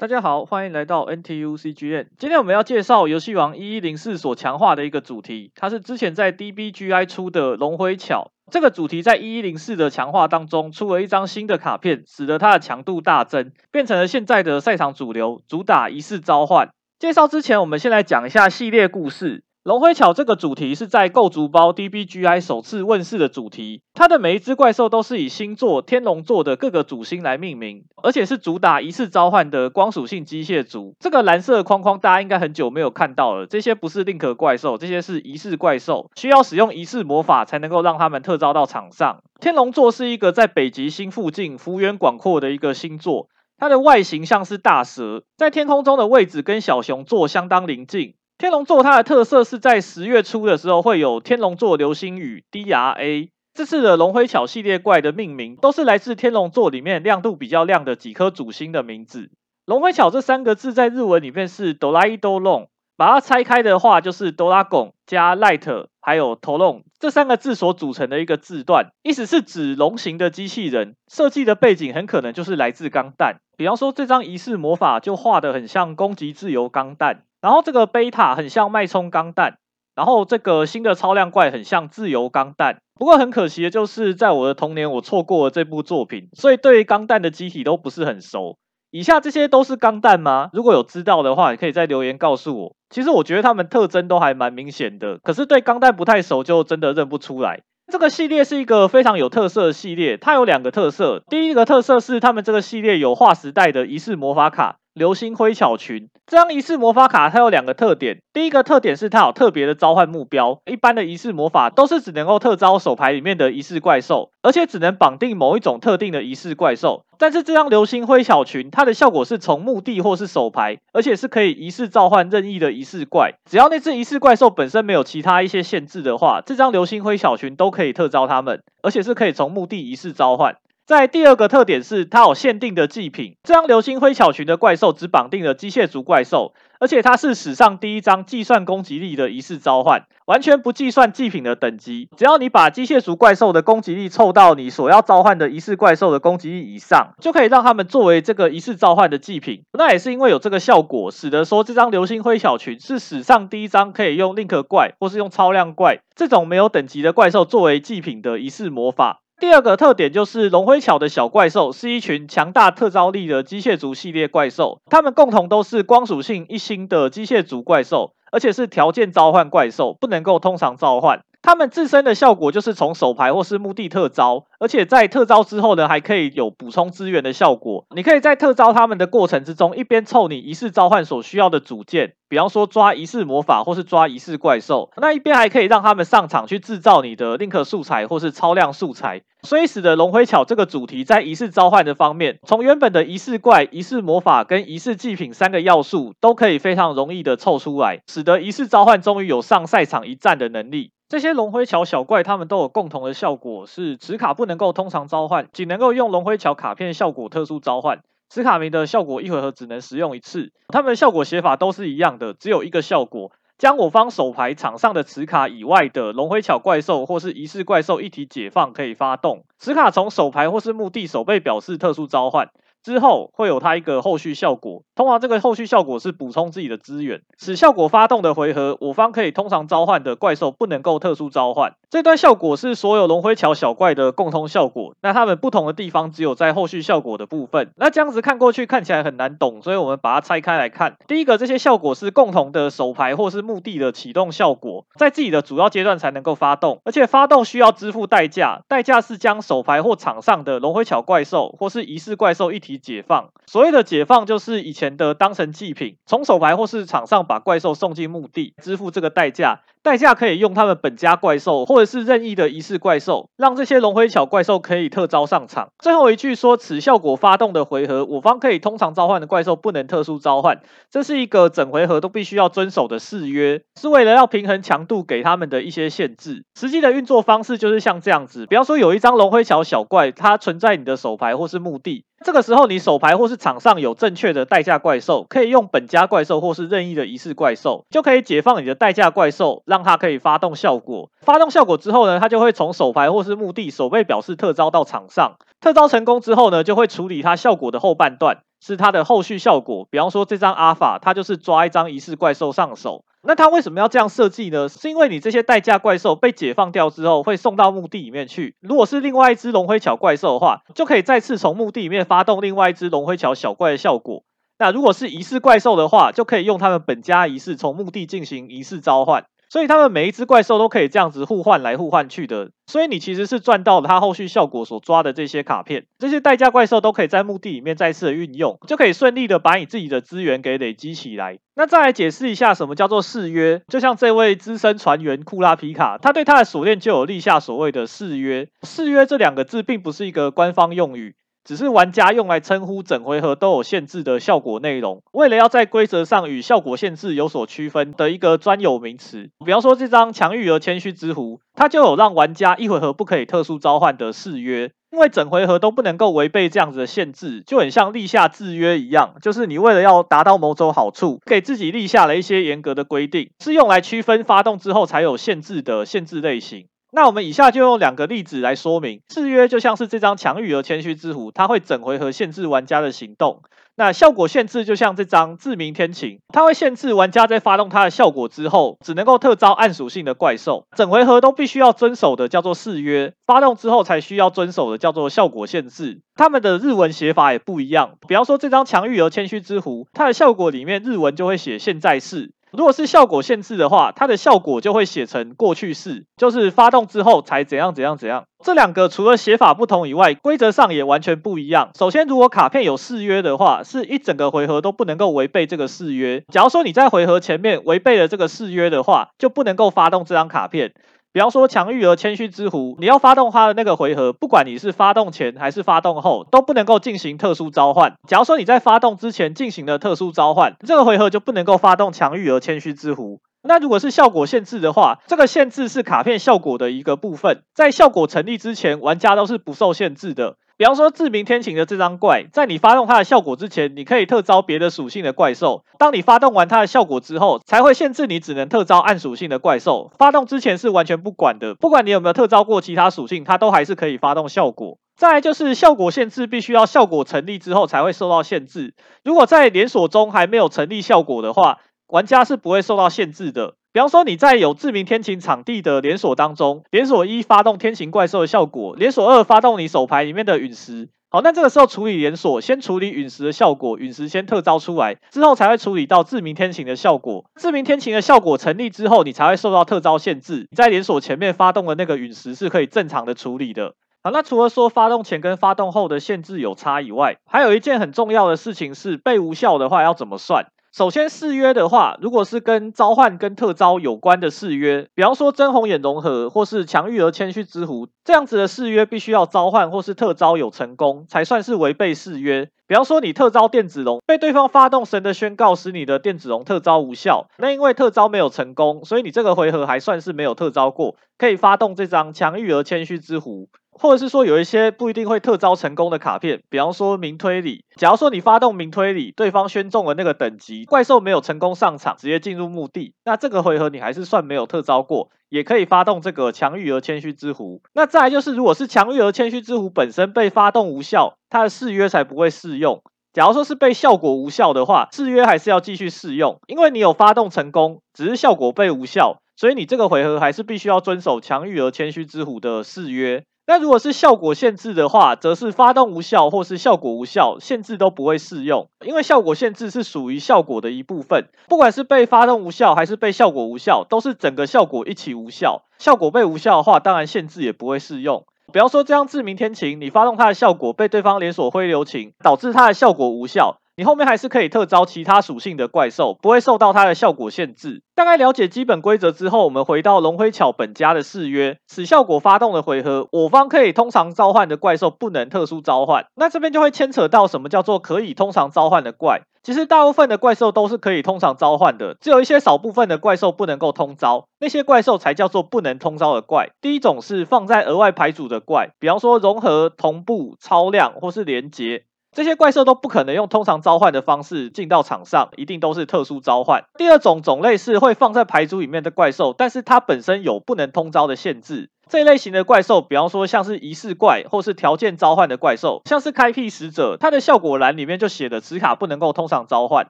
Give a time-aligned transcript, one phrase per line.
[0.00, 2.06] 大家好，欢迎来到 NTUCGN。
[2.16, 8.30] 今天我们要介绍游戏王一一零四所强化的一个主题，它是之前在 DBGI 出的龙辉巧。
[8.50, 16.70] 这个主题在一一零四的强化当中出了一张新的卡片，使得它的强度大增，变成了现在的赛场主流，主打仪式召唤。
[16.98, 19.44] 介绍之前，我们先来讲一下系列故事。
[19.62, 30.94] 龙辉巧这个主题是在构筑包 DBGI 首次问世的主题，它的每一只怪兽都是以星座天龙座的各个主星来命名，而且是主打仪式召唤的光属性机械族。
[30.98, 39.22] 这个蓝色框框大家应该很久没有看到了，这些不是 Link 怪兽，这些是仪式怪兽，需要使用仪式魔法才能够让他们特招到场上。
[39.42, 48.14] 天龙座是一个在北极星附近幅员广阔的一个星座，它的外形像是大蛇，在天空中的位置跟小熊座相当邻近。
[48.40, 53.28] 天龙座它的特色是在十月初的时候会有天龙座流星雨 DRA。
[53.52, 59.30] 这次的龙灰巧系列怪的命名都是来自天龙座里面亮度比较亮的几颗主星的名字。
[59.66, 70.94] 龙灰桥这三个字在日文里面是哆啦 A 多龙，把它拆开的话就是哆啦拱加 light 还有头龙这三个字所组成的一个字段，意思是指龙形的机器人。
[71.12, 77.24] 设计的背景很可能就是来自钢弹，比方说这张仪式魔法就画得很像攻击自由钢弹。
[77.40, 79.58] 然后这个贝塔很像脉冲钢弹，
[79.94, 82.78] 然后这个新的超量怪很像自由钢弹。
[82.98, 88.58] 不过很可惜的就是，在我的童年我错过了这部作品，所以对于钢弹的机体都不是很熟。
[88.90, 90.50] 以下这些都是钢弹吗？
[90.52, 92.76] 如果有知道的话，也可以在留言告诉我。
[92.90, 97.60] 其实我觉得它们特征都还蛮明显的，可是对钢弹不太熟，就真的认不出来。
[97.90, 101.22] 这个系列是一个非常有特色的系列，它有两个特色。
[101.30, 104.79] 第一个特色是他们这个系列有划时代的仪式魔法卡。
[105.00, 108.18] 流星灰巧群这张仪式魔法卡，它有两个特点。
[108.34, 117.06] 第一个特点是它有特别的召唤目标，一般的仪式魔法都是只能够特招手牌里面的仪式怪兽，而且只能绑定某一种特定的仪式怪兽。
[117.16, 130.56] 但是这张流星灰巧群，它的效果是从墓地或是手牌，而且是可以仪式召唤任意的仪式怪，只要那只仪式怪兽本身没有其他一些限制的话，这张流星灰巧群都可以特招它们，而且是可以从墓地仪式召唤。
[130.90, 133.36] 在第二个特点是，它有限定的祭品。
[133.44, 142.08] 这张流星灰巧群的怪兽只绑定了机械族怪兽，而且它是史上第一张计算攻击力的仪式召唤，完全不计算祭品的等级。
[142.16, 149.62] 只要你把机械族怪兽的攻击力凑到你所要召唤的仪式怪兽的攻击力以上，就可以让他们作为这个仪式召唤的祭品。
[149.72, 159.20] 那也是因为有这个效果，使得说这张流星灰巧群是史上第一张可以用 Link 怪或是用超量怪这种没有等级的怪兽作为祭品的仪式魔法。
[159.40, 171.22] 第二个特点就是龙辉巧的小怪兽是一群强大特招力的机械族系列怪兽，它们共同都是光属性一星的机械族怪兽，而且是条件召唤怪兽，不能够通常召唤。
[171.42, 177.86] 他们自身的效果就是从手牌或是墓地特招，而且在特招之后呢，还可以有补充资源的效果。
[177.94, 200.92] 你可以在特招他们的过程之中，一边凑你仪式召唤所需要的组件，比方说抓仪式魔法或是抓仪式怪兽，那一边还可以让他们上场去制造你的 Link 素材或是超量素材，所以使得龙灰巧这个主题在仪式召唤的方面，从原本的仪式怪、仪式魔法跟仪式祭品三个要素，都可以非常容易的凑出来，使得仪式召唤终于有上赛场一战的能力。
[201.10, 207.98] 这些龙辉桥小怪，它们都有共同的效果，是此卡不能够通常召唤，仅能够用龙辉桥卡片效果特殊召唤。
[208.28, 210.52] 此卡名的效果一回合只能使用一次。
[210.68, 219.42] 它们效果写法都是一样的，只有一个效果，将我方手牌场上的此卡以外的龙辉桥怪兽或是仪式怪兽一体解放，可以发动。
[219.58, 222.50] 此卡从手牌或是墓地手背表示特殊召唤。
[222.82, 227.22] 之后会有它一个后续效果，通常这个后续效果是补充自己的资源。
[227.38, 231.74] 使效果发动的回合，我方可以通常召唤的怪兽不能够特殊召唤。
[231.90, 237.72] 这段效果是所有龙灰桥小怪的共通效果，那它们不同的地方只有在后续效果的部分。
[237.74, 240.94] 那这样子看过去看起来很难懂，所以我们把它拆开来看。
[241.08, 265.70] 第一个，这些效果是共同的手牌或是墓地的启动效果，在自己的主要阶段才能够发动，而且发动需要支付代价，代价是将手牌或场上的龙灰桥怪兽或是仪式怪兽一体解放，所谓的解放就是以前的当成祭品，从手牌或是场上把怪兽送进墓地，支付这个代价，代价可以用他们本家怪兽或者是任意的仪式怪兽，让这些龙灰桥怪兽可以特招上场。
[265.78, 270.60] 最后一句说，此效果发动的回合，我方可以通常召唤的怪兽不能特殊召唤，
[270.90, 276.44] 这是一个整回合都必须要遵守的誓约，是为了要平衡强度给他们的一些限制。
[276.54, 282.04] 实际的运作方式就是像这样子，比方说有一张龙灰桥小怪，它存在你的手牌或是墓地。
[282.22, 291.10] 这个时候，你手牌或是场上有正确的代价怪兽，可以用本家怪兽或是任意的仪式怪兽，就可以解放你的代价怪兽，让它可以发动效果。
[291.22, 295.36] 发动效果之后呢，它就会从手牌或是墓地守备表示特招到场上。
[295.60, 299.86] 特招成功之后呢，就会处理它效果的后半段，是它的后续效果。
[299.90, 303.04] 比方说这张阿法，它就是抓一张疑似怪兽上手。
[303.22, 304.70] 那它为什么要这样设计呢？
[304.70, 308.56] 是因为你这些代价怪兽被解放掉之后，会送到墓地里面去。
[308.60, 314.22] 如果是另外一只龙灰桥怪兽的话，就可以再次从墓地里面发动另外一只龙灰桥小怪的效果。
[314.58, 319.26] 那如果是疑似怪兽的话，就可以用他们本家仪式从墓地进行仪式召唤。
[319.50, 331.40] 所以他们每一只怪兽都可以这样子互换来互换去的，所以你其实是赚到了它后续效果所抓的这些卡片，这些代价怪兽都可以在墓地里面再次的运用，就可以顺利的把你自己的资源给累积起来。
[331.56, 338.48] 那再来解释一下什么叫做誓约，就像这位资深船员库拉皮卡，他对他的锁链就有立下所谓的誓约。
[338.62, 341.16] 誓约这两个字并不是一个官方用语。
[341.44, 349.30] 只是玩家用来称呼整回合都有限制的效果内容，为了要在规则上与效果限制有所区分的一个专有名词。
[349.44, 366.66] 比方说这张强欲而谦虚之壶，它就有让玩家一回合不可以特殊召唤的誓约，因为整回合都不能够违背这样子的限制，就很像立下制约一样，就是你为了要达到某种好处，给自己立下了一些严格的规定，是用来区分发动之后才有限制的限制类型。
[366.92, 373.42] 那我们以下就用两个例子来说明，誓约就像是这张强欲而谦虚之狐，它会整回合限制玩家的行动。
[373.76, 386.02] 那效果限制就像这张自鸣天晴，它会限制玩家在发动它的效果之后，只能够特招暗属性的怪兽，整回合都必须要遵守的叫做誓约，发动之后才需要遵守的叫做效果限制。
[386.14, 392.32] 他们的日文写法也不一样，比方说这张强欲而谦虚之狐，它的效果里面日文就会写现在式。
[392.52, 398.24] 如果是效果限制的话，它的效果就会写成过去式，就是发动之后才怎样怎样怎样。
[398.42, 401.70] 这两个除了写法不同以外，规则上也完全不一样。
[401.78, 406.24] 首先，如果卡片有誓约的话，是一整个回合都不能够违背这个誓约。
[406.32, 410.72] 假如说你在回合前面违背了这个誓约的话，就不能够发动这张卡片。
[411.12, 417.94] 比方说，强欲而谦虚之狐，你要发动它的那个回合，不管你是发动前还是发动后，都不能够进行特殊召唤。
[418.06, 423.20] 假如说你在发动之前进行了特殊召唤，这个回合就不能够发动强欲而谦虚之狐。
[423.42, 430.36] 那如果是效果限制的话，这个限制是卡片效果的一个部分，在效果成立之前，玩家都是不受限制的。
[430.60, 435.64] 比方说，自鸣天晴的这张怪，在你发动它的效果之前，你可以特招别的属性的怪兽。
[435.78, 439.90] 当你发动完它的效果之后，才会限制你只能特招暗属性的怪兽。
[439.96, 444.76] 发动之前是完全不管的，不管你有没有特招过其他属性，它都还是可以发动效果。
[444.98, 448.74] 再就是效果限制，必须要效果成立之后才会受到限制。
[449.02, 453.54] 如果在连锁中还没有成立效果的话，玩家是不会受到限制的。
[453.72, 460.88] 比方说，你在有自鸣天晴场地的连锁当中，连锁一发动天晴怪兽的效果，连锁二发动你手牌里面的陨石。
[461.08, 467.24] 好，那这个时候处理连锁，先处理陨石的效果，陨石先特招出来，之后才会处理到致命天晴的效果。
[467.36, 470.48] 致命天晴的效果成立之后，你才会受到特招限制。
[470.50, 473.74] 你在连锁前面发动的那个陨石是可以正常的处理的。
[474.02, 480.46] 好，那除了说发动前跟发动后的限制有差以外，还有一件很重要的事情是，被无效的话要怎么算？
[480.72, 492.48] 首先，誓约的话，如果是跟召唤跟特招有关的誓约，比方说真红眼融合或是强欲而谦虚之壶这样子的誓约，必须要召唤或是特招有成功，才算是违背誓约。
[492.68, 503.48] 比方说，你特招电子龙被对方发动神的宣告，使你的电子龙特招无效，那因为特招没有成功，所以你这个回合还算是没有特招过，可以发动这张强欲而谦虚之壶。
[503.80, 507.64] 或者是说有一些不一定会特招成功的卡片，比方说明推理。
[507.76, 517.62] 假如说你发动明推理，对方宣中了那个等级，怪兽没有成功上场，直接进入墓地，那这个回合你还是算没有特招过，也可以发动这个强欲而谦虚之壶。
[517.72, 522.82] 那再来就是，如果是强欲而谦虚之壶本身被发动无效，它的誓约才不会适用。
[523.14, 533.24] 假如说是被效果无效的话，誓约还是要继续适用，因为你有发动成功，只是效果被无效，所以你这个回合还是必须要遵守强欲而谦虚之壶的誓约。
[533.50, 545.62] 那如果是效果限制的话，则是发动无效或是效果无效，限制都不会适用，因为效果限制是属于效果的一部分，不管是被发动无效还是被效果无效，都是整个效果一起无效。
[545.78, 548.24] 效果被无效的话，当然限制也不会适用。
[548.52, 553.58] 比方说这样自鸣天晴，你发动它的效果被对方连锁灰流情，导致它的效果无效。
[553.80, 557.82] 你后面还是可以特招其他属性的怪兽，不会受到它的效果限制。
[557.94, 566.04] 大概了解基本规则之后，我们回到龙辉巧本家的誓约，此效果发动的回合，我方可以通常召唤的怪兽不能特殊召唤。
[566.14, 569.22] 那这边就会牵扯到什么叫做可以通常召唤的怪。
[569.42, 576.50] 其实大部分的怪兽都是可以通常召唤的，只有一些少部分的怪兽不能够通招，那些怪兽才叫做不能通招的怪。
[576.60, 581.84] 第一种是放在额外牌组的怪，比方说融合、同步、超量或是连结。
[582.12, 586.64] 这些怪兽都不可能用通常召唤的方式进到场上，一定都是特殊召唤。
[586.76, 591.70] 第二种种类是会放在牌组里面的怪兽，但是它本身有不能通招的限制。
[591.90, 599.88] 这一类型的怪兽，比方说像是仪式怪或是条件召唤的怪兽，像是开辟使者，它的效果栏里面就写的此卡不能够通常召唤，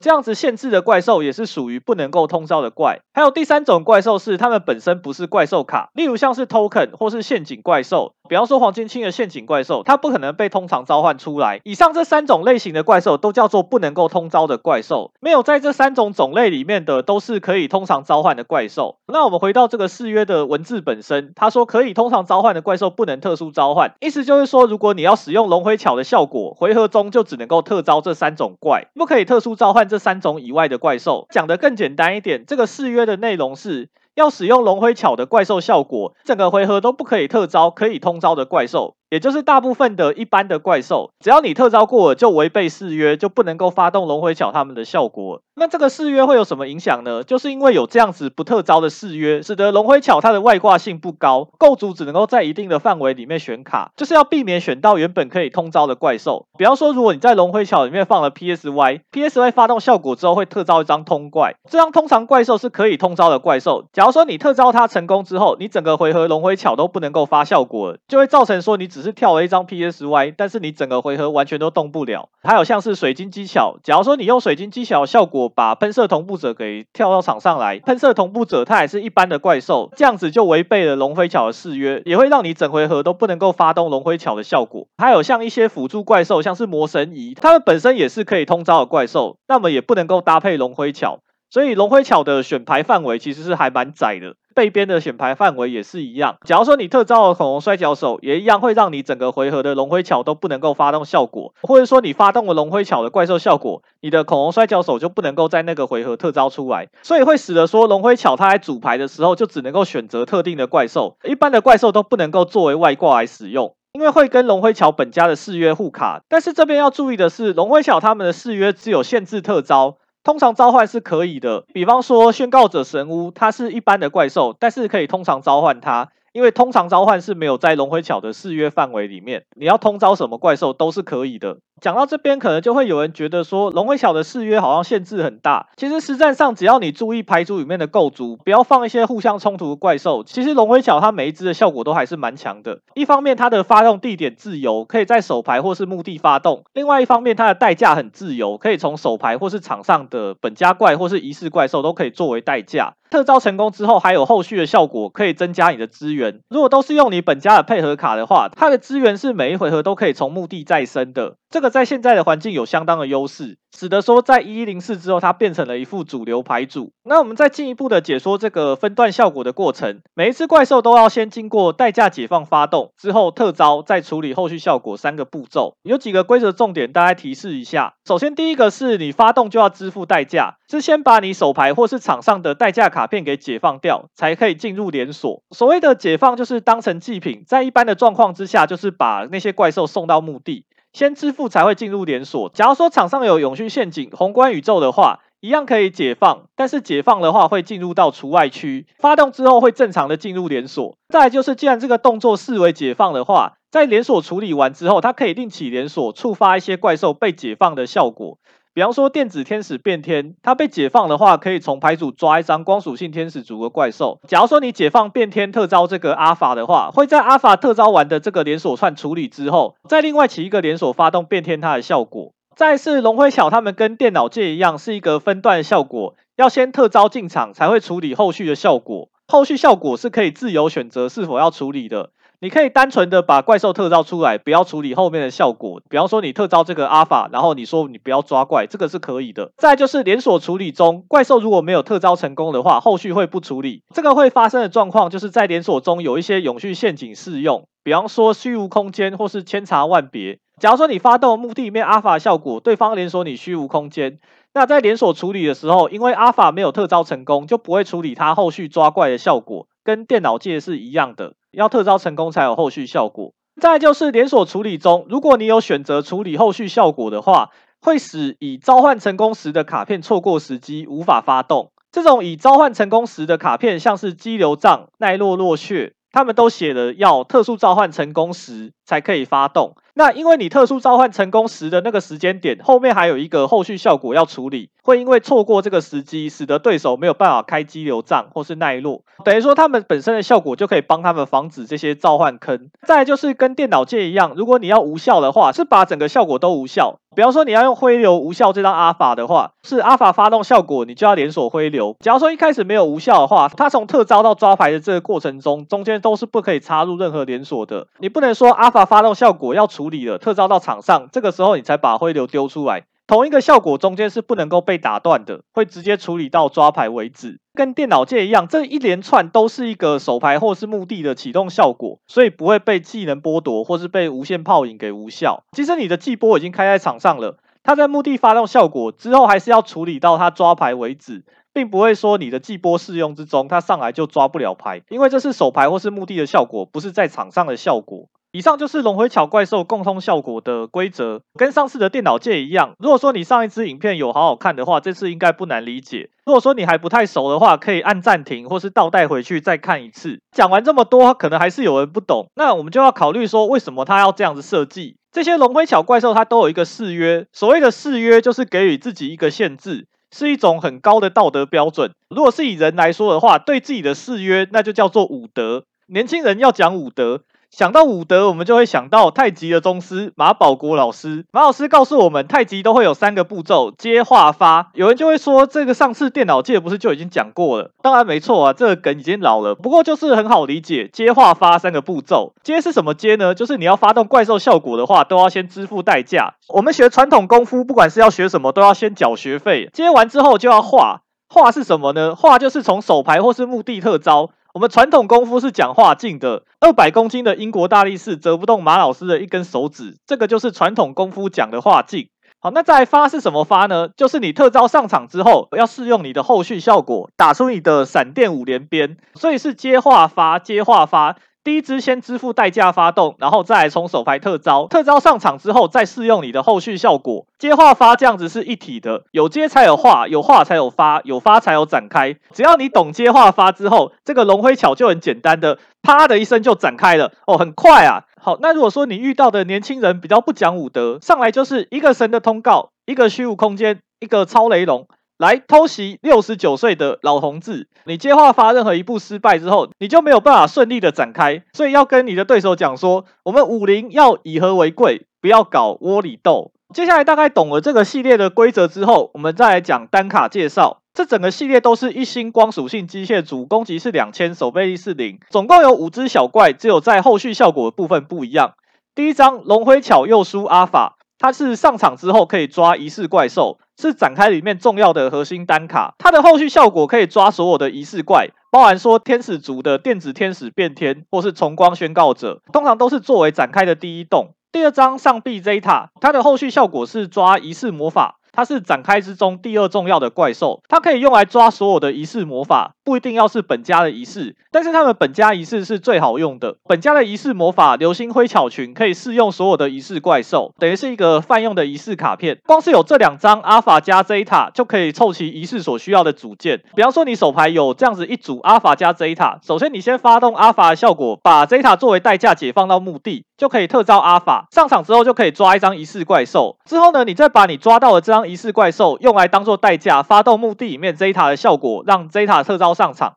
[0.00, 2.98] 这样子限制的怪兽也是属于不能够通召的怪。
[3.12, 11.60] 还有第三种怪兽是它们本身不是怪兽卡，例如像是 token 或是陷阱怪兽，比方说黄金青的陷阱怪兽，它不可能被通常召唤出来。
[11.62, 18.96] 以上这三种类型的怪兽都叫做不能够通召的怪兽，没有在这三种种类里面的都是可以通常召唤的怪兽。
[19.06, 31.26] 那我们回到这个誓约的文字本身，他说可以以通常召唤的怪兽不能特殊召唤，意思就是说，如果你要使用龙辉巧的效果，回合中就只能够特招这三种怪，不可以特殊召唤这三种以外的怪兽。
[31.30, 33.90] 讲得更简单一点，这个誓约的内容是。
[34.14, 38.94] 要使用龙辉巧的怪兽效果，整个回合都不可以特招可以通招的怪兽。
[39.14, 45.40] 也就是大部分的一般的怪兽，只要你特招过了，就违背誓约，就不能够发动龙回巧他们的效果。
[45.54, 47.22] 那这个誓约会有什么影响呢？
[47.22, 56.46] 就是因为有这样子不特招的誓约，使得龙回巧它的外挂性不高，构筑只能够在一定的范围里面选卡，就是要避免选到原本可以通招的怪兽。
[56.58, 63.84] 比方说，如果你在龙回巧里面放了 PSY，PSY 发动效果之后会特招一张通怪，这张通常怪兽是可以通招的怪兽。
[63.92, 72.30] 假如说你特招它成功之后，你整个回合龙回巧都不能够发效果，就会造成说你只是跳了一张 PSY，但是你整个回合完全都动不了。
[72.42, 84.88] 还有像是水晶机巧，假如说你用水晶机巧效果把喷射同步者给跳到场上来，喷射同步者它也是一般的怪兽，这样子就违背了龙飞巧的誓约，也会让你整回合都不能够发动龙飞巧的效果。
[84.96, 91.20] 还有像一些辅助怪兽，像是魔神仪，它们本身也是可以通招的怪兽，那么也不能够搭配龙飞巧。
[91.50, 96.36] 所以龙辉巧的选牌范围其实是还蛮窄的，背边的选牌范围也是一样。
[96.46, 116.22] 假如说你特招了恐龙摔跤手，也一样会让你整个回合的龙辉巧都不能够发动效果，或者说你发动了龙辉巧的怪兽效果，你的恐龙摔跤手就不能够在那个回合特招出来，所以会使得说龙辉巧它在组牌的时候就只能够选择特定的怪兽，一般的怪兽都不能够作为外挂来使用，因为会跟龙辉巧本家的誓约互卡。
[116.28, 119.96] 但是这边要注意的是，龙辉巧他们的誓约只有限制特招。
[120.24, 126.10] 通常召唤是可以的，比方说宣告者神巫，它是一般的怪兽，但是可以通常召唤它。
[126.34, 131.58] 因为通常召唤是没有在龙辉巧的誓约范围里面，你要通召什么怪兽都是可以的。
[131.80, 135.68] 讲到这边，可能就会有人觉得说，龙辉巧的誓约好像限制很大。
[135.76, 142.80] 其实实战上，只要你注意牌组里面的构筑，不要放一些互相冲突的怪兽，其实龙辉巧它每一只的效果都还是蛮强的。
[142.94, 152.94] 一方面，它的发动地点自由，可以在手牌或是墓地发动；另外一方面，它的代价很自由，可以从手牌或是场上的本家怪或是仪式怪兽都可以作为代价。
[153.14, 156.40] 特招成功之后，还有后续的效果，可以增加你的资源。
[156.48, 161.36] 如果都是用你本家的配合卡的话，它的资源是每一回合都可以从墓地再生的。
[161.54, 166.90] 这个在现在的环境有相当的优势，使得说在一一零四之后，它变成了一副主流牌组。
[167.04, 175.76] 那我们再进一步的解说这个分段效果的过程，每一只怪兽都要先经过代价解放发动之后特招，再处理后续效果三个步骤。
[175.84, 177.94] 有几个规则重点，大家提示一下。
[178.04, 185.44] 首先，第一个是你发动就要支付代价，是先把你手牌或是场上的代价卡片给解放掉，才可以进入连锁。
[185.52, 190.66] 所谓的解放就是当成祭品，在一般的状况之下，就是把那些怪兽送到墓地。
[190.94, 192.48] 先支付才会进入连锁。
[192.54, 200.96] 假如说场上有永续陷阱、宏观宇宙的话，一样可以解放，但是解放的话会进入到除外区，发动之后会正常的进入连锁。
[201.08, 208.38] 再就是，既然这个动作视为解放的话，在连锁处理完之后，它可以另起连锁，触发一些怪兽被解放的效果。
[208.74, 214.18] 比方说电子天使变天，它被解放的话，可以从牌组抓一张光属性天使族的怪兽。
[214.26, 222.32] 假如说你解放变天特招这个阿法的话，会在阿法特招完的这个连锁串处理之后，再另外起一个连锁发动变天它的效果。
[222.56, 232.10] 再是龙辉巧他们跟电脑界一样，是一个分段效果，要先特招进场才会处理后续的效果，后续效果是可以自由选择是否要处理的。
[232.44, 235.80] 你可以单纯的把怪兽特招出来，不要处理后面的效果。
[235.88, 239.52] 比方说你特招这个阿法，然后你说你不要抓怪，这个是可以的。
[239.56, 243.82] 再就是连锁处理中，怪兽如果没有特招成功的话，后续会不处理。
[243.94, 250.38] 这个会发生的状况就是在连锁中有一些永续陷阱适用，比方说虚无空间或是千差万别。
[250.60, 254.18] 假如说你发动墓地里面阿法效果，对方连锁你虚无空间，
[254.52, 261.34] 那在连锁处理的时候，因为阿法没有特招成功，就不会处理它后续抓怪的效果，跟电脑界是一样的。
[261.52, 263.32] 要特招成功才有后续效果。
[263.60, 267.50] 再就是连锁处理中，如果你有选择处理后续效果的话，
[267.80, 271.70] 会使已召唤成功时的卡片错过时机，无法发动。
[271.92, 279.76] 这种已召唤成功时的卡片，像是激流杖、奈落落血，他们都写了要特殊召唤成功时才可以发动。
[279.96, 292.70] 那因为你特殊召唤成功时的那个时间点，后面还有一个后续效果要处理，会因为错过这个时机，使得对手没有办法开激流杖或是奈落，等于说他们本身的效果就可以帮他们防止这些召唤坑。
[292.82, 296.96] 再就是跟电脑界一样，如果你要无效的话，是把整个效果都无效。
[297.14, 301.94] 比方说你要用灰流无效这张阿法的话，是阿法发动效果，你就要连锁灰流。
[302.00, 307.86] 假如说一开始没有无效的话，它从特招到抓牌的这个过程中，中间都是不可以插入任何连锁的。
[308.00, 312.84] 你不能说阿法发动效果要处理了，特招到场上，这个时候你才把灰流丢出来。
[313.06, 317.38] 同一个效果中间是不能够被打断的，会直接处理到抓牌为止。
[317.52, 325.44] 跟电脑界一样，这一连串都是一个手牌或是墓地的启动效果，所以不会被技能剥夺或是被无限炮影给无效。
[325.52, 338.08] 即使你的季波已经开在场上了，它在墓地发动效果之后，还是要处理到它抓牌为止，并不会说你的季波适用之中，它上来就抓不了牌，因为这是手牌或是墓地的效果，不是在场上的效果。
[338.34, 342.74] 以上就是龙回巧怪兽共通效果的规则，跟上次的电脑界一样。
[342.80, 346.10] 如果说你上一支影片有好好看的话，这次应该不难理解。
[346.26, 350.18] 如果说你还不太熟的话，可以按暂停或是倒带回去再看一次。
[350.32, 354.96] 讲完这么多，可能还是有人不懂，那我们就要考虑说，为什么他要这样子设计？
[355.12, 361.92] 这些龙回巧怪兽它都有一个誓约，所谓的誓约就是给予自己一个限制，是一种很高的道德标准。
[362.10, 365.62] 如果是以人来说的话，对自己的誓约，那就叫做武德。
[365.86, 367.20] 年轻人要讲武德。
[367.54, 371.24] 想到武德，我们就会想到太极的宗师马保国老师。
[371.30, 374.72] 马老师告诉我们，太极都会有三个步骤：接、化、发。
[374.74, 377.70] 有人就会说，这个上次电脑界不是就已经讲过了？
[377.80, 379.54] 当然没错啊，这个梗已经老了。
[379.54, 382.34] 不过就是很好理解，接、化、发三个步骤。
[382.42, 383.36] 接是什么接呢？
[383.36, 386.34] 就是你要发动怪兽效果的话，都要先支付代价。
[386.48, 389.70] 我们学传统功夫，不管是要学什么，都要先缴学费。
[389.72, 392.16] 接完之后就要化，化是什么呢？
[392.16, 394.30] 化就是从手牌或是墓地特招。
[394.54, 402.08] 我们传统功夫是讲化劲的，二百公斤的英国大力士折不动马老师的一根手指，这个就是传统功夫讲的化劲。
[402.38, 403.88] 好，那在发是什么发呢？
[403.96, 411.16] 就是你特招上场之后，要试用你的后续效果，打出你的闪电五连鞭，所以是接化发，接化发。
[411.44, 422.16] 第一支先支付代价发动，然后再来冲手牌特招，特招上场之后再试用你的后续效果，接化发这样子是一体的，有接才有化，有化才有发，有发才有展开。
[422.32, 428.04] 只要你懂接化发之后，这个龙回巧就很简单的，啪的一声就展开了哦，很快啊。
[428.18, 434.88] 好，那如果说你遇到的年轻人比较不讲武德，上来就是一个神的通告，一个虚无空间，一个超雷龙。
[435.16, 446.52] 来偷袭六十九岁的老同志，你接话发任何一步失败之后，你就没有办法顺利的展开，所以要跟你的对手讲说，我们武林要以和为贵，不要搞窝里斗。
[446.74, 450.78] 接下来大概懂了这个系列的规则之后，我们再来讲单卡介绍。
[450.92, 458.54] 这整个系列都是一星光属性机械组，攻击是两千，守备力是零，总共有五只小怪，只有在后续效果的部分不一样。
[458.94, 463.58] 第一张龙辉巧又输阿法，它是上场之后可以抓仪式怪兽。
[463.76, 474.34] 是展开里面重要的核心单卡，它的后续效果可以抓所有的仪式怪，包含说天使族的电子天使变天，或是重光宣告者，通常都是作为展开的第一动。
[474.52, 478.20] 第二张上臂 Zeta，它的后续效果是抓仪式魔法。
[478.36, 486.56] 它是展开之中第二重要的怪兽，它可以用来抓所有的仪式魔法，不一定要是本家的仪式，但是他们本家仪式是最好用的。
[486.64, 492.38] 本家的仪式魔法流星灰巧群可以适用所有的仪式怪兽，等于是一个泛用的仪式卡片。
[492.44, 496.60] 光是有这两张阿法加 Zeta 就可以凑齐仪式所需要的组件。
[496.74, 504.46] 比方说你手牌有这样子一组阿法加 Zeta，首先你先发动阿法的效果，把 Zeta 作为代价解放到墓地，就可以特招阿法。
[504.50, 508.24] 上场之后就可以抓一张仪式怪兽，之后呢，你再把你抓到的这张。
[508.24, 513.14] 仪式怪兽用来当做代价，发动墓地里面 Zeta 的效果，让 Zeta 特招上场，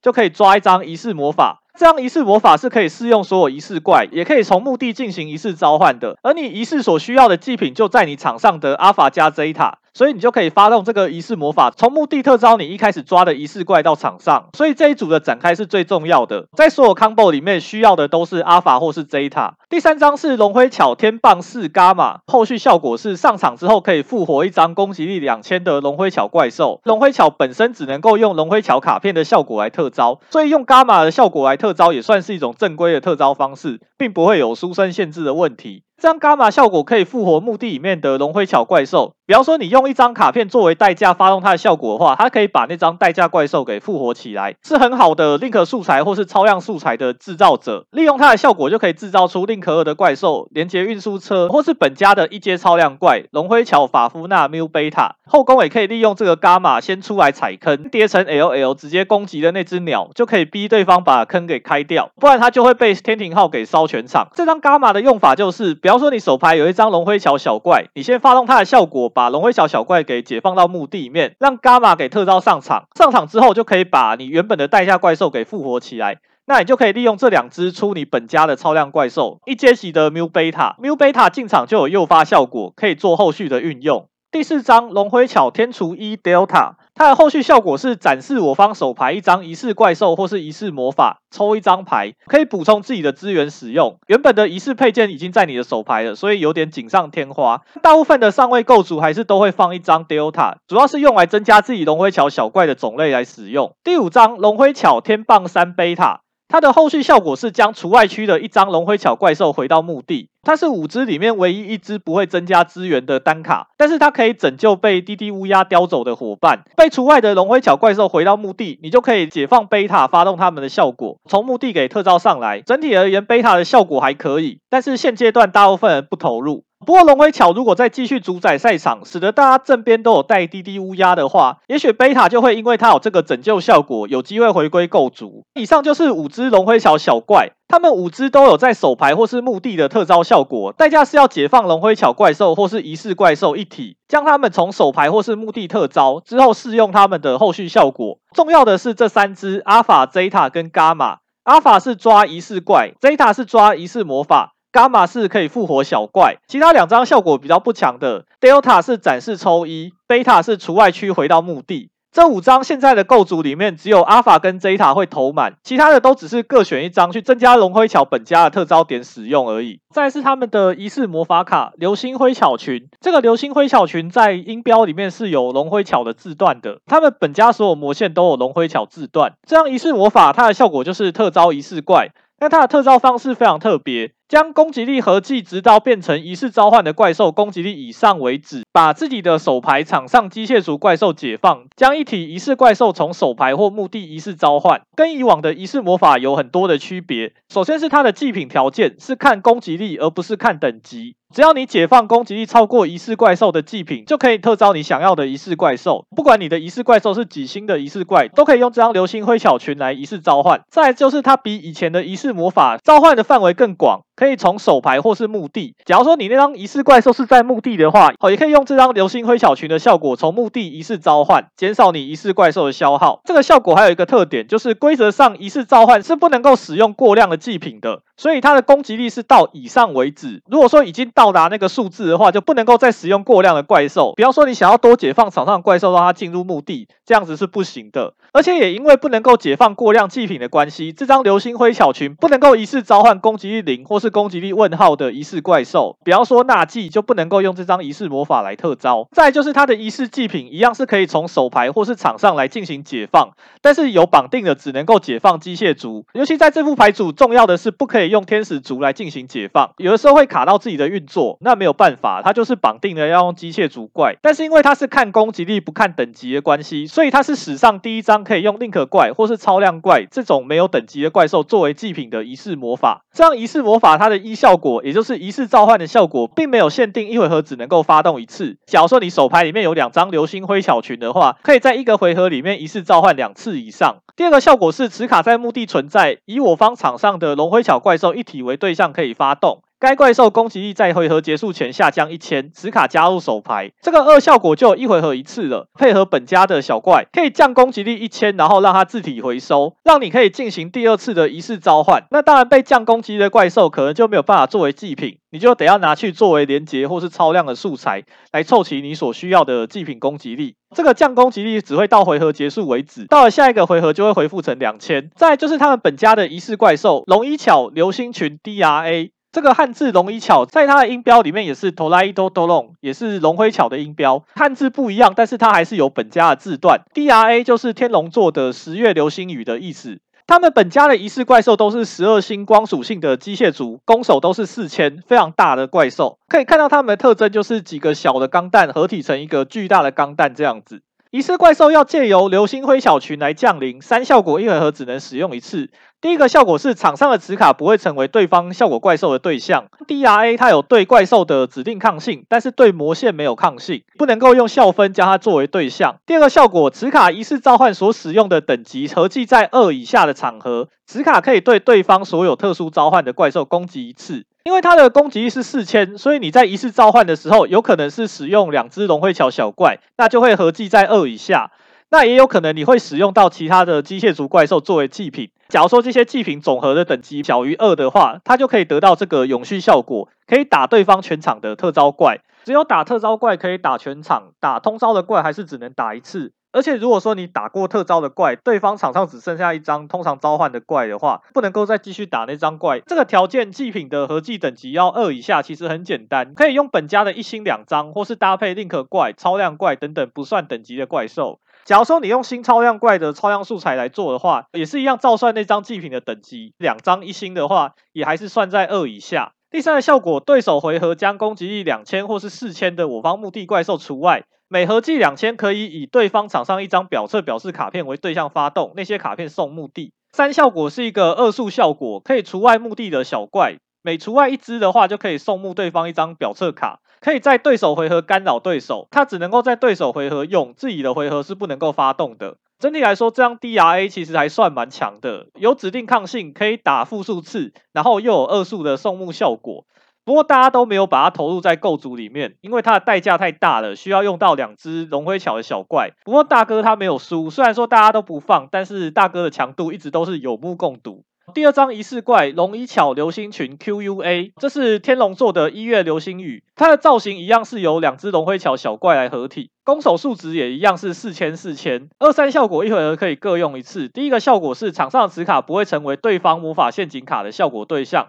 [0.00, 1.62] 就可以抓一张仪式魔法。
[1.78, 6.18] 这张仪式魔法是可以适用所有仪式怪，也可以从墓地进行仪式召唤的。
[6.22, 9.79] 而你仪式所需要的祭品就在你场上的阿法加泽塔。
[9.94, 14.48] 所以你就可以发动这个仪式魔法，从墓地特招你一开始抓的仪式怪到场上。
[14.56, 19.52] 所以这一组的展开是最重要的，在所有 combo 里面需要的都是阿法或是 Zeta。
[19.68, 26.80] 第三张是龙辉巧天棒四伽马，后续效果是上场之后可以复活一张攻击力两千的龙辉巧怪兽。
[26.84, 35.84] 龙辉巧本身只能够用龙辉巧卡片的效果来特招，所以用伽马的效果来特招也算是一种正规的特招方式，并不会有书生限制的问题。
[36.00, 39.12] 这张伽马效果可以复活墓地里面的龙回巧怪兽。
[39.26, 47.84] 比方说，你用一张卡片作为代价发动它的效果的话，它可以把那张代价怪兽给复活起来，是很好的 Link 素材或是超量素材的制造者。
[47.92, 55.10] 利用它的效果就可以制造出 Link 2的怪兽、连接运输车，或是本家的一阶超量怪龙回巧法夫纳 Mu Beta。
[55.26, 64.28] 后宫也可以利用这个伽马先出来踩坑，叠成 LL 直接攻击的那只鸟，就可以逼对方把坑给开掉，不然它就会被天庭号给烧全场。
[64.34, 72.84] 这张伽马的用法就是，方说你手牌有一张龙灰桥小怪，你先发动它的效果，把龙灰桥小怪给解放到墓地里面，让伽马给特招上场。
[72.96, 76.18] 上场之后就可以把你原本的代价怪兽给复活起来。
[76.46, 84.08] 那你就可以利用这两只出你本家的超量怪兽，一接袭的 Mu Beta，Mu Beta 进场就有诱发效果，可以做后续的运用。
[84.32, 93.98] 第四张龙辉巧天厨一 Delta，它的后续效果是展示我方手牌一张仪式怪兽或是仪式魔法，抽一张牌可以补充自己的资源使用。
[94.06, 97.62] 原本的仪式配件已经在你的手牌了，所以有点锦上添花。
[97.82, 103.74] 大部分的上位构筑还是都会放一张 Delta，主要是用来增加自己龙辉桥小怪的种类来使用。
[103.82, 106.18] 第五张龙辉巧天棒三 Beta。
[106.50, 116.64] 它的后续效果是将除外区的一张龙灰巧怪兽回到墓地，它是五只里面唯一一只不会增加资源的单卡，但是它可以拯救被滴滴乌鸦叼走的伙伴。
[116.76, 122.60] 被除外的龙灰巧怪兽回到墓地，你就可以解放贝塔，发动他们的效果，从墓地给特召上来。
[122.62, 126.64] 整体而言，贝塔的效果还可以，但是现阶段大部分人不投入。
[126.86, 135.44] 不过龙灰桥如果再继续主宰赛场，使得大家正边都有带滴滴乌鸦的话，也许贝塔就会因为它有这个拯救效果，有机会回归构筑。
[135.54, 148.18] 以上就是五只龙灰桥小怪，他们五只都有在手牌或是墓地的特招效果，代价是要解放龙灰桥怪兽或是仪式怪兽一体，将他们从手牌或是墓地特招之后试用他们的后续效果。
[148.34, 154.54] 重要的是这三只阿法、Zeta 跟伽马，阿法是抓仪式怪，Zeta 是抓仪式魔法。
[154.72, 158.24] 伽马是可以复活小怪，其他两张效果比较不强的。
[158.40, 161.90] Delta 是展示抽一，Beta 是除外区回到墓地。
[162.12, 169.78] 这五张现在的构筑里面，只有 Alpha 跟 Zeta 会投满，其他的都只是各选一张去增加龙辉桥本家的特招点使用而已。
[169.94, 179.34] 再是他们的仪式魔法卡流星灰巧群，这个流星灰巧群在音标里面是有龙辉桥的字段的，他们本家所有魔线都有龙辉桥字段。
[179.46, 182.08] 这样仪式魔法它的效果就是特招仪式怪，
[182.40, 184.12] 但它的特招方式非常特别。
[184.30, 197.32] 将攻击力合计直到变成仪式召唤的怪兽攻击力以上为止，把自己的手牌场上机械族怪兽解放，将一体仪式怪兽从手牌或墓地仪式召唤，跟以往的仪式魔法有很多的区别。
[197.52, 201.16] 首先是它的祭品条件是看攻击力，而不是看等级。
[201.34, 206.04] 只要你解放攻击力超过仪式怪兽的祭品，就可以特招你想要的仪式怪兽。
[206.16, 210.60] 不管你的仪式怪兽是几星的仪式怪，都可以用这张流星灰巧群来仪式召唤。
[210.68, 214.00] 再就是它比以前的仪式魔法召唤的范围更广。
[214.20, 215.74] 可以从手牌或是墓地。
[215.86, 223.22] 假如说你那张仪式怪兽是在墓地的话，好，也可以用这张流星灰小群的效果从墓地仪式召唤，减少你仪式怪兽的消耗。
[223.24, 230.42] 这个效果还有一个特点，就是规则上仪式召唤是不能够使用过量的祭品的，所以它的攻击力是到以上为止。
[230.50, 234.12] 如果说已经到达那个数字的话，就不能够再使用过量的怪兽。
[234.16, 238.12] 比方说你想要多解放场上的怪兽，让它进入墓地，这样子是不行的。
[238.32, 249.08] 而且也因为不能够解放过量祭品的关系，这张流星灰小群不能够仪式召唤攻击力零或是攻击力问号的仪式怪兽，比方说纳季就不能够用这张仪式魔法来特招。
[249.12, 253.30] 再就是它的仪式祭品一样是可以从手牌或是场上来进行解放，
[253.62, 264.16] 但是有绑定的只能够解放机械族，尤其在这副牌组，重要的是不可以用天使族来进行解放，有的时候会卡到自己的运作，那没有办法，它就是绑定的要用机械族怪。
[264.22, 273.04] 但是因为它是看攻击力不看等级的关系，所以它是史上第一张可以用 Link 怪或是超量怪这种没有等级的怪兽作为祭品的仪式魔法。
[273.12, 274.56] 这样仪式魔法它的一效。
[274.60, 278.58] 果也就是一次召唤的效果，并没有限定一回合只能够发动一次。
[278.66, 283.96] 假如说你手牌里面有两张流星灰巧群的话，可以在一个回合里面一次召唤两次以上。
[284.16, 289.62] 第二个效果是此卡在墓地存在，以我方场上的龙灰巧怪兽一体为对象可以发动。
[289.80, 295.68] 该怪兽攻击力在回合结束前下降一千，此卡加入手牌，这个二效果就一回合一次了。
[295.72, 302.04] 配合本家的小怪，可以降攻击力一千，然后让它自体回收，让你可以进行第二次的仪式召唤。
[302.10, 310.56] 那当然被降攻击力的怪兽可能就没有办法作为祭品，你就得要拿去作为连结或是超量的素材来凑齐你所需要的祭品攻击力。
[310.76, 315.10] 这个降攻击力只会到回合结束为止，到了下一个回合就会恢复成两千。
[315.16, 319.12] 再就是他们本家的仪式怪兽龙一巧流星群 DRA。
[319.32, 324.24] 这个汉字龙一巧，在它的音标里面也是 Toraito Doron，也是龙灰巧的音标。
[324.34, 326.80] 汉字不一样，但是它还是有本家的字段。
[326.92, 330.00] DRA 就是天龙座的十月流星雨的意思。
[330.26, 336.18] 他们本家的仪式怪兽都是十二星光属性的机械族，攻守都是四千，非常大的怪兽。
[336.28, 340.82] 可以看到它们的特征就是几个小的钢弹合体成一个巨大的钢弹这样子。
[341.10, 345.70] 仪式怪兽要借由流星灰桥群来降临，三效果一回合只能使用一次。
[346.00, 349.66] 第一个效果是场上的磁卡不会成为对方效果怪兽的对象。
[349.86, 355.96] DRA 它有对怪兽的指定抗性，但是对魔线没有抗性，不能够用校分将它作为对象。
[356.06, 364.24] 第二个效果，磁卡一次召唤所使用的等级合计在二以下的场合，磁卡可以对对方所有特殊召唤的怪兽攻击一次。
[364.44, 371.50] 因为它的攻击力是四千，所以你在一次召唤的时候，有可能是使用两只龙会桥小怪，那就会合计在二以下。
[371.92, 375.30] 那也有可能你会使用到其他的机械族怪兽作为祭品。
[375.48, 382.20] 假如说这些祭品总和的等级小于二的话，它就可以得到这个永续效果，可以打对方全场的特招怪。
[382.44, 386.32] 只有打特招怪可以打全场，打通招的怪还是只能打一次。
[386.52, 392.80] 而且如果说你打过特招的怪，对方场上只剩下一张通常召唤的怪的话，不能够再继续打那张怪。
[392.86, 401.40] 这个条件祭品的合计等级要二以下，其实很简单，可以用本家的一星两张，或是搭配 Link 怪、超量怪等等不算等级的怪兽。
[401.70, 409.34] 假如说你用新超量怪的超量素材来做的话，也是一样照算那张祭品的等级，两张一星的话，也还是算在二以下。
[409.52, 414.24] 第三个效果，对手回合将攻击力两千或是四千的我方墓地怪兽除外。
[414.48, 419.92] 每合计两千，可以以对方场上一张表侧表示卡片为对象发动，那些卡片送墓地。
[420.10, 432.36] 三效果是一个二数效果，可以除外墓地的小怪，每除外一只的话，就可以送墓对方一张表侧卡，可以在对手回合干扰对手，它只能够在对手回合用，自己的回合是不能够发动的。
[432.58, 439.64] 整体来说，这张 DRA 其实还算蛮强的，有指定抗性，可以打复数次，然后又有二数的送墓效果。
[440.04, 445.92] 不过大家都没有把它投入在构筑里面，因为它的代价太大了，需要用到两只龙灰巧的小怪。
[446.04, 451.04] 不过大哥他没有输，虽然说大家都不放，但是大哥的强度一直都是有目共睹。
[451.30, 461.88] 第二张仪式怪龙一巧流星群 QUA，这是天龙座的一月流星雨，它的造型一样是由两只龙灰巧小怪来合体，攻守数值也一样是四千四千。
[461.98, 468.08] 二三效果一回合可以各用一次，第一个效果是场上的此卡不会成为对方魔法陷阱卡的效果对象。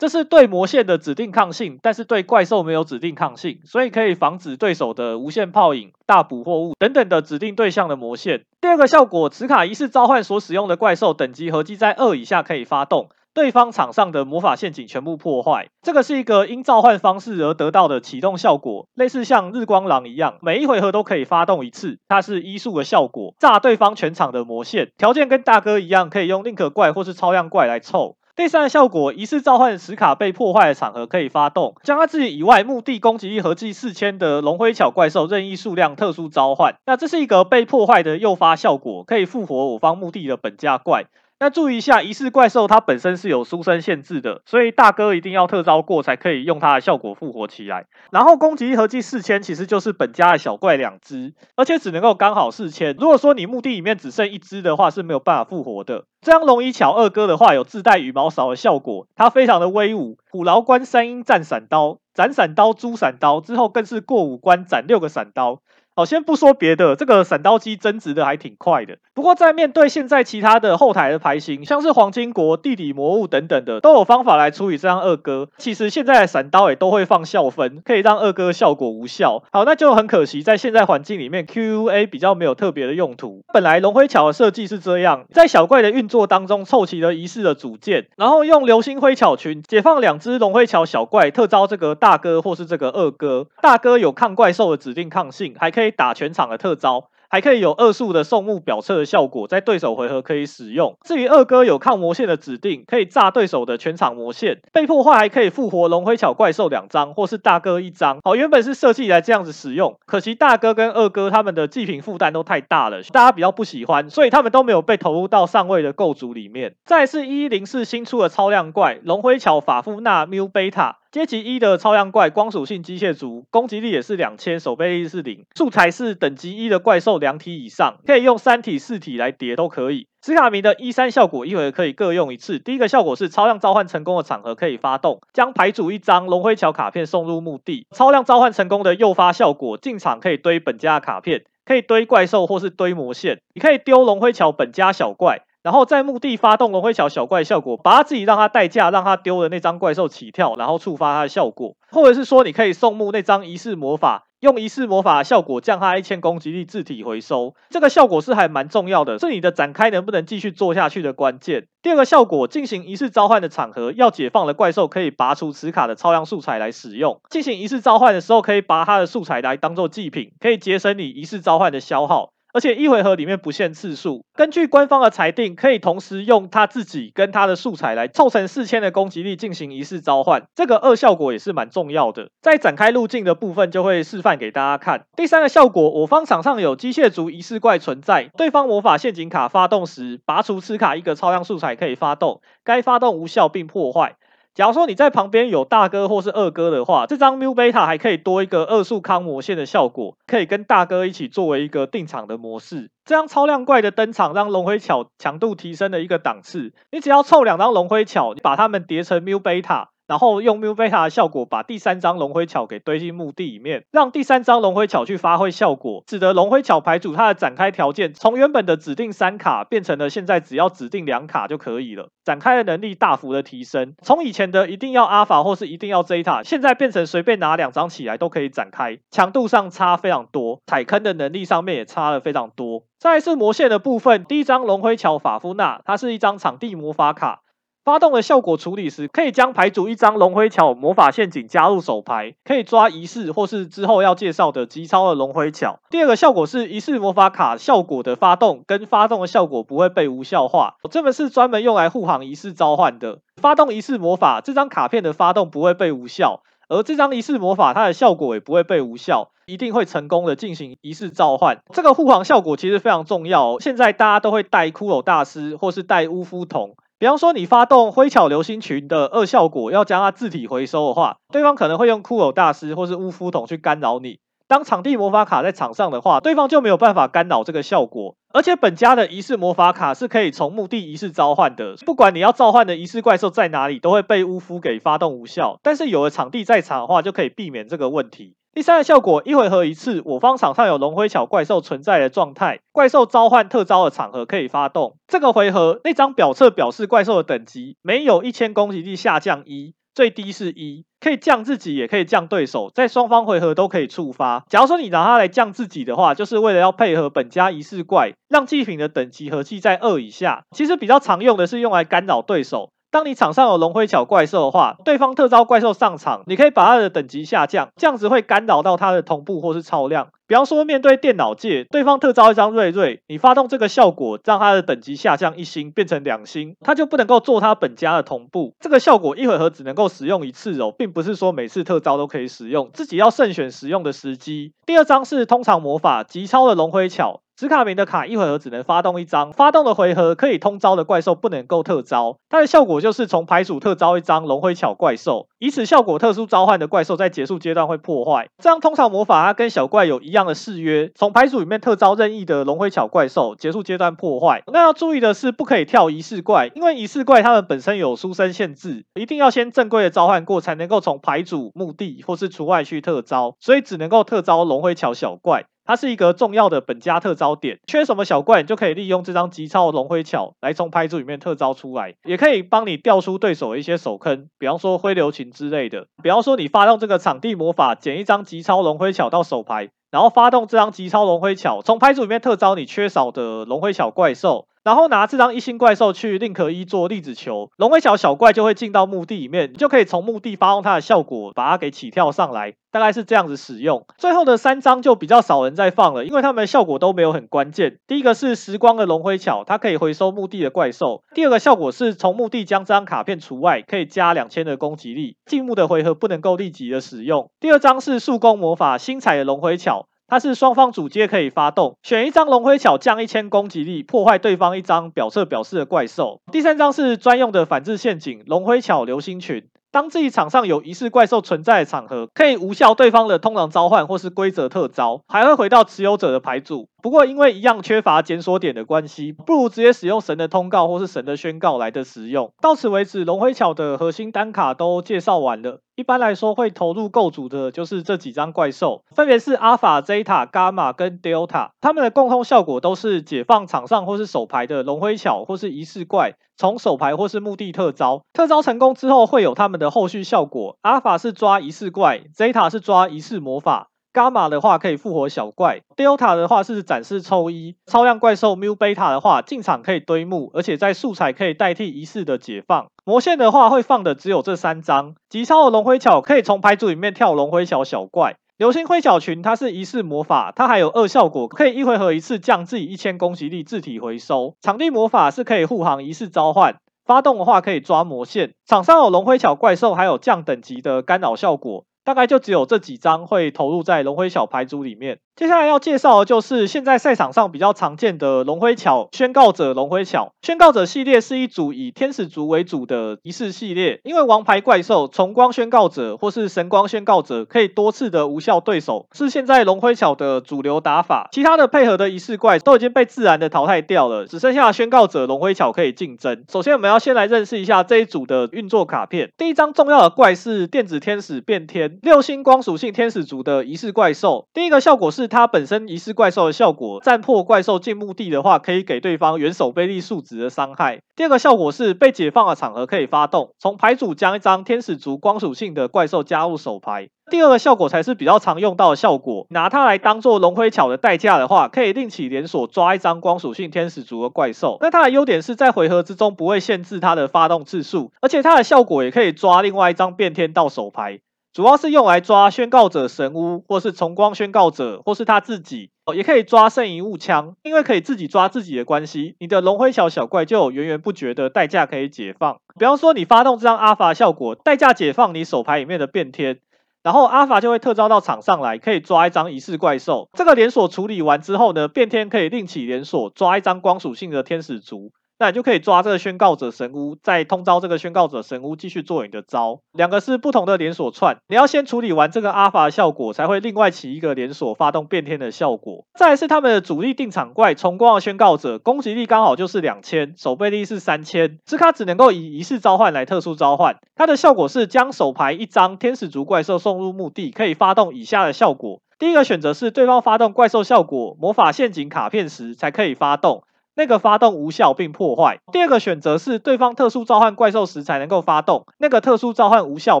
[0.00, 8.46] 这是对魔线的指定抗性，但是对怪兽没有指定抗性，所以可以防止对手的无限炮影、大捕获物等等的指定对象的魔线。
[8.62, 15.68] 第二个效果，此卡仪式召唤所使用的怪兽等级合计在二以下可以发动，对方场上的魔法陷阱全部破坏。
[15.82, 21.98] 这个是一个因召唤方式而得到的启动效果，类似像日光狼一样，每一回合都可以发动一次。
[22.08, 24.92] 它是医术的效果，炸对方全场的魔线。
[24.96, 28.16] 条件跟大哥一样，可以用宁可怪或是超量怪来凑。
[28.40, 36.76] 第三个效果，疑似召唤石卡被破坏的场合可以发动，将它自己以外墓地攻击力合计四千的龙灰巧怪兽任意数量特殊召唤。
[36.86, 41.04] 那这是一个被破坏的诱发效果，可以复活我方墓地的本家怪。
[41.42, 47.86] 那注意一下，仪式怪兽它本身是有书生限制的，所以大哥一定要特招过才可以用它的效果复活起来。
[48.10, 52.94] 然后攻击力合计四千，其实就是本家的小怪两只，而且只能够刚好四千。
[53.00, 56.04] 如果说你墓地里面只剩一只的话，是没有办法复活的。
[56.20, 60.18] 这张龙一巧二哥的话有自带羽毛扫的效果，它非常的威武。
[60.30, 65.62] 虎牢关三英战闪刀，斩闪刀、诛闪刀之后更是过五关斩六个闪刀。
[66.00, 68.96] 好，先不说别的，这个闪刀机增值的还挺快的。
[69.12, 75.50] 不过在面对现在其他的后台的牌型，像是黄金国、地底魔物等等的，都有方法来处理这张二哥。
[75.58, 79.42] 其实现在的闪刀也都会放校分，可以让二哥效果无效。
[79.52, 83.42] 好，那就很可惜，在现在环境里面，QUA 比较没有特别的用途。
[83.52, 93.48] 本来龙灰桥的设计是这样，在小怪的运作当中凑齐了仪式的组件，然后用流星灰巧群解放两只龙灰桥小怪，特招这个大哥或是这个二哥。
[93.60, 95.89] 大哥有抗怪兽的指定抗性，还可以。
[95.90, 100.96] 打全场的特招，还可以有二速的送目表侧的效果，在对手回合可以使用。
[101.04, 108.18] 至于二哥有抗魔线的指定，可以炸对手的全场魔线，被破坏还可以复活龙灰巧怪兽两张，或是大哥一张。
[108.24, 116.74] 好，原本是设计来这样子使用，可惜大哥跟二哥他们的祭品负担都太大了，大家比较不喜欢，所以他们都没有被投入到上位的构筑里面。
[116.84, 120.96] 再是一一零四新出的超量怪龙灰巧法夫纳缪贝塔。
[121.10, 130.06] 阶级一的超量怪，光属性机械族，攻击力也是两千，守备力是零，素材是等级一的怪兽两体以上，可以用三体、四体来叠都可以。
[130.24, 132.60] 史卡明的一三效果一回合可以各用一次。
[132.60, 137.88] 第一个效果是超量召唤成功的场合可以发动，将牌组一张龙灰桥卡片送入墓地。
[137.90, 145.40] 超量召唤成功的诱发效果，进场可以堆本家的卡片，可以堆怪兽或是堆魔线，你可以丢龙灰桥本家小怪。
[145.62, 161.66] 然后在墓地发动龙灰桥小怪效果，把他自己让他代价让他丢的那张怪兽起跳，然后触发他的效果，或者是说你可以送墓那张仪式魔法，用仪式魔法效果降他一千攻击力自体回收，这个效果是还蛮重要的，是你的展开能不能继续做下去的关键。
[161.82, 167.20] 第二个效果，进行仪式召唤的场合，要解放的怪兽可以拔除此卡的超量素材来使用。
[167.28, 172.30] 进行仪式召唤的时候，可以拔它的素材来当做祭品，可以节省你仪式召唤的消耗。
[172.52, 182.30] 而且一回合里面不限次数，根据官方的裁定，可以同时用他自己跟他的素材来凑成四千的攻击力进行仪式召唤，这个二效果也是蛮重要的。
[182.40, 185.04] 在展开路径的部分就会示范给大家看。
[185.16, 194.16] 第三个效果，我方场上有机械族仪式怪存在，对方魔法陷阱卡发动时，拔除此卡一个超量素材可以发动，该发动无效并破坏。
[194.54, 202.90] 假如说你在旁边有大哥或是二哥的话，这张 Mu Beta 还可以多一个二速康魔线的效果，可以跟大哥一起作为一个定场的模式。
[203.04, 206.72] 这张超量怪的登场，让龙辉巧强度提升了一个档次。
[206.90, 209.86] 你只要凑两张龙辉巧，你把它们叠成 Mu Beta。
[210.10, 223.94] 然后用 Mu Beta 的效果，把第三张龙灰桥给堆进墓地里面，让第三张龙灰桥去发挥效果，使得龙灰桥牌组它的展开条件从原本的指定三卡变成了现在只要指定两卡就可以了，展开的能力大幅的提升。
[224.02, 232.82] 从以前的一定要阿法或是一定要 Zeta，现在变成随便拿两张起来都可以展开，强度上差非常多，踩坑的能力上面也差了非常多。
[232.98, 237.42] 再来是魔线的部分，第一张龙灰桥法夫纳，它是一张场地魔法卡。
[237.90, 245.80] 发动的效果处理时，可以将牌组一张龙灰桥魔法陷阱加入手牌，可以抓仪式或是之后要介绍的极超的龙灰桥。
[245.90, 253.18] 第二个效果是仪式魔法卡效果的发动跟发动的效果不会被无效化，这门是专门用来护航仪式召唤的。
[253.38, 261.58] 发动仪式魔法，这张卡片的发动不会被无效，而这张仪式魔法它的效果也不会被无效，一定会成功的进行仪式召唤。
[261.72, 266.76] 这个护航效果其实非常重要，现在大家都会带骷髅大师或是带乌夫童。
[267.00, 274.18] 比方说，你发动灰巧流星群的二效果，要将它自体回收的话，对方可能会用骷髅大师或是巫夫桶去干扰你。
[274.46, 278.16] 当场地魔法卡在场上的话，对方就没有办法干扰这个效果。
[278.34, 285.58] 而且本家的仪式魔法卡是可以从墓地仪式召唤的，不管你要召唤的仪式怪兽在哪里，都会被巫夫给发动无效。
[285.62, 288.34] 但是有了场地在场的话，就可以避免这个问题。
[288.52, 294.96] 第三个效果，一回合一次，我方场上有龙灰桥怪兽存在的状态，怪兽召唤特招的场合可以发动。
[295.06, 304.44] 这个回合那张表册表示怪兽的等级，没有一千攻击力下降一，最低是一，可以降自己，也可以降对手，在双方回合都可以触发。
[304.48, 310.42] 假如说你拿它来降自己的话，就是为了要配合本家仪式怪，让祭品的等级合计在二以下。
[310.50, 312.70] 其实比较常用的是用来干扰对手。
[312.92, 320.08] 当你场上有龙灰巧怪兽的话，对方特招怪兽上场，你可以把它的等级下降，这样子会干扰到它的同步或是超量。
[320.26, 328.54] 比方说，面对电脑界，对方特招一张瑞瑞，你发动这个效果，让它的等级下降一星，变成两星，它就不能够做它本家的同步。
[328.58, 334.52] 这个效果一回合只能够使用一次哦，并不是说每次特招都可以使用，自己要慎选使用的时机。
[334.66, 337.20] 第二张是通常魔法极超的龙灰巧。
[337.40, 342.18] 史卡明的卡一回合只能发动一张，发动的回合可以通招的怪兽不能够特招。
[342.28, 348.28] 它的效果就是从牌组特招一张龙灰巧怪兽，以此效果特殊召唤的怪兽在结束阶段会破坏。
[348.42, 354.42] 这样通常魔法它跟小怪有一样的誓约，从牌组里面特招任意的龙灰巧怪兽，结束阶段破坏。
[354.52, 365.46] 那要注意的是，不可以跳仪式怪，因为仪式怪它们本身有书生限制，一定要先正规的召唤过，才能够从牌组、墓地或是除外区特招，所以只能够特招龙灰巧小怪。
[365.70, 375.86] 它是一个重要的本家特招点，缺什么小怪，你就可以利用这张极超龙辉巧来从牌组里面特招出来，也可以帮你调出对手的一些手坑，比方说灰流琴之类的。
[376.02, 384.48] 比方说你发动这个场地魔法，捡一张极超龙辉巧到手牌，然后发动这张极超龙辉巧，从牌组里面特招你缺少的龙辉巧怪兽。
[384.62, 393.86] 然后拿这张一星怪兽去令可一做粒子球，龙灰桥小怪就会进到墓地里面，你就可以从墓地发动它的效果，把它给起跳上来，大概是这样子使用。
[393.96, 397.78] 最后的三张就比较少人在放了，因为它们的效果都没有很关键。
[397.86, 401.02] 第一个是时光的龙灰桥，它可以回收墓地的怪兽。
[401.14, 407.30] 第二个效果是从墓地将这张卡片除外，可以加两千的攻击力，进墓的回合不能够立即的使用。
[407.40, 409.86] 第二张是速攻魔法星彩的龙灰桥。
[410.10, 416.20] 它是双方主阶可以发动，选一张龙辉巧降一千攻击力，破坏对方一张表侧表示的怪兽。
[416.32, 419.46] 第三张是专用的反制陷阱，龙辉巧流星群。
[419.70, 426.66] 当自己场上有疑似怪兽存在的场合，可以无效对方的通常召唤或是规则特招，还会回到持有者的牌组。
[426.82, 432.32] 不过因为一样缺乏检索点的关系，不如直接使用神的通告或是神的宣告来的实用。
[432.40, 435.60] 到此为止，龙辉巧的核心单卡都介绍完了。
[435.76, 441.50] 一般来说，会投入构筑的就是这几张怪兽，分别是阿法、Zeta、伽马跟 Delta。
[441.62, 448.02] 它们的共通效果都是解放场上或是手牌的龙辉巧或是仪式怪，从手牌或是墓地特招。
[448.12, 450.58] 特招成功之后，会有它们的后续效果。
[450.60, 453.69] 阿法是抓仪式怪，Zeta 是抓仪式魔法。
[453.92, 462.68] 伽马的话可以复活小怪，Delta 的话是展示抽一，超量怪兽 Mu Beta 的话进场可以堆墓，而且在素材可以代替仪式的解放。
[462.84, 474.36] 魔线的话会放的只有这三张，极超的龙灰巧可以从牌组里面跳龙灰桥小怪，流星灰巧群它是仪式魔法，它还有二效果，可以一回合一次降自己一千攻击力自体回收。
[474.40, 478.34] 场地魔法是可以护航仪式召唤，发动的话可以抓魔线。
[478.46, 481.64] 场上有龙灰巧怪兽，还有降等级的干扰效果。
[481.90, 485.00] 大概就只有这几张会投入在龙辉小牌组里面。
[485.20, 490.14] 接下来要介绍的就是现在赛场上比较常见的龙辉桥宣告者龙辉桥。
[490.22, 501.10] 宣告者系列是一组以天使族为主的仪式系列，因为王牌怪兽重光宣告者或是神光宣告者可以多次的无效对手，是现在龙辉桥的主流打法。
[501.12, 506.24] 其他的配合的仪式怪都已经被自然的淘汰掉了，只剩下宣告者龙辉桥可以竞争。
[506.32, 509.12] 首先我们要先来认识一下这一组的运作卡片。
[509.18, 515.09] 第一张重要的怪是电子天使变天六星光属性天使族的仪式怪兽，第一个效果是。
[515.10, 520.80] 它本身仪式怪兽的效果，战破怪兽进墓地的话，可以给对方原守备力数值的伤害。
[520.96, 526.88] 第二个效果是被解放的场合可以发动，从牌组将一张天使族光属性的怪兽加入手牌。
[527.10, 534.58] 第二个效果才是比较常用到的效果，拿它来当做龙辉巧的代价的话，可以另起连锁抓一张光属性天使族的怪兽。
[534.60, 541.00] 那它的优点是在回合之中不会限制它的发动次数，而且它的效果也可以抓另外一张变天到手牌。
[541.32, 547.36] 主要是用来抓宣告者神屋，或是重光宣告者，或是他自己哦，也可以抓圣遗物枪。
[547.44, 552.40] 因为可以自己抓自己的关系，你的龙辉桥小怪就有源源不绝的代价可以解放。
[552.58, 556.40] 比方说，你发动这张阿法效果，代价解放你手牌里面的变天，
[556.82, 560.08] 然后阿法就会特招到场上来，可以抓一张仪式怪兽。
[560.14, 564.90] 这个连锁处理完之后呢，变天可以另起连锁抓一张光属性的天使族。
[565.20, 569.60] 那你就可以抓这个宣告者神屋，再通招这个宣告者神屋继续做你的招。
[569.70, 575.84] 两个是不同的连锁串，你要先处理完这个阿法效果，才会另外起一个连锁发动变天的效果。
[575.98, 583.76] 再来是他们的主力定场怪重光的宣告者，攻击力刚好就是两千，守备力是三千，这卡只能够以仪式召唤来特殊召唤。
[583.94, 588.80] 它的效果是将手牌一张天使族怪兽送入墓地，可以发动以下的效果。
[588.98, 593.42] 第一个选择是对方发动怪兽效果魔法陷阱卡片时才可以发动。
[593.80, 595.38] 那个发动无效并破坏。
[595.52, 600.00] 第二个选择是对方特殊召唤怪兽时才能够发动，那个特殊召唤无效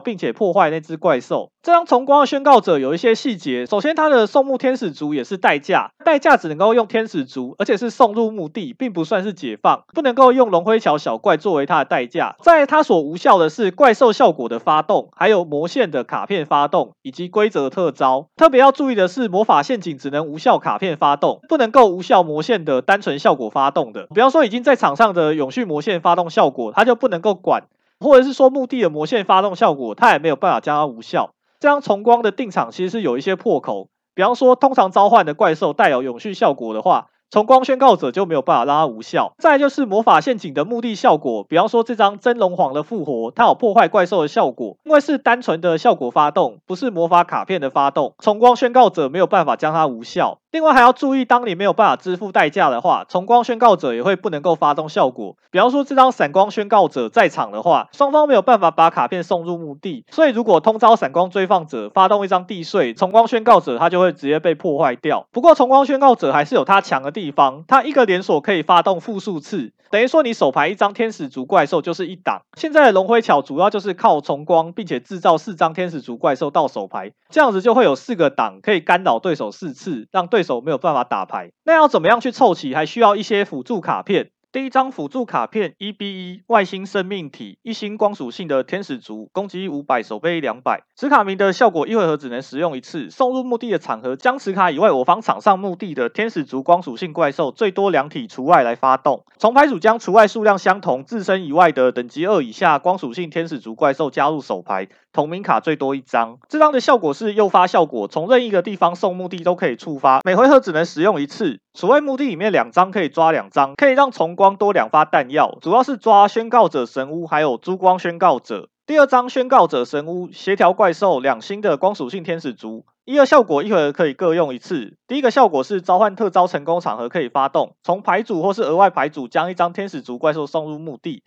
[0.00, 1.50] 并且破坏那只怪兽。
[1.62, 12.34] 这张重光的宣告者有一些细节，首先它的送墓天使族也是代价，代价只能够用天使族，而且是送入墓地，并不算是解放，不能够用龙辉桥小怪作为它的代价。
[12.40, 18.28] 在它所无效的是怪兽效果的发动，还有魔线的卡片发动以及规则特招。
[18.36, 23.92] 特别要注意的是，魔法陷阱只能无效卡片发动，不能够无效魔线的单纯效果发动。
[23.92, 27.64] 的，比方说已经在场上的永续魔线发动效果，它就不能够管，
[27.98, 31.32] 或者是说墓地的魔线发动效果，它也没有办法将它无效。
[31.60, 37.08] 这张重光的定场其实是有一些破口，比方说通常召唤的怪兽带有永续效果的话。
[37.30, 39.34] 重光宣告者就没有办法让它无效。
[39.38, 48.14] 再就是魔法陷阱的目的效果，比方说这张真龙皇的复活，它有破坏怪兽的效果，因为是单纯的效果发动，不是魔法卡片的发动。
[48.18, 50.38] 重光宣告者没有办法将它无效。
[50.50, 55.36] 另外还要注意，当你没有办法支付代价的话，重光宣告者也会不能够发动效果。
[55.52, 65.28] 比方说这张闪光宣告者在场的话，双方没有办法把卡片送入墓地，所以如果通招闪光追放者发动一张地税，重光宣告者它就会直接被破坏掉。
[65.30, 72.40] 不过重光宣告者还是有它强的地地方，它一个连锁可以发动复数次，等于说你手牌一张天使族怪兽就是一档。
[72.56, 81.50] 现在的龙辉巧主要就是靠重光，并且制造四张天使族怪兽到手牌，这样子就会有四个档可以干扰对手四次，让对手没有办法打牌。
[81.64, 82.74] 那要怎么样去凑齐？
[82.74, 84.30] 还需要一些辅助卡片。
[84.52, 90.82] 第一张辅助卡片一 B 一外星生命体一星光属性的天使族，攻击五百，守备两百。
[90.96, 93.10] 此卡名的效果一回合只能使用一次。
[93.10, 99.24] 送入墓地的场合，将此卡以外我方场上墓地的天使族光属性怪兽最多两体除外来发动。
[99.38, 106.38] 从牌组将除外数量相同自身以外的等级二以下光属性天使族怪兽加入手牌，同名卡最多一张。
[106.48, 111.60] 这张的效果是诱发效果，从任意一个地方送墓地都可以触发，每回合只能使用一次。
[111.72, 118.68] 除外墓地里面两张可以抓两张，可以让重光多两发弹药，主要是抓宣告者神屋还有珠光宣告者。
[118.86, 124.96] 第二张宣告者神屋协调怪兽两星的光属性天使族，一二效果一回合可以各用一次。
[125.06, 131.22] 第一个效果是召唤特招成功场合可以发动，从牌组或是额外牌组将一张天使族怪兽送入墓地。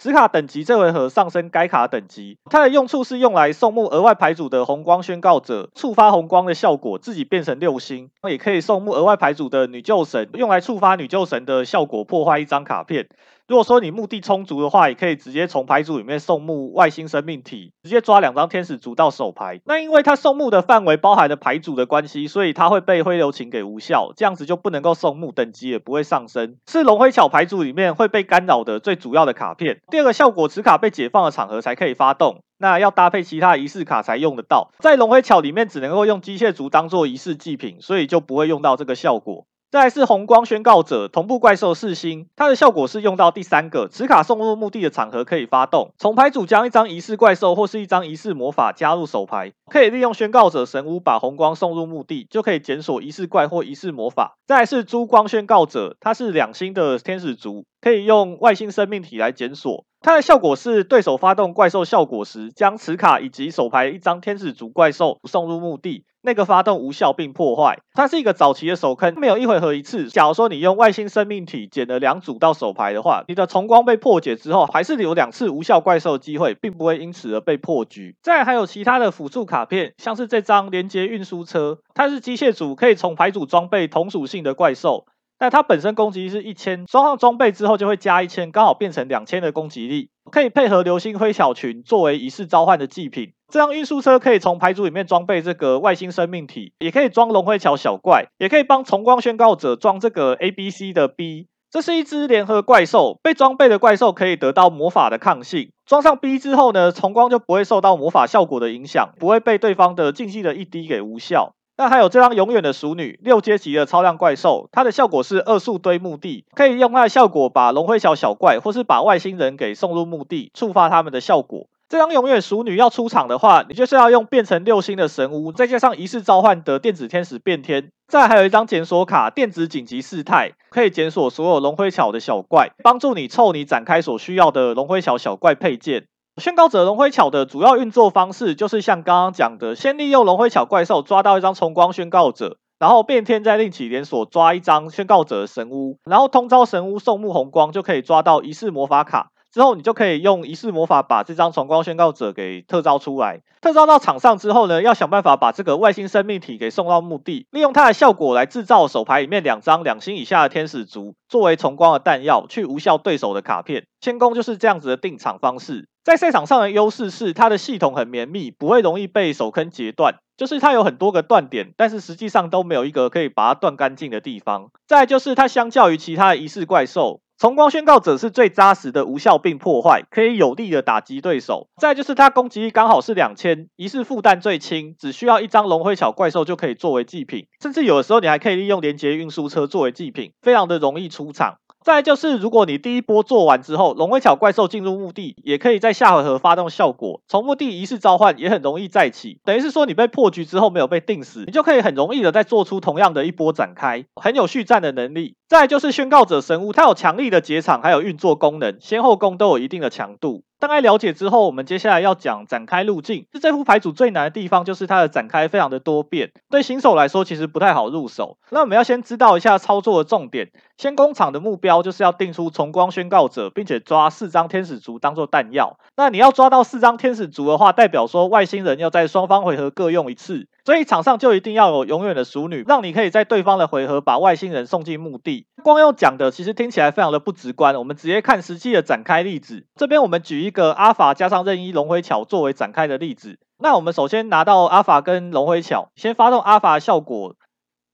[0.00, 8.08] 紫卡等级这回合上升该卡等级，它的用处是用来送墓额外牌组的红光宣告者，触发红光的效果，自己变成六星。
[8.26, 13.10] 也可以送墓额外牌组的女救神，用来触发女救神的效果，破坏一张卡片。
[13.50, 19.60] 如果说你墓地充足的话，也可以直接从牌组里面送墓外星生命体，直接抓两张天使族到手牌。
[19.64, 29.80] 那因为它送墓的范围包含了牌组的关系，所以它会被灰流情给无效，这样子就不能够送墓，等级也不会上升，是龙辉巧牌组里面会被干扰的最主要的卡片。
[29.90, 34.70] 第二个效果，此卡被解放的场合才可以发动，那要搭配其他仪式卡才用得到。
[34.78, 39.46] 在龙辉巧里面只能够用机械族当做仪式祭品，所以就不会用到这个效果。
[39.70, 54.36] 再来是红光宣告者同步怪兽四星，它的效果是用到第三个，此卡送入墓地的场合可以发动，从牌组将一张仪式怪兽或是一张仪式魔法加入手牌，可以利用宣告者神屋把红光送入墓地，就可以检索仪式怪或仪式魔法。
[54.44, 59.84] 再来是珠光宣告者，它是两星的天使族，可以用外星生命体来检索。
[60.02, 67.80] 它的效果是对手发动怪兽效果时，将此卡以及手牌一张天使族怪兽送入墓地，那个发动无效并破坏。
[67.92, 70.08] 它是一个早期的手坑，没有一回合一次。
[70.08, 78.16] 假如说你用外星生命体捡了两组到手牌的话，你的重光被破解之后，还是有两次无效怪兽机会，并不会因此而被破局。
[78.22, 85.04] 再来还有其他的辅助卡片，像是这张连接运输车，它是机械组，可以从牌组装备同属性的怪兽。
[85.40, 93.32] 但它本身攻击力是一千，装上装备之后就会加一千，刚好变成两千的攻击力，可以配合流星灰小群作为仪式召唤的祭品。
[93.48, 101.48] 这辆运输车可以从牌组里面装备这个外星生命体，也可以装龙灰桥小怪，也可以帮重光宣告者装这个 A B C 的 B。
[101.70, 105.70] 这是一只联合怪兽，被装备的怪兽可以得到魔法的抗性。
[105.86, 111.54] 装上 B 之后呢，重光就不会受到魔法效果的影响，不会被对方的禁忌的一滴给无效。
[111.80, 121.68] 那还有这张永远的淑女，六阶级的超量怪兽，它的效果是二速堆墓地，可以用它的效果把龙灰桥小怪或是把外星人给送入墓地，触发他们的效果。
[121.88, 136.08] 这张永远淑女要出场的话，你就是要用变成六星的神屋，再加上仪式召唤的电子天使变天，再还有一张检索卡，电子紧急事态，可以检索所有龙灰桥的小怪，帮助你凑你展开所需要的龙灰桥小怪配件。
[136.40, 149.30] 宣告者龙辉巧的主要运作方式就是像刚刚讲的，先利用龙辉巧怪兽抓到一张重光宣告者，然后变天再另起连锁抓一张宣告者的神屋，然后通招神屋送木红光就可以抓到仪式魔法卡。
[149.52, 153.40] 之后你就可以用仪式魔法把这张重光宣告者给特招出来。
[153.60, 163.84] 特招到场上之后呢，要想办法把这个外星生命体给送到墓地，利用它的效果来制造手牌里面两张两星以下的天使族，作为重光的弹药，去无效对手的卡片。
[164.00, 165.88] 千攻就是这样子的定场方式。
[166.02, 170.14] 在赛场上的优势是它的系统很绵密，不会容易被手坑截断。
[170.38, 174.70] 就是它有很多个断点，但是实际上都没有一个可以把它断干净的地方。
[174.86, 177.20] 再就是它相较于其他的仪式怪兽。
[177.40, 181.70] 重光宣告者是最扎实的无效并破坏，可以有力的打击对手。
[181.78, 191.54] 再就是它攻击力刚好是两千，一是负担最轻，只需要一张龙辉小怪兽就可以作为祭品，甚至有的时候你还可以利用连接运输车作为祭品，非常的容易出场。
[191.90, 199.40] 再就是，如果你第一波做完之后，龙灰桥怪兽进入墓地，也可以在下回合发动效果，从墓地仪式召唤也很容易再起。
[199.44, 205.34] 等于是说，你被破局之后没有被定死，你就可以很容易的再做出同样的一波展开，很有续战的能力。
[205.48, 210.44] 再就是宣告者神屋，它有强力的结场，还有运作功能，先后攻都有一定的强度。
[210.60, 213.26] 大概了解之后，我们接下来要讲展开路径。
[213.32, 218.36] 是这副牌组最难的地方，就是它的展开非常的多变，对新手来说其实不太好入手。
[218.50, 220.50] 那我们要先知道一下操作的重点。
[220.80, 225.78] 先工厂的目标就是要定出重光宣告者，并且抓四张天使族当做弹药。
[225.94, 230.48] 那你要抓到四张天使族的话，代表说外星人要在双方回合各用一次。
[230.64, 235.46] 所以场上就一定要有永远的淑女，让你可以在对方的回合把外星人送进墓地。
[235.62, 237.74] 光用讲的，其实听起来非常的不直观。
[237.74, 239.66] 我们直接看实际的展开例子。
[239.76, 243.38] 这边我们举一个阿法加上任意龙灰桥作为展开的例子。
[243.58, 247.34] 那我们首先拿到阿法跟龙辉巧，先发动阿法效果，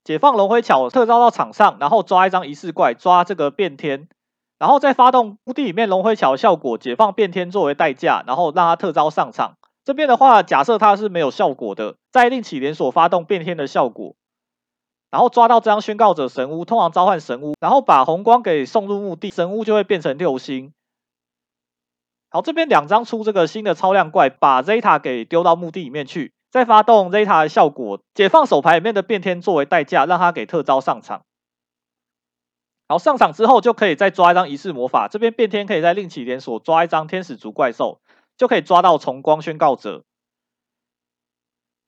[0.07, 4.07] 解放龙辉桥，特招到场上，然后抓一张仪式怪，抓这个变天，
[4.57, 9.57] 然后再发动墓地里面龙辉桥的效果，解放变天作为代价，然后让他特招上场。
[9.83, 14.15] 这边的话，假设它是没有效果的，再另起连锁发动变天的效果，
[15.11, 20.71] 然后抓到这张宣告者神屋，通常召唤神屋，然后把红光给送入墓地，神屋就会变成六星。
[22.29, 31.21] 好，这边两张出这个新的超量怪，把 Zeta 给丢到墓地里面去，再发动 Zeta 的效果，解放手牌里面的变天作为代价，让他给特招上场。
[32.87, 37.99] 好，上场之后就可以再抓一张仪式魔法，这边变天可以再另起连锁抓一张天使族怪兽。
[38.37, 40.03] 就可以抓到重光宣告者，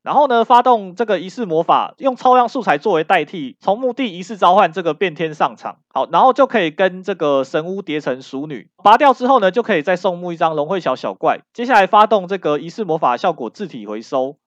[0.01, 5.78] 然后呢，发动这个仪式魔法，用超量素材作为代替，从墓地仪式召唤这个变天上场。
[5.93, 11.41] 好，然后就可以跟这个神屋叠成熟女，拔掉之后呢，就可以再送墓一张龙会小小怪。
[11.53, 14.38] 接下来发动这个仪式魔法效果，自体回收，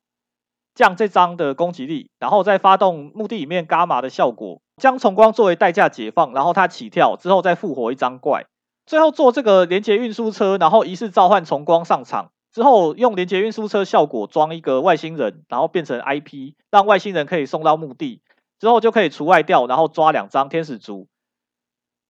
[0.74, 8.46] 降这张的攻击力，然后再发动墓地里面伽马的效果，将重光作为代价解放，然后它起跳之后再复活一张怪。
[8.86, 18.22] 最后做这个连接运输车，然后仪式召唤重光上场之后，用连接运输车效果装一个外星人，然后变成 IP，让外星人可以送到墓地，
[18.58, 21.06] 之后就可以除外掉，然后抓两张天使族，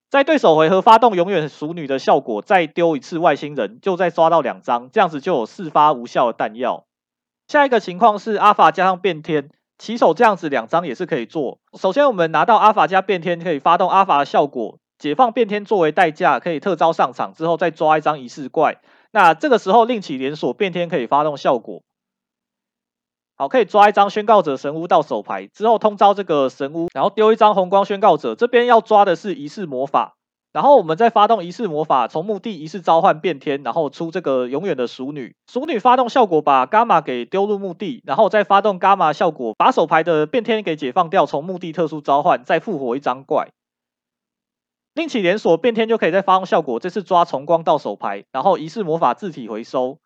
[0.08, 6.86] 在对手回合发动永远熟女的效果，再丢一次外星人，就再抓到两张，这样子就有四发无效的弹药。
[7.52, 9.50] 下一个情况是阿法加上变天。
[9.76, 11.58] 起手这样子两张也是可以做。
[11.78, 18.80] 首先我们拿到阿法加变天，可以发动阿法的效果，解放变天作为代价，可以特招上场之后再抓一张仪式怪。
[19.10, 21.82] 那这个时候另起连锁变天可以发动效果。
[23.36, 28.34] 好，可以抓一张宣告者神屋到手牌之后通招这个神屋，然后丢一张红光宣告者。
[28.34, 30.14] 这边要抓的是仪式魔法，
[30.52, 35.34] 然后我们再发动仪式魔法，从墓地仪式召唤变天，然后出这个永远的熟女。
[35.50, 43.48] 熟女发动效果把伽马给丢入墓地，然后再发动伽马效果把手牌的变天给解放掉，从墓地特殊召唤，再复活一张怪。
[44.94, 49.98] 另起连锁变天就可以再发动效果，这次抓重光到手牌，然后仪式魔法自体回收。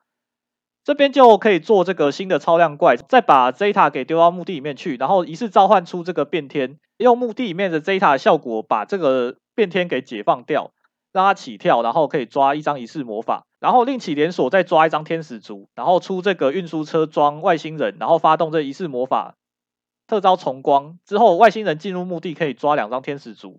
[0.84, 10.70] 这边就可以做这个新的超量怪，再把 Zeta 给丢到墓地里面去，然后仪式召唤出这个变天，用墓地里面的 Zeta 效果把这个变天给解放掉，
[11.12, 19.34] 让他起跳，然后可以抓一张仪式魔法，然后另起连锁再抓一张天使族，然后出这个运输车装外星人，然后发动这仪式魔法，
[20.06, 23.58] 特招重光之后，外星人进入墓地可以抓两张天使族。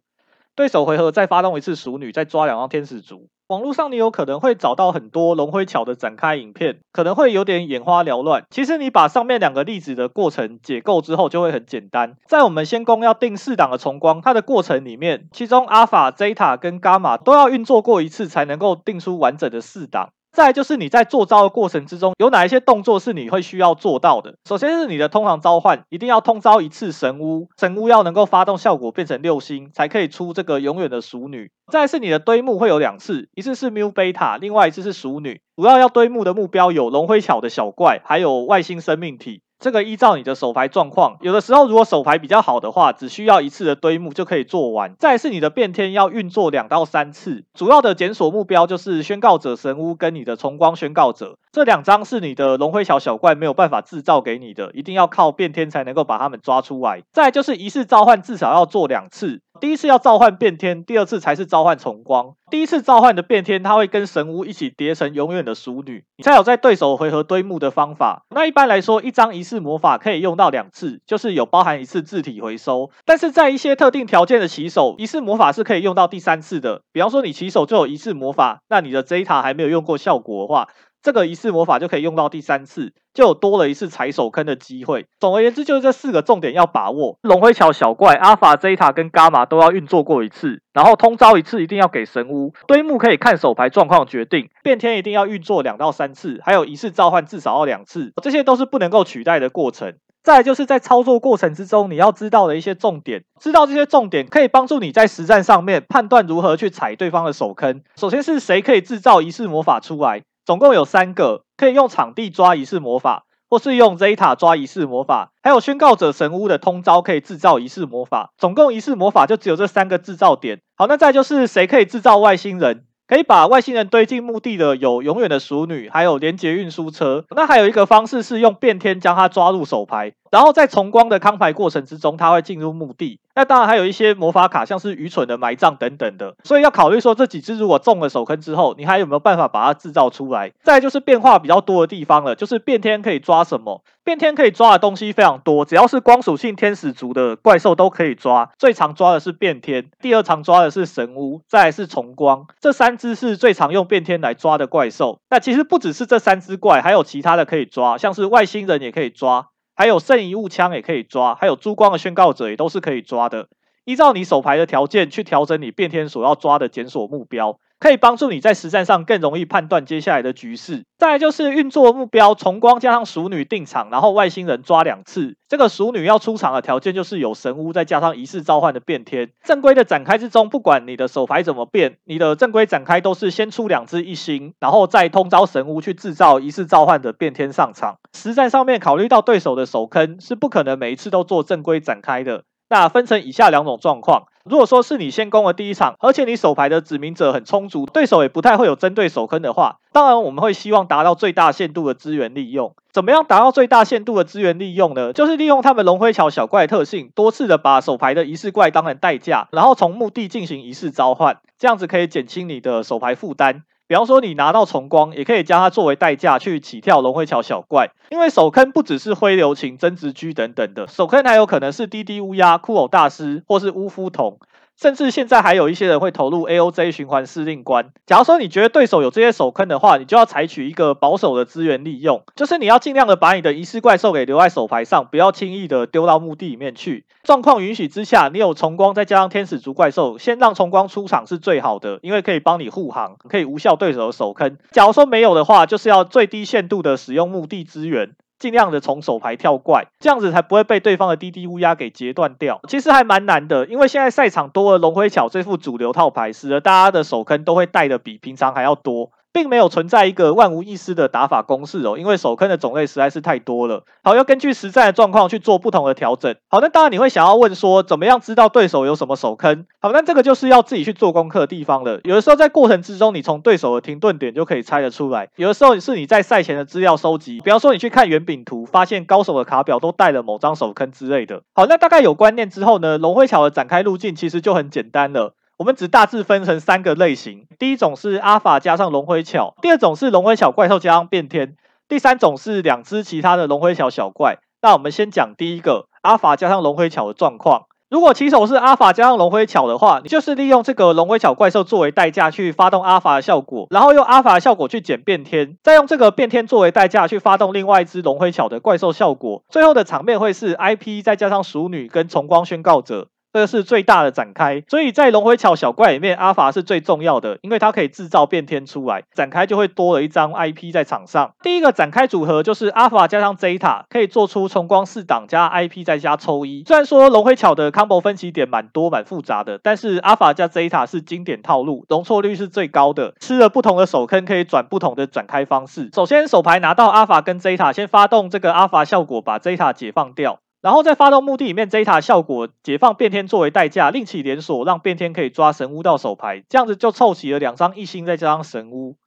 [0.56, 3.28] 对手回合再发动一次熟女，再抓两张天使族。
[3.48, 8.44] 网络上你有可能会找到很多龙辉桥的展开影片，可能会有点眼花缭乱。
[8.50, 12.18] 其实你把上面两个例子的过程解构之后，就会很简单。
[12.28, 20.10] 在我们先攻要定四档的重光，它的过程里面，其中阿法、z 塔跟伽马都要运作过一次，才能够定出完整的四档。
[20.38, 24.36] 再就是你在做招的过程之中，有哪一些动作是你会需要做到的？
[24.48, 31.50] 首先是你的通常召唤，一定要通招一次神巫，神巫要能够发动效果变成六星，才可以出这个永远的熟女。
[31.72, 35.42] 再是你的堆墓会有两次，一次是谬贝塔另外一次是熟女。
[35.56, 39.42] 主要要堆墓的目标有龙辉巧的小怪，还有外星生命体。
[39.60, 44.94] 这个依照你的手牌状况，有的时候如果手牌比较好的话，只需要一次的堆墓就可以做完。
[45.00, 57.02] 再是你的变天要运作两到三次，主要的检索目标就是宣告者神屋跟你的重光宣告者，这两张是你的龙辉桥小怪没有办法制造给你的，一定要靠变天才能够把他们抓出来。
[57.12, 59.42] 再就是仪式召唤至少要做两次。
[59.60, 62.36] 第一次要召唤变天，第二次才是召唤重光。
[62.52, 68.24] 第一次召唤的变天，它会跟神屋一起叠成永远的熟女，你才有在对手回合堆墓的方法。
[68.30, 72.92] 那一般来说，一张仪一次魔法可以用到两次，就是有包含一次自体回收。
[73.06, 76.82] 但是在一些特定条件的起手，一次魔法是可以用到第三次的。
[76.92, 80.68] 比方说你起手就有一次魔法，那你的 Zeta 还没有用过效果的话。
[81.02, 85.08] 这个一次魔法就可以用到第三次，就多了一次踩手坑的机会。
[85.20, 87.18] 总而言之，就是这四个重点要把握。
[87.24, 92.54] 龙灰桥小怪、阿法、Zeta 跟伽马都要运作过一次，然后通招一次一定要给神屋。
[92.68, 99.96] 堆木可以看手牌状况决定，变天一定要运作两到三次，还有仪式召唤至少要两次，这些都是不能够取代的过程。
[100.24, 107.82] 再就是在操作过程之中，你要知道的一些重点，知道这些重点可以帮助你在实战上面判断如何去踩对方的手坑。
[107.96, 110.24] 首先是谁可以制造仪式魔法出来？
[110.48, 118.32] 总共有三个，可以用场地抓仪式魔法，或是用 Zeta 抓仪式魔法，还有宣告者神屋的通招可以制造仪式魔法。
[118.38, 120.62] 总共仪式魔法就只有这三个制造点。
[120.78, 122.86] 好，那再就是谁可以制造外星人？
[123.10, 127.26] 可以把外星人堆进墓地的有永远的熟女，还有连接运输车。
[127.36, 133.20] 那还有一个方式是用变天将它抓入手牌，然后在重光的康牌过程之中，它会进入墓地。
[133.36, 136.36] 那当然还有一些魔法卡，像是愚蠢的埋葬等等的。
[136.44, 140.52] 所以要考虑说，这几只如果中了手坑之后，你还有没有办法把它制造出来？
[140.64, 143.84] 再就是变化比较多的地方了，就是变天可以抓什么？
[144.04, 148.50] 变天可以抓的东西非常多，只要是光属性天使族的怪兽都可以抓。
[148.58, 152.48] 最常抓的是变天，第二常抓的是神巫，再是重光。
[152.60, 155.20] 这三只是最常用变天来抓的怪兽。
[155.30, 163.48] 那其实不只是这三只怪，还有其他的可以抓，像是外星人也可以抓，还有圣遗物枪也可以抓，还有珠光的宣告者也都是可以抓的。
[163.86, 167.60] 依照你手牌的条件去调整你变天所要抓的检索目标。
[167.80, 170.84] 可以帮助你在实战上更容易判断接下来的局势。
[170.98, 175.36] 再来就是运作目标，重光加上熟女定场，然后外星人抓两次。
[175.48, 179.30] 这个熟女要出场的条件就是有神屋，再加上仪式召唤的变天。
[179.44, 187.98] 正规的展开之中，不管你的手牌怎么变，你的正规展开都是先出两只一星，然后再通招神屋去制造仪式召唤的变天上场。
[188.14, 192.44] 实战上面考虑到对手的手坑，是不可能每一次都做正规展开的。
[192.70, 194.24] 那分成以下两种状况。
[194.50, 202.74] 如果说是你先攻了第一场，而且你手牌的指明者很充足，对手也不太会有针对手坑的话，当然我们会希望达到最大限度的资源利用。
[202.92, 205.14] 怎么样达到最大限度的资源利用呢？
[205.14, 213.64] 就是利用他们龙辉桥小怪特性，多次的把手牌的仪式怪当成代价，然后从墓地进行仪式召唤，这样子可以减轻你的手牌负担。
[213.88, 224.40] 比方说，你拿到重光，也可以将它作为代价去起跳龙回桥小怪，因为首坑不只是灰流情、增值狙等等的，首坑还有可能是滴滴乌鸦、酷偶大师或是乌夫童。
[224.80, 227.90] 甚至现在还有一些人会投入 AOJ 循环司令官。
[228.06, 237.06] 假如说你觉得对手有这些手坑的话，你就要采取一个保守的资源利用，就是你要尽量的把你的仪式怪兽给留在手牌上，不要轻易的丢到墓地里面去。
[237.24, 244.58] 状况允许之下，你有重光再加上天使族怪兽，先让重光出场是最好的，因为可以帮你护航，可以无效对手的手坑。
[244.72, 248.12] 假如说没有的话，就是要最低限度的使用墓地资源。
[248.40, 252.60] 尽量的从手牌跳怪，这样子才不会被对方的滴滴乌鸦给截断掉。
[252.68, 259.12] 其实还蛮难的，因为现在赛场多了龙辉巧这副主流套牌，使得大家的手坑都会带的比平常还要多。
[259.38, 263.84] 并没有存在一个万无一失的打法公式哦，因为手坑的种类实在是太多了。
[264.04, 266.36] 好，要根据实战的状况去做不同的调整。
[266.48, 269.68] 好，那当然你会想要问说，怎么样知道对手有什么手坑？
[269.80, 272.00] 好，那这个就是要自己去做功课的地方了。
[272.04, 281.44] 有的时候在过程之中，你从对手的停顿点就可以猜得出来；有的时候是你在赛前的资料收集，比方说你去看圆饼图，发现高手的卡表都带了某张手坑之类的。
[281.54, 285.36] 好，那大概有观念之后呢，龙辉桥的展开路径其实就很简单了。
[285.58, 291.56] 我们只大致分成三个类型，第一种是阿法加上龙灰巧，第二种是龙灰巧怪兽加上变天，
[291.90, 294.38] 第三种是两只其他的龙灰巧小怪。
[294.62, 297.64] 那我们先讲第一个阿法加上龙灰巧的状况。
[297.90, 309.44] 如果起手是阿法加上龙灰巧的话，你就是利用这个龙灰巧怪兽作为代价去发动阿法的效果，然后用阿法的效果去捡变天，再用这个变天作为代价去发动另外一只龙灰巧的怪兽效果。
[309.50, 313.08] 最后的场面会是 IP 再加上熟女跟崇光宣告者。
[313.38, 321.36] 这个是最大的展开，所以在龙灰巧小怪里面，阿法是最重要的，因为它可以制造变天出来，展开就会多了一张 IP 在场上。
[321.44, 326.64] 第一个展开组合就是阿法加上 Zeta，可以做出重光四档加 IP 再加抽一。
[326.66, 333.14] 虽然说龙灰巧的 combo 分歧点蛮多蛮复杂的，但是阿法加 Zeta 是经典套路，容错率是最高的。
[333.20, 335.92] 吃了不同的手坑，可以转不同的展开方式。
[335.94, 340.40] 首先手牌拿到阿法跟 Zeta，先发动这个阿法效果，把 Zeta 解放掉。
[340.62, 348.98] 然后再发动墓地里面 Zeta 效果，解放变天作为代价，另起连锁，让变天可以抓神巫到手牌，这样子就凑齐了两张异星再加上神巫。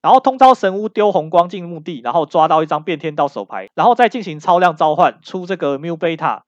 [0.00, 6.40] 然后通招神巫丢红光进墓地，然后抓到一张变天到手牌，然后再进行超量召唤出这个 Mu Beta，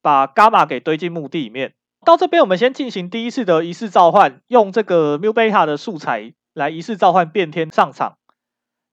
[0.00, 1.74] 把伽马给堆进墓地里面。
[2.04, 8.18] 到这边我们先进行第一次的仪式召唤，用这个 Mu Beta 的素材来仪式召唤变天上场，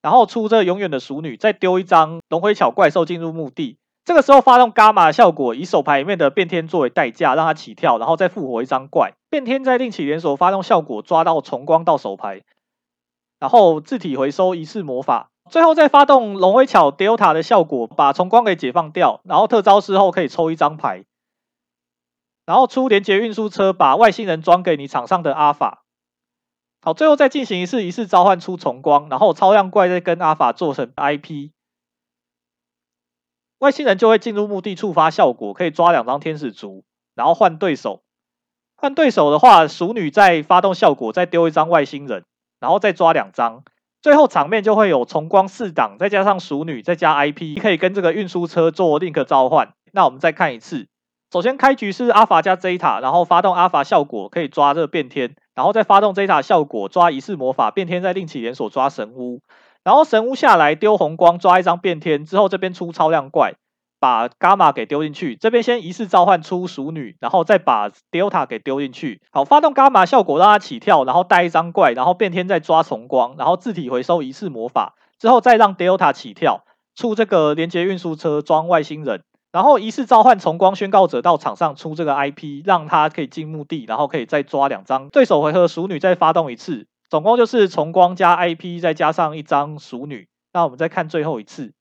[0.01, 3.77] 然后出这永远的熟女，再丢一张龙灰巧怪兽进入墓地。
[4.03, 9.13] 这个时候发动伽马效果，以手牌里面的变天作为代价，让它起跳，然后再复活一张怪。
[9.29, 12.41] 变天再另起连锁发动效果，抓到重光到手牌，
[13.39, 21.05] 然后自体回收仪式魔法，最后再发动龙威巧 Delta 的效果，把重光给解放掉，然后特招之后可以抽一张牌，
[22.45, 25.83] 然后出连接运输车，把外星人装给你场上的阿法。
[26.81, 31.51] 好，最后再进行一次仪式召唤出重光，然后超量怪再跟阿法做成 IP。
[33.61, 36.83] 外星人就会进入墓地触发效果，可以抓两张天使族，
[37.13, 38.01] 然后换对手。
[38.75, 42.25] 换对手的话，熟女再发动效果，再丢一张外星人，
[42.59, 43.63] 然后再抓两张。
[44.01, 49.73] 最后场面就会有重光四档，再加上熟女，再加 IP，可以跟这个运输车做 link 召唤。
[49.93, 50.87] 那我们再看一次，
[51.31, 59.41] 首先开局是阿法加 Zeta，然后发动阿法效果，可以抓这个变天，然后再发动 Zeta 效果抓仪式魔法，变天再另起连锁抓神巫。
[59.83, 63.55] 然后神屋下来丢红光抓一张变天之后，这边出超量怪，
[63.99, 65.35] 把伽马给丢进去。
[65.35, 69.21] 这边先仪式召唤出熟女，然后再把 Delta 给丢进去。
[69.31, 76.63] 好，发动伽马效果让它起跳，然后带一张怪，然后变天再抓重光，然后自体回收一次魔法之后再让 Delta 起跳，
[76.95, 85.09] 出这个连接运输车装外星人，然后仪式召唤重光宣告者到场上出这个 IP，让他可以进墓地，然后可以再抓两张。
[85.09, 86.87] 对手回合熟女再发动一次。
[87.11, 90.29] 总共就是重光加 IP，再加上一张熟女。
[90.53, 91.73] 那我们再看最后一次。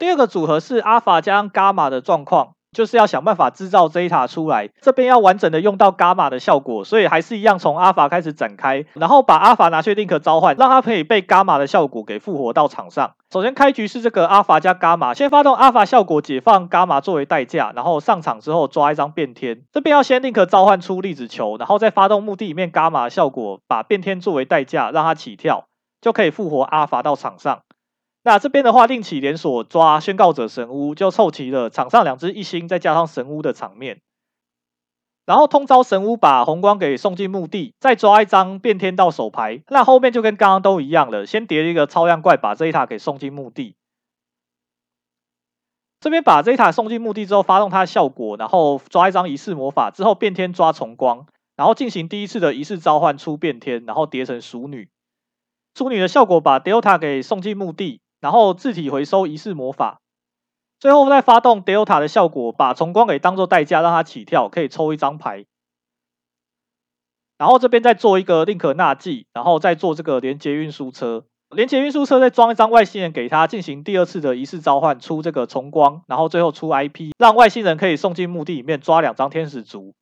[0.00, 4.70] 第二个组合是阿法加上伽马的状况，就是要想办法制造 Zeta 出来。
[4.80, 13.12] 这边要完整的用到伽马的效果，所以还是一样从阿法开始展开，然后把阿法拿去 link 召唤，让它可以被伽马的效果给复活到场上。
[13.30, 19.64] 首先开局是这个阿法加伽马，先发动阿法效果解放伽马作为代价，然后上场之后抓一张变天。
[19.70, 25.66] 这边要先 link 召唤出粒子球，然后再发动墓地里面伽马效果，把变天作为代价让它起跳，
[26.00, 27.60] 就可以复活阿法到场上。
[28.22, 34.00] 那这边的话，另起连锁抓宣告者神屋，就凑齐了场上两只一星，再加上神屋的场面。
[35.24, 39.62] 然后通招神屋把红光给送进墓地，再抓一张变天到手牌。
[39.68, 43.76] 那后面就跟刚刚都一样了，先叠一个超量怪，把这一塔给送进墓地。
[46.00, 54.90] 这边把这一塔送进墓地之后，发动它的效果，然后抓一张仪式魔法之后变天抓重光，然后进行第一次的仪式召唤出变天，然后叠成熟女。
[55.74, 58.00] 淑女的效果把 Delta 给送进墓地。
[58.20, 60.00] 然后自体回收仪式魔法，
[60.78, 65.46] 最后再发动 Delta 的效果，把重光给当做代价，让它起跳，可以抽一张牌。
[67.38, 79.94] 然后这边再做一个令可纳祭，然后再做这个连结运输车，连结运输车再装一张外星人给他进行第二次的仪式召唤，出这个重光，然后最后出 IP，让外星人可以送进墓地里面抓两张天使族。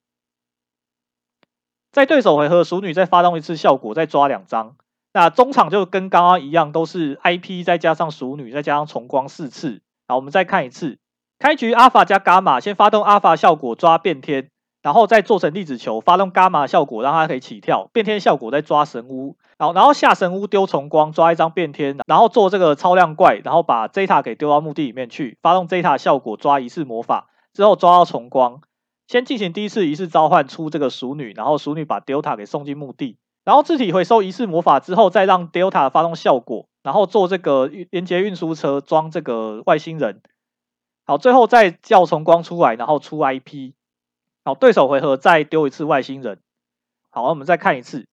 [1.93, 4.77] 在对手回合，熟女再发动一次效果，再抓两张。
[5.13, 9.81] 那中场就跟刚刚一样，都是 IP 再加上熟女再加上重光四次。
[10.07, 10.99] 好，我们再看一次，
[11.39, 14.51] 开局阿法加伽马，先发动阿法效果抓变天，
[14.83, 28.61] 然后再做成粒子球，发动伽马效果让它可以起跳，变天效果再抓神屋，好，然后下神屋丢重光抓一张变天，然后做这个超量怪，然后把 Zeta 给丢到墓地里面去，发动 Zeta 效果抓仪式魔法，之后抓到重光，
[29.07, 33.19] 先进行第一次仪式召唤出这个熟女，然后熟女把 Delta 给送进墓地。
[33.49, 40.21] 然后自体回收一次魔法之后，再让 Delta 发动效果，然后做这个连接运输车装这个外星人。
[41.07, 43.73] 好，最后再叫重光出来，然后出 IP。
[44.45, 46.41] 好，对手回合再丢一次外星人。
[47.09, 48.07] 好，我们再看一次。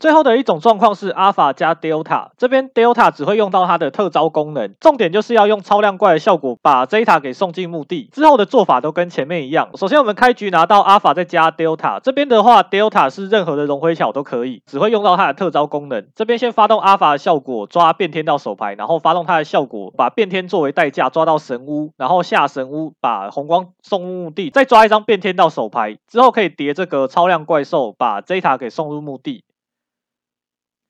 [0.00, 8.08] 最后的一种状况是 Alpha 加 Delta，这边 Delta 只会用到它的特招功能，重点就是要用超量怪的效果把 Zeta 给送进墓地。
[8.10, 9.68] 之后的做法都跟前面一样。
[9.74, 16.08] 首先我们开局拿到 Alpha 再加 Delta，这边的话 Delta 是任何的融回巧都可以，只会用到它的特招功能。
[16.14, 29.44] 这边先发动 Alpha 的效果抓变天到手牌，然后发动它的效果把变天作为代价抓到神屋，然后下神屋把红光送入墓地，再抓一张变天到手牌，之后可以叠这个超量怪兽把 Zeta 给送入墓地。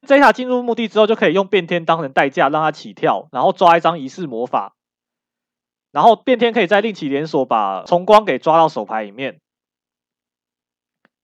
[0.07, 4.74] 这一塔进入墓地之后，就可以用变天当成代价，让它起跳，然后抓一张仪式魔法，
[5.92, 9.40] 然后变天可以再另起连锁，把重光给抓到手牌里面，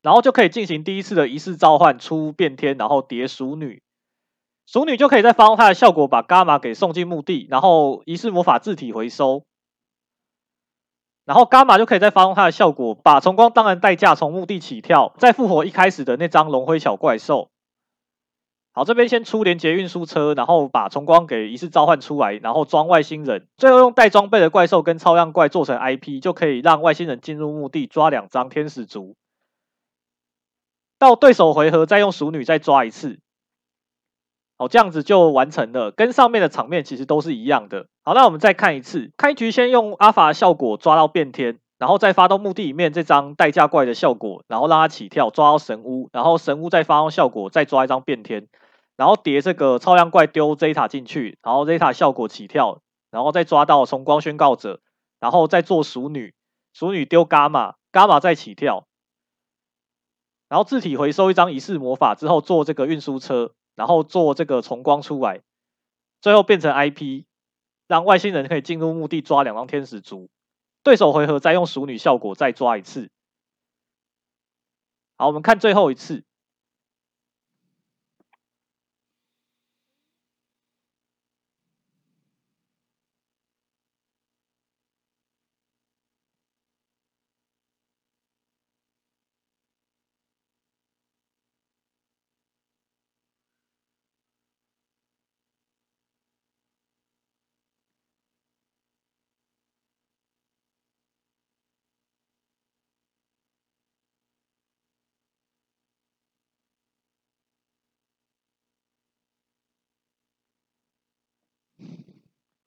[0.03, 3.83] 然后就可以进行第一次的仪式召唤，出变天，然后叠熟女，
[4.67, 9.45] 熟女就可以再发动它的效果，把伽马给送进墓地，然后仪式魔法自体回收，
[11.25, 17.49] 然后伽马就可以再发动它的效果，把重光当成代价从墓地起跳，再复活一开始的那张龙灰小怪兽。
[18.77, 29.17] 好，这边先出连接运输车，然后把重光给仪式召唤出来，然后装外星人，最后用带装备的怪兽跟超量怪做成 IP，就可以让外星人进入墓地抓两张天使族。
[30.99, 33.19] 到对手回合再用熟女再抓一次。
[34.59, 37.87] 好，这样子就完成了，跟上面的场面其实都是一样的。
[38.03, 48.47] 好，那我们再看一次，开局先用阿法效果抓到变天，然后再发动墓地里面这张代价怪的效果，然后让它起跳抓到神屋，然后神屋再发动效果再抓一张变天。
[48.97, 52.81] 然后叠这个超量怪丢 Zeta 进去，然后 Zeta 效果起跳，
[53.11, 54.81] 然后再抓到重光宣告者，
[55.21, 56.35] 然后再做熟女，
[56.73, 58.87] 熟女丢伽马，伽马再起跳，
[60.49, 65.43] 然后自体回收一张仪式魔法之后做这个运输车，然后做这个重光出来，
[66.23, 67.25] 最后变成 IP，
[67.87, 70.31] 让外星人可以进入墓地抓两张天使族，
[70.83, 73.11] 对手回合再用熟女效果再抓一次。
[75.19, 76.25] 好，我们看最后一次。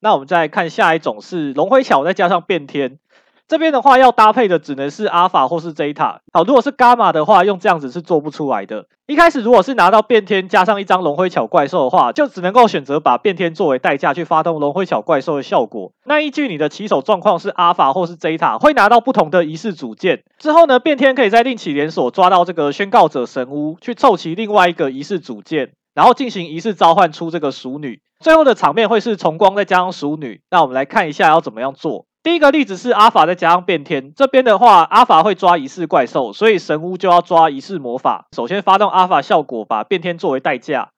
[0.01, 2.99] 那我们再看下一种是龙辉巧再加上变天，
[3.47, 6.19] 这边的话要搭配的只能是阿尔法或是 Zeta。
[6.31, 8.85] 好，如果是伽马的话，用这样子是做不出来的。
[9.07, 15.91] 一开始如果是拿到变天加上一张龙辉巧怪兽的话，就只能够选择把变天作为代价去发动龙辉巧怪兽的效果。
[16.05, 20.21] 那依据你的起手状况是阿尔法或是 Zeta，会拿到不同的仪式组件。
[20.37, 27.99] 之后呢，变天可以在另起连锁抓到这个宣告者神屋，去凑齐另外一个仪式组件，然后进行仪式召唤出这个熟女。
[28.19, 30.41] 最后的场面会是重光再加上熟女。
[30.51, 32.05] 那我们来看一下要怎么样做。
[32.21, 38.27] 第一个例子是阿法再加上变天，这边的话阿法会抓仪式怪兽，所以神巫就要抓仪式魔法。
[38.35, 40.89] 首先发动阿法效果，把变天作为代价。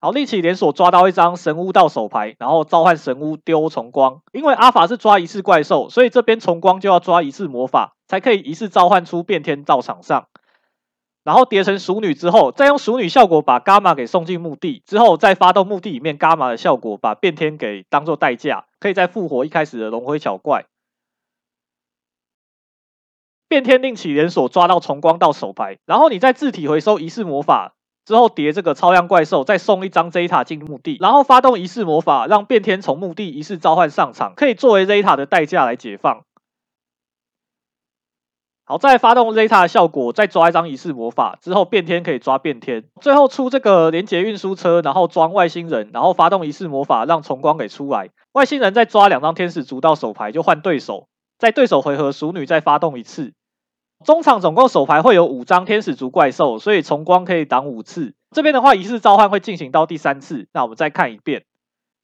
[0.00, 4.20] 好，立起连锁抓到一张神巫到手牌，然后召唤神巫丢重光。
[4.32, 10.26] 因为阿法是抓仪式怪兽，所以这边重光就要抓仪式魔法，才可以仪式召唤出变天到场上。
[11.26, 20.66] 然后叠成熟女之后，再用熟女效果把伽马给送进墓地，之后再发动墓地里面伽马的效果，把变天给当做代价，可以再复活一开始的龙辉小怪。
[23.48, 27.74] 变天另起连锁抓到重光到手牌，然后你再自体回收仪式魔法
[28.04, 36.25] 之后叠这个超量怪兽，再送一张 Zeta 进墓地，然后发动仪式魔法，让变天从墓地仪式召唤上场，可以作为 Zeta 的代价来解放。
[38.68, 42.82] 好，再发动 Zeta 的效果，再抓一张仪式魔法之后，变天可以抓变天。
[43.00, 48.10] 最后出这个连接运输车，然后装外星人，然后发动仪式魔法，让重光给出来。
[48.32, 51.06] 外星人再抓两张天使族到手牌，就换对手。
[51.38, 53.34] 在对手回合，熟女再发动一次。
[54.04, 58.14] 中场总共手牌会有五张天使族怪兽，所以重光可以挡五次。
[58.32, 60.48] 这边的话，仪式召唤会进行到第三次。
[60.52, 61.44] 那我们再看一遍。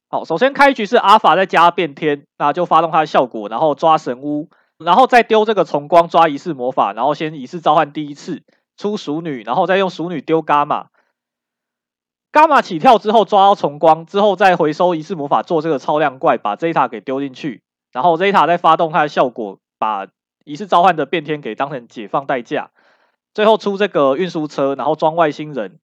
[0.08, 4.48] 好，首先开局是阿法再加变天，那就发动它的效果，然后抓神屋。
[4.82, 8.42] 然后再丢这个重光抓仪式魔法，然后先仪式召唤第一次
[8.76, 10.88] 出熟女，然后再用熟女丢伽马，
[12.32, 17.62] 伽马起跳之后抓到重光之后再回收仪式魔法做这个超量怪，把 Zeta 给丢进去，
[17.92, 20.08] 然后 Zeta 再发动它的效果，把
[20.44, 22.70] 仪式召唤的变天给当成解放代价，
[23.34, 25.78] 最后出这个运输车，然后装外星人，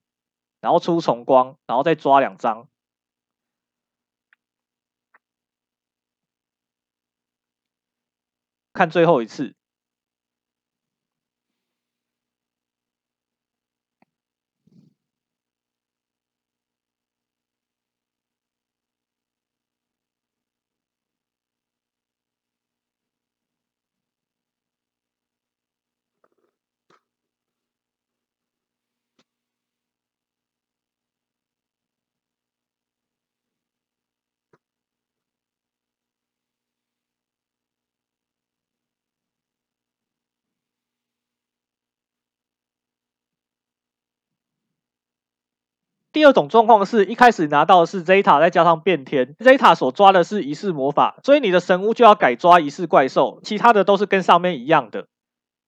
[0.59, 2.67] 然后出重光，然后再抓两张。
[8.79, 9.58] 看最后一次。
[46.11, 55.05] 第二种状况是一开始拿到的是 Zeta 再加上变天，Zeta 所抓的是仪式魔法，所以你的神屋就要改抓仪式怪兽，其他的都是跟上面一样的。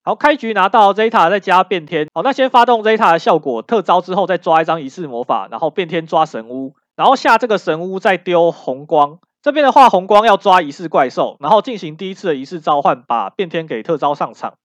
[0.03, 14.55] 好，开局拿到 Zeta 再加变天，好，那先发动 Zeta 的效果特招之后再抓一张仪式魔法，然后变天抓神屋，然后下这个神屋再丢红光，这边的话红光要抓仪式怪兽，然后进行第一次的仪式召唤，把变天给特招上场，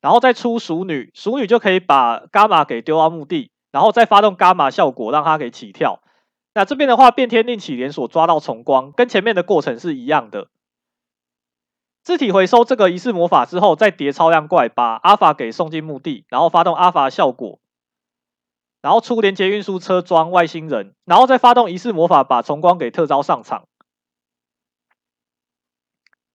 [0.00, 3.50] 然后再出熟女，熟女就可以把伽马给丢到墓地。
[3.76, 6.00] 然后再发动伽马效果，让它给起跳。
[6.54, 10.48] 那这边的话，变天另起连锁抓到重光，跟前面的过程是一样的。
[12.02, 17.58] 自体回收这个仪式魔法之后，再叠超量怪，把阿法给送进墓地，然后发动阿法效果，
[18.80, 23.68] 然后出连接运输车装外星人，然后再发动仪式魔法，把重光给特招上场。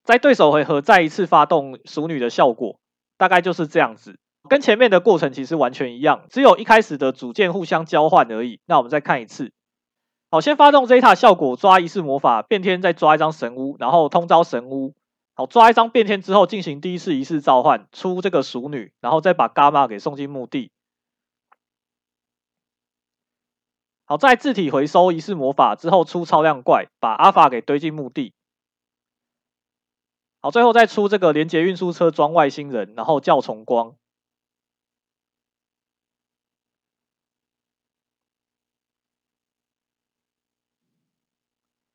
[0.04, 2.80] 在对手回合再一次发动熟女的效果，
[3.18, 4.20] 大概就是这样子。
[4.52, 8.60] 跟前面的过程其实完全一样，只有一开始的组件互相交换而已。
[8.66, 9.54] 那我们再看一次。
[10.30, 14.94] 好，先发动 Zeta 效果，抓仪式魔法，变天再抓一张神屋，然后通招神屋。
[15.36, 20.70] 好，抓一张变天之后进行第一次仪式召唤，出这个熟女，然后再把伽马给送进墓地。
[24.04, 28.34] 好，再自体回收仪式魔法之后出超量怪，把阿法给堆进墓地。
[30.42, 33.96] 好，最后再出这个连接运输车装外星人，然后叫重光。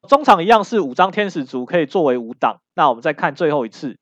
[0.06, 3.98] 中场一样是五张天使族可以作为五档，那我们再看最后一次。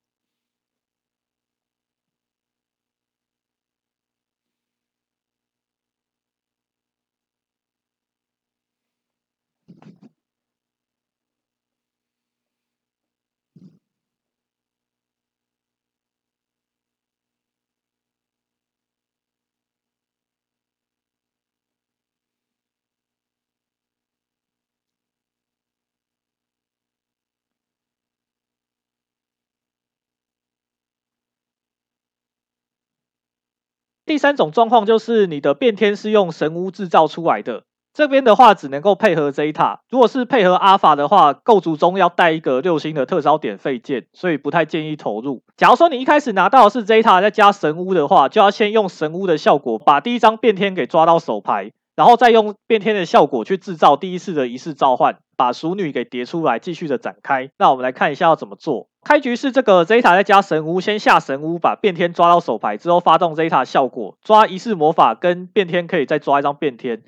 [34.07, 37.63] 第三种状况就是你的变天是用神屋制造出来的。
[37.95, 45.45] 这边的话只能够配合 Zeta，如果是配合阿法的话，构筑中要带一个六星的特招点费件，所以不太建议投入。
[45.57, 57.51] 假如说你一开始拿到的是 Zeta 再加神屋的话，就要先用神屋的效果把第一张变天给抓到手牌，然后再用变天的效果去制造第一次的仪式召唤，把熟女给叠出来，继续的展开。
[57.59, 58.89] 那我们来看一下要怎么做。
[59.05, 67.03] 开局是这个 Zeta 在加神屋，先下神屋把变天抓到手牌之后，发动 Zeta 效果，抓仪式魔法跟变天可以再抓一张变天。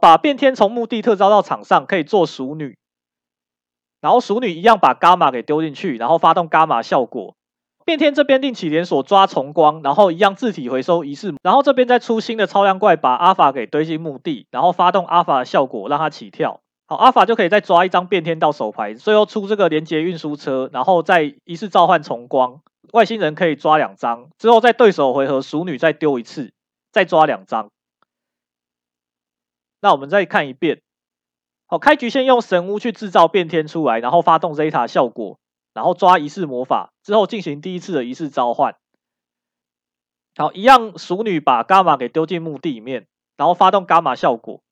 [0.00, 2.76] 把变天从墓地特招到场上，可以做熟女，
[4.00, 7.36] 然后熟女一样把伽马给丢进去，然后发动伽马效果。
[7.84, 16.60] 变天这边另起连锁抓重光，然后一样自体回收仪式，然后这边再出新的超量怪，把阿法给堆进墓地，然后发动阿法的效果，让它起跳。
[16.86, 22.60] 好，阿法就可以再抓一张变天到手牌，最后出这个连接运输车，然后再仪式召唤重光。
[22.92, 26.52] 外星人可以抓两张，之后在对手回合熟女再丢一次，
[26.92, 27.70] 再抓两张。
[29.80, 30.80] 那我们再看一遍，
[31.66, 35.38] 好，开局先用神屋去制造变天出来，然后发动 Zeta 效果，
[35.74, 38.76] 然后抓仪式魔法，之后进行第一次的仪式召唤。
[40.36, 43.06] 好，一样熟女把伽马给丢进墓地里面，
[43.36, 44.62] 然后发动伽马效果，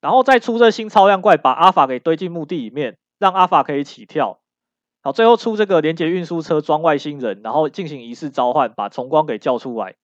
[0.00, 4.40] 然后再出这新超量怪，把阿法给堆进墓地里面，让阿法可以起跳。
[5.00, 9.96] 好，最后出这个连接运输车装外星人，然后进行仪式召唤，把重光给叫出来。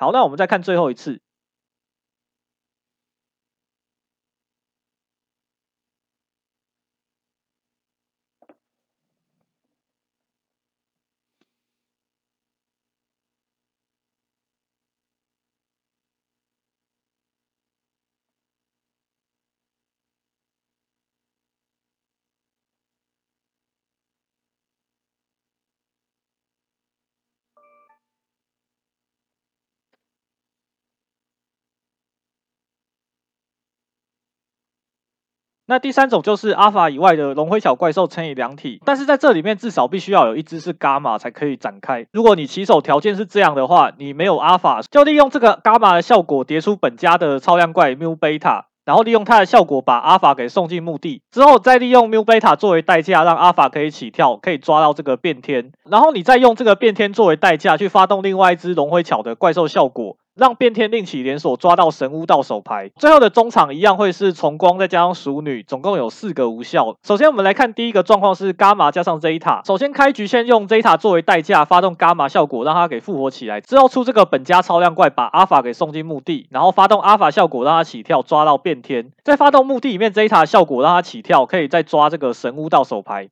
[0.00, 1.20] 好，那我们再看最后一次。
[35.70, 42.06] 那第三种就是阿法以外的龙辉小怪兽乘以两体，但是在这里面至少必须要有一只是伽马才可以展开。
[42.10, 60.16] 如果你起手条件是这样的话，你没有阿法，就利用这个伽马的效果叠出本家的超量怪 Mu Beta，然后利用它的效果把阿法给送进墓地，之后再利用 Mu Beta 作为代价让阿法可以起跳，可以抓到这个变天，然后你再用这个变天作为代价去发动另外一只龙辉巧的怪兽效果。
[60.38, 66.96] 让变天另起连锁抓到神巫到手牌，最后的中场一样会是重光再加上熟女，总共有四个无效。
[67.02, 69.66] 首先我们来看第一个状况是伽马加上 Zeta。
[69.66, 73.60] 首先开局先用 Zeta 作为代价发动伽马效果，让它给复活起来。
[73.60, 83.28] 之后出这个本家超量怪，把阿法给送进墓地，然后发动阿法效果让它起跳抓到变天，再发动墓地里面 Zeta 效果让它起跳，可以再抓这个神巫到手牌。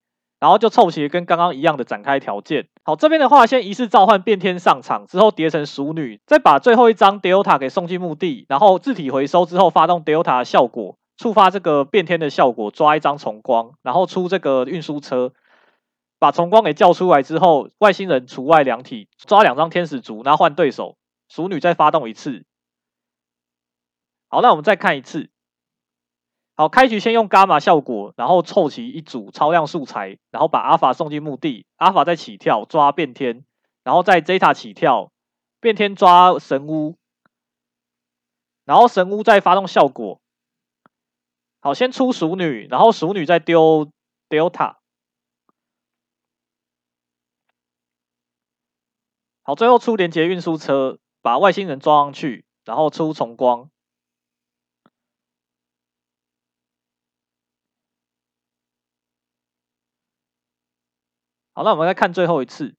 [0.46, 2.68] 然后就凑齐跟刚刚一样的展开条件。
[2.84, 15.32] 好，这边的话先仪式召唤变天上场，之后叠成熟女，再把最后一张 Delta 给送进墓地，然后自体回收之后发动 Delta 的效果，触发这个变天的效果，抓一张重光，然后出这个运输车，
[16.20, 20.96] 把重光给叫出来之后，外星人除外两体，抓两张天使族，然后换对手，
[21.28, 22.44] 熟女再发动一次。
[24.28, 25.28] 好，那我们再看一次。
[26.58, 33.44] 好，开局先用伽马效果，然后凑齐一组超量素材，然后把阿法送进墓地，阿法再起跳抓变天，
[33.84, 35.12] 然后再 Zeta 起跳
[35.60, 36.96] 变天抓神屋，
[38.64, 40.18] 然后神屋再发动效果。
[41.60, 43.90] 好，先出熟女，然后熟女再丢
[44.30, 44.76] Delta。
[49.42, 53.68] 好，最后出连接运输车，把外星人装上去，然后出重光。
[61.56, 62.74] 好，那我们再看最后一次。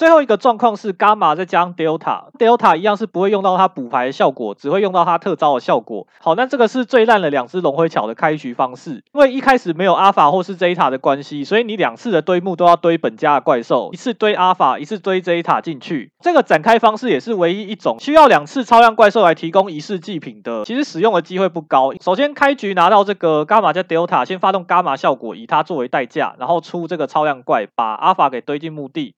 [0.00, 6.06] 最后一个状况是伽马再加上 Delta，Delta 一样是不会用到它补牌的效果，只会用到它特招的效果。
[6.22, 16.10] 好，那这个是最烂的两只龙灰巧的开局方式，因为一开始没有阿法或是 Zeta 的关系，所以你两次的堆木都要堆本家的怪兽，一次堆阿法一次堆 Zeta 进去。
[16.22, 21.92] 这个展开方式也是唯一一种需要两次超量怪兽来提供仪式祭品的，其实使用的机会不高。
[22.02, 29.14] 首先开局拿到这个伽马加 Delta，先发动伽马效果，以它作为代价，然后出这个超量怪，把阿法给堆进墓地。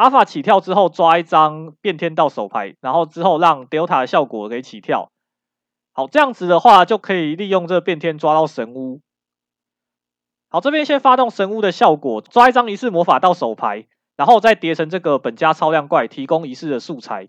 [0.00, 5.10] 阿法起跳之后抓一张变天到手牌，然后之后让 Delta 的效果给起跳。
[5.92, 9.02] 好，这样子的话就可以利用这个变天抓到神屋。
[10.48, 17.28] 好，这边先发动神屋的效果，抓一张仪式魔法到手牌，然后再叠成这个本家超量怪，提供仪式的素材。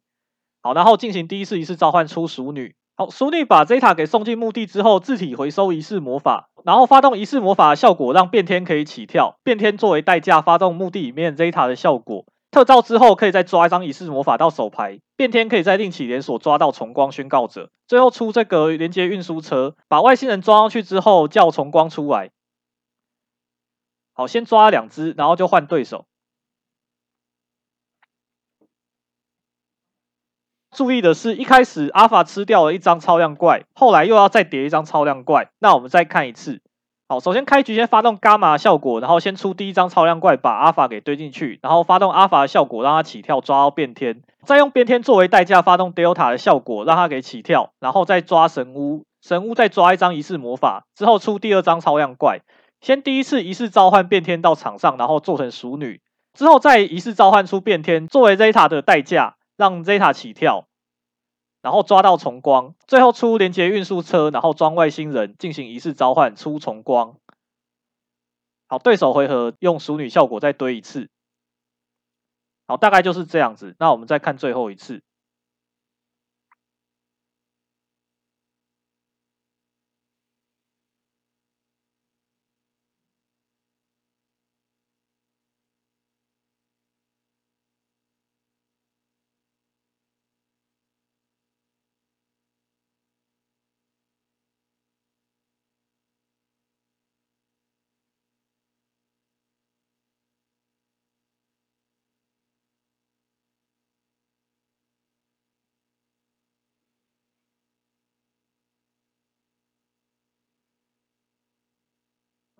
[0.62, 2.74] 好，然后进行第一次仪式召唤出熟女。
[2.96, 9.36] 好，熟女把 Zeta 给送进墓地之后，自体回收仪式魔法，然后发动仪式魔法的效果，让变天可以起跳。
[9.44, 12.24] 变天作为代价发动墓地里面 Zeta 的效果。
[12.52, 22.32] 特召之后可以再抓一张仪式魔法到手牌，变天可以再另起连锁抓到重光宣告者，最后出这个连接运输车，把外星人装上去之后叫重光出来。
[24.14, 26.06] 好，先抓两只，然后就换对手。
[30.72, 36.62] 注意的是，一开始阿法吃掉了一张超量怪，后来又要再叠一张超量怪，那我们再看一次。
[37.12, 52.40] 好，首先开局先发动伽马效果，然后先出第一张超量怪，把阿法给堆进去，然后发动阿法的效果，让它起跳抓到变天，再用变天作为代价发动 Delta 的效果，让它给起跳，然后再抓神巫，神巫再抓一张仪式魔法，之后出第二张超量怪，
[52.80, 56.00] 先第一次仪式召唤变天到场上，然后做成熟女，
[56.34, 60.64] 之后再仪式召唤出变天作为 Zeta 的代价，让 Zeta 起跳。
[61.62, 67.18] 然后抓到重光，最后出连接运输车，然后装外星人进行仪式召唤出重光。
[68.68, 71.10] 好，对手回合用熟女效果再堆一次。
[72.68, 73.76] 好，大概就是这样子。
[73.80, 75.04] 那我们再看最后一次。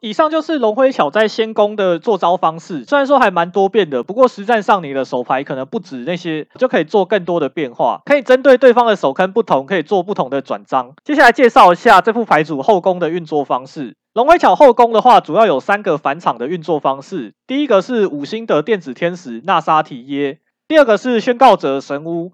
[0.02, 10.94] 以上就是龙辉巧在先攻的做招方式，虽然说还蛮多变的，不过实战上你的手牌可能不止那些，就可以做更多的变化，可以针对对方的手坑不同，可以做不同的转章。
[11.06, 13.96] 接下来介绍一下这副牌组后攻的运作方式。
[14.14, 22.32] 龙辉巧后攻的话，主要有三个返场的运作方式，第一个是五星的电子天使纳沙提耶，第二个是宣告者神屋。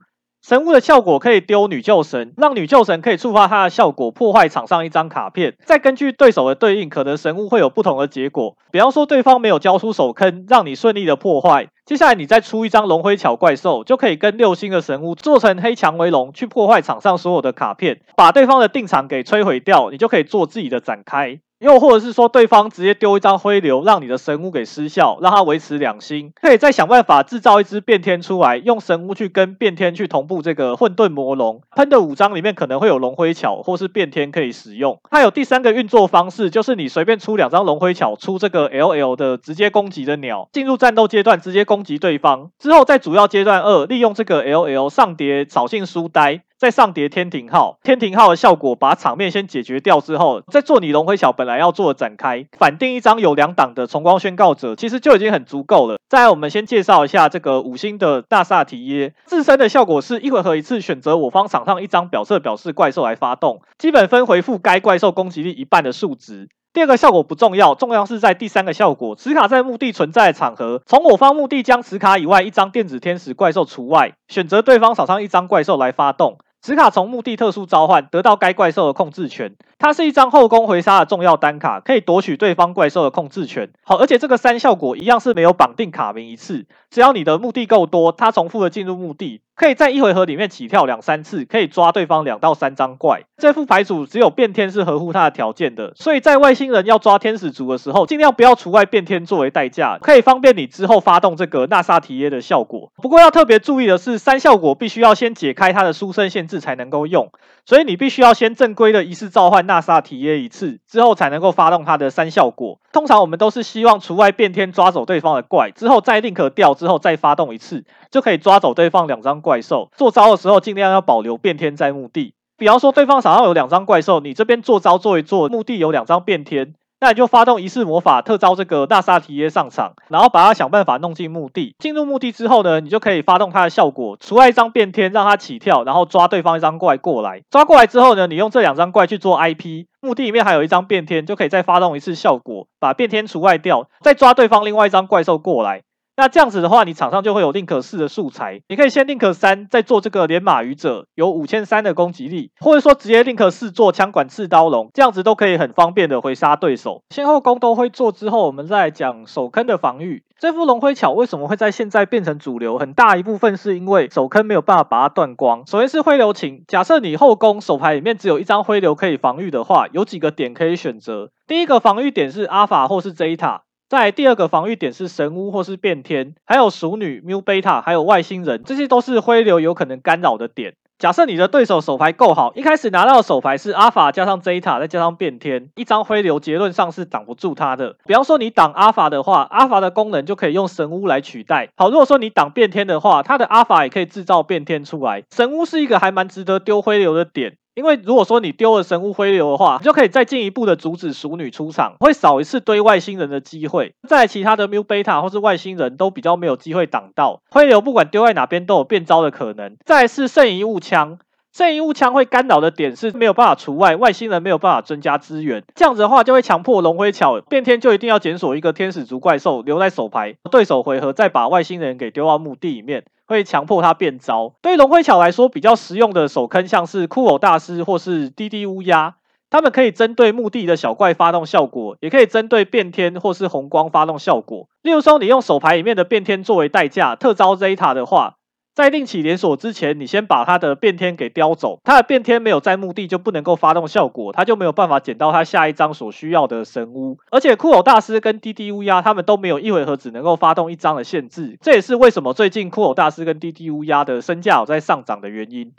[0.48, 5.58] 神屋的效果可以丢女救神，让女救神可以触发它的效果，破坏场上一张卡片。
[5.66, 8.56] 再根据对手的对应，可能神屋会有不同的结果。
[8.72, 11.68] 比方说，对方没有交出手坑，让你顺利的破坏。
[11.86, 19.90] 接下来你再出一张龙灰巧怪兽，就可以跟六星的神屋做成黑蔷薇龙，去破坏场上所有的卡片，把对方的定场给摧毁掉。
[19.92, 21.42] 你就可以做自己的展开。
[21.60, 31.62] 又或者是说，对方直接丢一张灰流，让你的神屋给失效，让它维持两星，可以再想办法制造一只变天出来，用神屋去跟变天去同步这个混沌魔龙。
[31.76, 35.00] 喷的五张里面可能会有龙灰巧或是变天可以使用。
[35.10, 46.44] 还有第三个运作方式，就是你随便出两张龙灰巧，出这个 LL 的直接攻击的鸟，进入战斗阶段直接攻击对方，之后在主要阶段二利用这个 LL 上叠扫兴书呆。
[46.60, 56.00] 再上叠天庭号，天庭号的效果把场面先解决掉之后，再做你龙灰桥本来要做的展开，反定一张有两档的重光宣告者，其实就已经很足够了。
[56.10, 66.50] 再来，我们先介绍一下这个五星的大萨提耶，自身的效果是一回合一次选择我方场上一张表色表示怪兽来发动，基本分回复该怪兽攻击力一半的数值。
[66.74, 76.40] 第二个效果不重要，重要是在第三个效果，此卡在墓地存在的场合，从我方墓地将此卡以外一张电子天使怪兽除外，选择对方手上一张怪兽来发动。
[76.62, 79.56] 紫卡从墓地特殊召唤，得到该怪兽的控制权。
[79.78, 83.70] 它是一张后宫回杀的重要单卡，可以夺取对方怪兽的控制权。
[83.84, 89.42] 好，而且这个三效果一样是没有绑定卡名一次，只要你的墓地够多，它重复的进入墓地。
[89.58, 93.24] 可以在一回合里面起跳两三次，可以抓对方两到三张怪。
[93.40, 102.92] 这副牌组只有变天是合乎他的条件的，所以在外星人要抓天使族的时候，尽量不要除外变天作为代价，可以方便你之后发动这个纳萨提耶的效果。
[102.98, 107.32] 不过要特别注意的是，三效果必须要先解开它的书生限制才能够用，
[107.68, 112.80] 所以你必须要先正规的一次召唤纳萨提耶一次，之后才能够发动它的三效果。
[112.94, 119.90] 通常我们都是希望除外变天抓走对方的怪，之后再宁可掉之后再发动一次，就可以抓走对方两张怪兽。
[119.98, 122.36] 做招的时候尽量要保留变天在墓地。
[122.58, 126.74] 比方说对方想要有两张怪兽，你这边做招做一做，墓地有两张变天。
[127.00, 131.76] 那你就发动仪式魔法特招这个纳萨提耶上场，然后把它想办法弄进墓地。
[131.78, 137.44] 进入墓地之后呢，你就可以发动它的效果，除外一张变天，让它起跳，然后抓对方一张怪过来。
[137.52, 145.84] 抓过来之后呢，你用这两张怪去做 IP，墓地里面还有一张变天，就可以再发动一次效果，把变天除外掉，再抓对方另外一张怪兽过来。
[146.20, 157.04] 那这样子的话，你场上就会有 link 四的素材，你可以先 link 三，再做这个连马语者，有五千三的攻击力，或者说直接 link 四做枪管刺刀龙，这样子都可以很方便的回杀对手。
[157.12, 160.24] 先后攻都会做之后，我们再讲手坑的防御。
[160.40, 162.80] 这副龙灰巧为什么会在现在变成主流？
[162.80, 165.68] 很大一部分是因为首坑没有办法把它断光。
[165.68, 171.30] 首先是灰流琴，假设你后宫手牌里面只有一张灰流可以防御的话，有几个点可以选择。
[171.46, 173.60] 第一个防御点是阿法或是 Zeta。
[173.90, 180.74] 再来第二个防御点是神巫或是变天，还有熟女、缪贝塔，还有外星人，这些都是灰流有可能干扰的点。
[181.00, 187.96] 假设你的对手手牌够好，一开始拿到的手牌是阿法加上 Zeta 再加上变天，一张灰流结论上是挡不住他的。
[188.06, 191.70] 比方说你挡阿法的话，阿法的功能就可以用神巫来取代。
[191.78, 195.24] 好，如果说你挡变天的话，他的阿法也可以制造变天出来。
[195.32, 197.56] 神巫是一个还蛮值得丢灰流的点。
[197.78, 203.94] 因为如果说你丢了神物灰流的话，你就可以再进一步的阻止熟女出场，会少一次堆外星人的机会。
[204.08, 209.78] 在其他的缪贝塔或是外星人都比较没有机会挡到灰流，不管丢在哪边都有变招的可能。
[209.86, 211.20] 再是圣遗物枪，
[211.54, 223.06] 圣遗物枪会干扰的点是没有办法除外，外星人没有办法增加资源，这样子的话就会强迫龙灰巧变天就一定要检索一个天使族怪兽留在手牌，对手回合再把外星人给丢到墓地里面。
[223.28, 224.56] 会强迫他变招。
[224.62, 229.18] 对于龙灰巧来说，比较实用的手坑像是骷髅大师或是滴滴乌鸦，
[229.50, 234.68] 他们可以针对墓地的小怪发动效果，也可以针对变天或是红光发动效果。
[234.82, 238.37] 例如说，你用手牌里面的变天作为代价，特招 Zeta 的话。
[238.78, 241.80] 在另起连锁之前，你先把他的变天给叼走。
[241.84, 247.18] 他的变天没有在墓地，就不能够发动效果，他就没有办法捡到他下一张所需要的神屋。
[247.32, 255.74] 而且骷髅大师跟滴滴乌鸦他们都没有一回合只能够发动一张的限制，这也是为什么最近骷髅大师跟滴滴乌鸦的身价有在上涨的原因。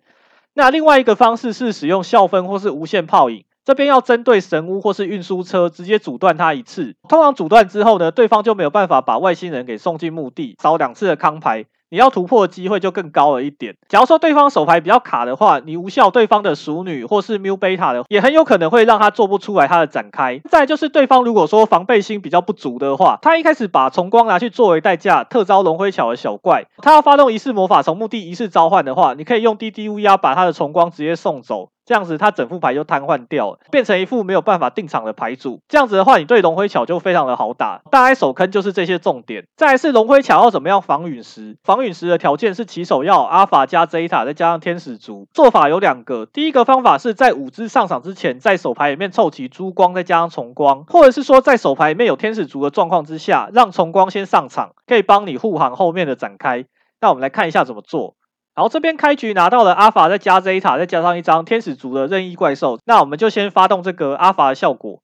[0.54, 6.96] 那另外一个方式是使用校分或是无限炮影，这边要针对神屋或是运输车直接阻断他一次。
[7.08, 11.66] 通常阻断之后呢，对方就没有办法把外星人给送进墓地，少两次的康牌。
[11.90, 13.76] 你要突破的机会就更高了一点。
[13.88, 20.40] 假如说对方手牌比较卡的话，你无效对方的熟女或是缪贝塔的，也很有可能会让他做不出来他的展开。
[20.48, 31.70] 再就是对方如果说防备心比较不足的话，他一开始把重光拿去作为代价，特招龙辉巧的小怪，他要发动仪式魔法从墓地仪式召唤的话，你可以用滴滴乌鸦把他的重光直接送走。
[31.88, 35.62] 这样子，他整副牌就瘫痪掉了，变成一副没有办法定场的牌组。
[35.68, 37.80] 这样子的话，你对龙辉巧就非常的好打。
[37.90, 39.46] 大概手坑就是这些重点。
[39.56, 41.56] 再来是龙辉巧要怎么样防陨石？
[41.64, 45.26] 防陨石的条件是起手要阿法加 Zeta，再加上天使族。
[45.32, 56.66] 做法有两个，第一个方法是在五只上场之前，在手牌里面凑齐珠光，再加上重光，或者是说在手牌里面有天使族的状况之下，让重光先上场，可以帮你护航后面的展开。
[57.00, 58.17] 那我们来看一下怎么做。
[58.58, 65.00] 然后这边开局拿到了阿法，再加 Zeta，再加上一张天使族的任意怪兽，那我们就先发动这个阿法的效果。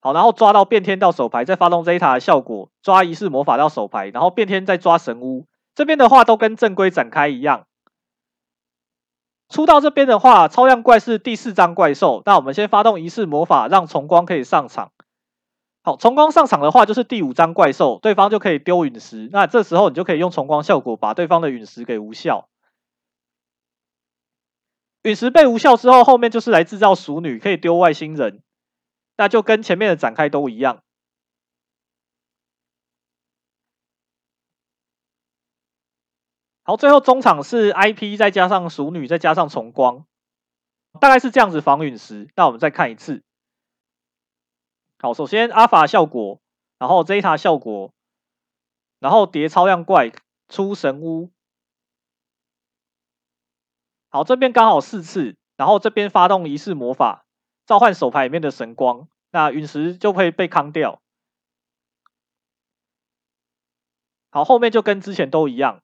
[0.00, 5.44] 好，然后抓到变天到手牌，再发动 Zeta 的效果，抓仪式魔法到手牌，然后变天再抓神巫。
[5.74, 7.66] 这边的话都跟正规展开一样。
[9.50, 14.90] 出到这边的话，超量怪是第四张怪兽，那我们先发动仪式魔法，让重光可以上场。
[15.86, 19.28] 好，重光上场的话，就是第五张怪兽，对方就可以丢陨石。
[19.30, 22.48] 那这时候你就可以用重光效果把对方的陨石给无效。
[25.02, 28.42] 陨石被无效之后，后面就是来制造熟女，可以丢外星人。
[29.16, 30.82] 那就跟前面的展开都一样。
[36.64, 40.04] 好，最后中场是 IP 再加上熟女再加上重光，
[41.00, 42.28] 大概是这样子防陨石。
[42.34, 43.22] 那我们再看一次。
[44.98, 46.40] 好，首先阿法效果，
[46.78, 47.92] 然后 Zeta 效果，
[48.98, 50.10] 然后叠超量怪
[50.48, 51.30] 出神巫。
[54.08, 57.26] 好，这边刚好四次，然后这边发动仪式魔法，
[57.66, 61.02] 召唤手牌里面的神光，那陨石就会被扛掉。
[64.30, 65.82] 好，后面就跟之前都一样。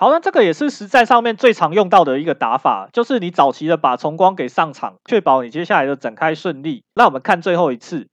[0.00, 6.84] 好，那这个也是实战上面最常用到的一个打法，就是你早期的把重光给上场，确保你接下来的展开顺利。
[6.94, 8.06] 那我们看最后一次。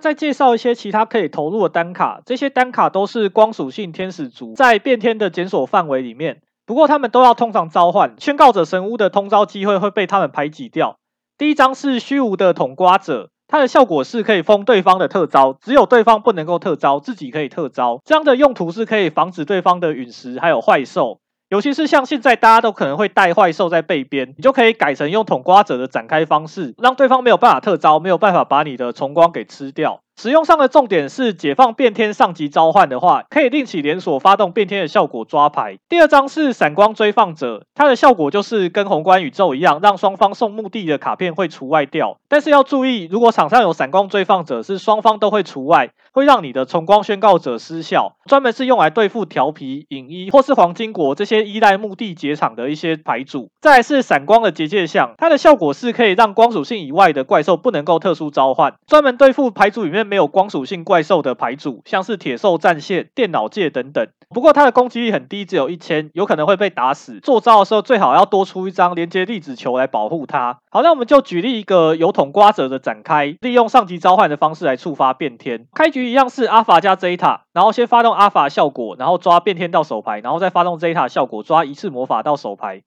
[0.00, 10.96] 再介绍一些其他可以投入的单卡，这些单卡都是光属性天使族在变天的检索范围里面，不过他们都要通常召唤宣告者神屋的通召机会会被他们排挤掉。
[11.38, 18.00] 第一张是虚无的统刮者，它的效果是可以封对方的特招，只有对方不能够特招，自己可以特招。
[18.04, 21.20] 这样的用途是可以防止对方的陨石还有坏兽。
[21.50, 30.00] 尤其是像现在大家都可能会带坏兽在背边，你就可以改成用统刮者的展开方式，让对方没有办法特招，没有办法把你的重光给吃掉。
[30.20, 35.78] 使用上的重点是解放变天上级召唤的话，可以另起连锁发动变天的效果抓牌。
[35.88, 42.18] 第二张是闪光追放者，它的效果就是跟宏观宇宙一样，让双方送墓地的卡片会除外掉。
[42.28, 48.16] 但是要注意，如果场上有闪光追放者，是双方都会除外，会让你的重光宣告者失效。
[48.26, 53.48] 专门是用来对付调皮、影衣或是黄金国这些依赖墓地结场的一些牌组。
[53.62, 60.09] 再来是闪光的结界像，它的效果是可以让光属性以外的怪兽不能够特殊召唤，专门对付牌组里面。
[60.10, 64.08] 没有光属性怪兽的牌组，像是铁兽战线、电脑界等等。
[64.28, 67.20] 不过它的攻击力很低，只有一千，有可能会被打死。
[67.20, 70.58] 做招的时候最好要多出一张连接粒子球来保护它。
[70.70, 75.66] 好，那我们就举例一个有统刮者的展开，利用上级召唤的方式来触发变天。
[75.72, 82.82] 开局一样是阿法加 Zeta，然后先发动阿法效果，然后抓变天到手牌，然后再发动 Zeta 效果抓一次魔法到手牌。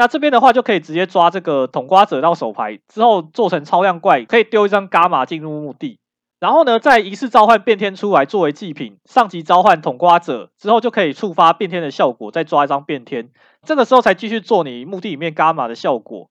[0.00, 5.98] 那这边的话就可以直接抓这个统瓜者到手牌，之后做成超量怪，可以丢一张伽马进入墓地，
[6.38, 13.28] 然后呢再一次召唤变天出来作为祭品，上级召唤统瓜者之后就可以触发变天的效果，再抓一张变天，
[13.60, 16.30] 这个时候才继续做你墓地里面伽马的效果。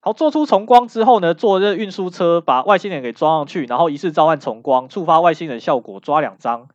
[0.00, 6.68] 好，做出重光之后呢，做这运输车把外星人给装上去，然后一次召唤重光，触发外星人效果，抓两张，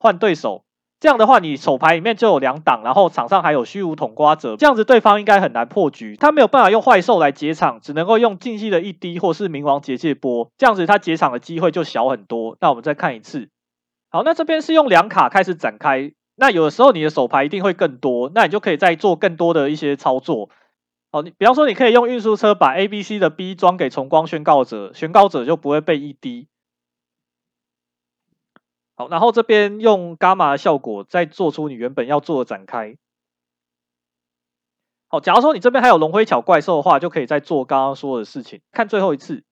[0.00, 0.63] 换对手。
[1.04, 6.16] 这样的话，你手牌里面就有两档，然后场上还有虚无统刮者，这样子对方应该很难破局。
[6.16, 12.56] 他没有办法用坏兽来解场，只能够用禁忌的一滴或是冥王结界波，这样子他解场的机会就小很多。
[12.58, 13.50] 那我们再看一次。
[14.08, 16.12] 好，那这边是用两卡开始展开。
[16.36, 20.48] 那有的时候你的手牌一定会更多，那你就可以再做更多的一些操作。
[21.12, 26.48] 好，你比方说你可以用运输车把 A、B、C 的 B 装给重光宣告者，宣告者就不会被一滴。
[28.96, 32.96] 好，然后这边用伽马的效果再做出你原本要做的展开。
[35.08, 38.60] 好，假如说你这边还有龙灰巧怪兽的话，就可以再做刚刚说的事情。
[38.72, 39.44] 看最后一次。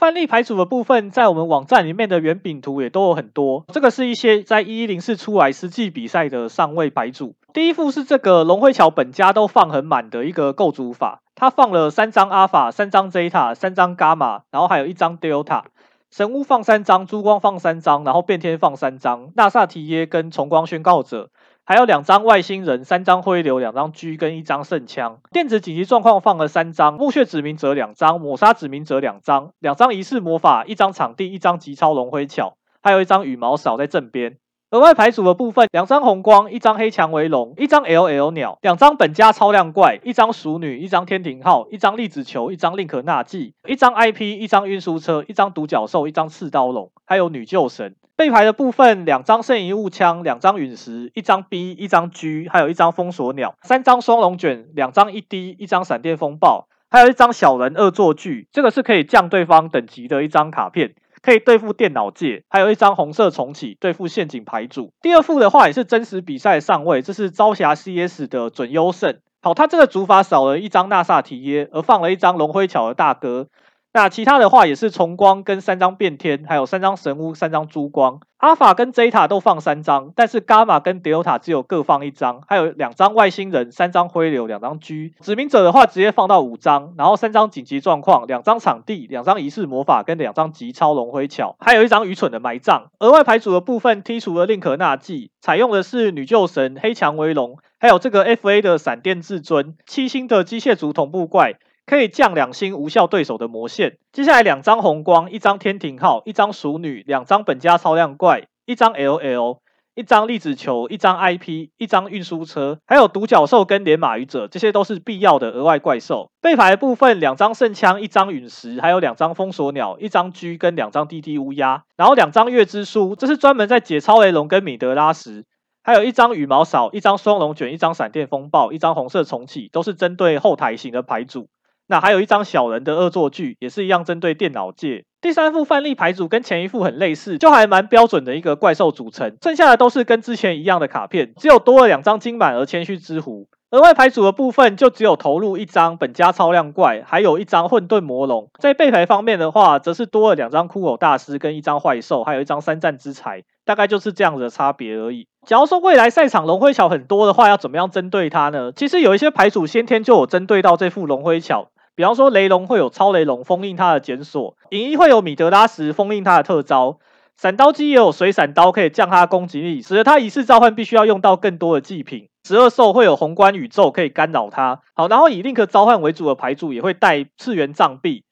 [0.00, 3.66] 范例牌组的部分，在我们网站里面的圆饼图也都有很多。
[3.68, 7.34] 这个是一些在一一零四出来实际比赛的上位牌组。
[7.52, 15.64] 第一副是这个龙辉桥本家都放很满的一个构筑法，它放了三张阿法、三张 Zeta、三张伽马，然后还有一张 Delta。
[16.10, 21.28] 神屋放三张，珠光放三张，然后变天放三张，纳萨提耶跟重光宣告者。
[21.70, 25.20] 还有两张外星人，三张灰流，两张狙跟一张圣枪。
[25.30, 34.38] 电子紧急状况放了三张，墓穴指明者两张，抹杀指明者两张，两张仪式魔法，一张场地，一张极超龙灰巧，还有一张羽毛扫在正边。
[34.70, 47.96] 额外牌组的部分，两张红光，一张黑蔷薇龙，一张 LL 鸟，两张本家超量怪，一张熟女，一张天庭号，一张粒子球，一张令可纳季，一张 IP，一张运输车，一张独角兽，一张刺刀龙，还有女救神。
[48.14, 64.92] 背牌的部分，两张圣遗物枪，两张陨石，一张 B，一张 G，还有一张封锁鸟，三张双龙卷，两张一 D，一张闪电风暴，还有一张小人恶作剧，这个是可以降对方等级的一张卡片，可以对付电脑界，还有一张红色重启，对付陷阱牌组。
[65.02, 69.18] 第二副的话也是真实比赛上位，这是朝霞 CS 的准优胜。
[69.42, 73.48] 好，他这个主法少了一张纳萨提耶，而放了一张龙辉巧的大哥。
[73.92, 78.20] 那其他的话也是重光跟三张变天，还有三张神屋、三张珠光。
[78.36, 85.12] 阿法跟 Zeta 都放三张，但是伽马跟 Delta 只有各放一张，还有两张外星人、三张灰流、两张 G。
[85.20, 92.92] 指明者的话直接放到五张，然后三张紧急状况、两张场地、两张仪式魔法跟两张极超龙灰巧，还有一张愚蠢的埋葬。
[93.00, 101.56] 额外牌组的部分剔除了令可纳祭，采用的是女救神、黑蔷薇龙，还有这个 FA 的闪电至尊、七星的机械族同步怪。
[101.90, 103.98] 可以降两星无效对手的魔线。
[104.12, 109.58] 接下来两张红光，一张天庭号，一张熟女，两张本家超量怪，一张 LL，
[109.96, 116.30] 一张粒子球，一张 IP，一张运输车，还有独角兽跟连马语者，这些都是必要的额外怪兽。
[116.40, 125.44] 背牌的部分，两张圣枪，一张陨石，还有两张封锁鸟，一张 G 跟两张滴滴乌鸦，然后两张月之书，这是专门在解超雷龙跟米德拉时，
[125.82, 131.48] 还有一张羽毛扫，一张双龙卷，一张闪电风暴，一张红色重启，都是针对后台型的牌组。
[131.90, 135.04] 那还有一张小人的恶作剧，也是一样针对电脑界。
[135.20, 139.36] 第三副范例牌组跟前一副很类似，就还蛮标准的一个怪兽组成。
[139.42, 143.48] 剩下的都是跟之前一样的卡片，只有多了两张金满而谦虚之狐。
[143.72, 148.48] 额外牌组的部分就只有投入一张本家超量怪，还有一张混沌魔龙。
[148.60, 155.26] 在背牌方面的话，则是多了两张骷髅大师跟一张坏兽，还有一张三战之才，大概就是这样子的差别而已。
[155.44, 158.70] 假如说未来赛场龙灰桥很多的话，要怎么样针对它呢？
[158.76, 161.68] 其实有一些牌组先天就有针对到这副龙灰桥。
[161.94, 166.98] 比方说雷龙会有超雷龙封印它的检索，影衣会有米德拉什封印它的特招，
[167.36, 172.28] 闪刀机也有水闪刀可以降它的攻击力，使得它一次召唤必须要用到更多的祭品。
[172.46, 174.80] 十二兽会有宏观宇宙可以干扰它。
[174.94, 178.24] 好，然后以 Link 召唤为主的牌组也会带次元障壁。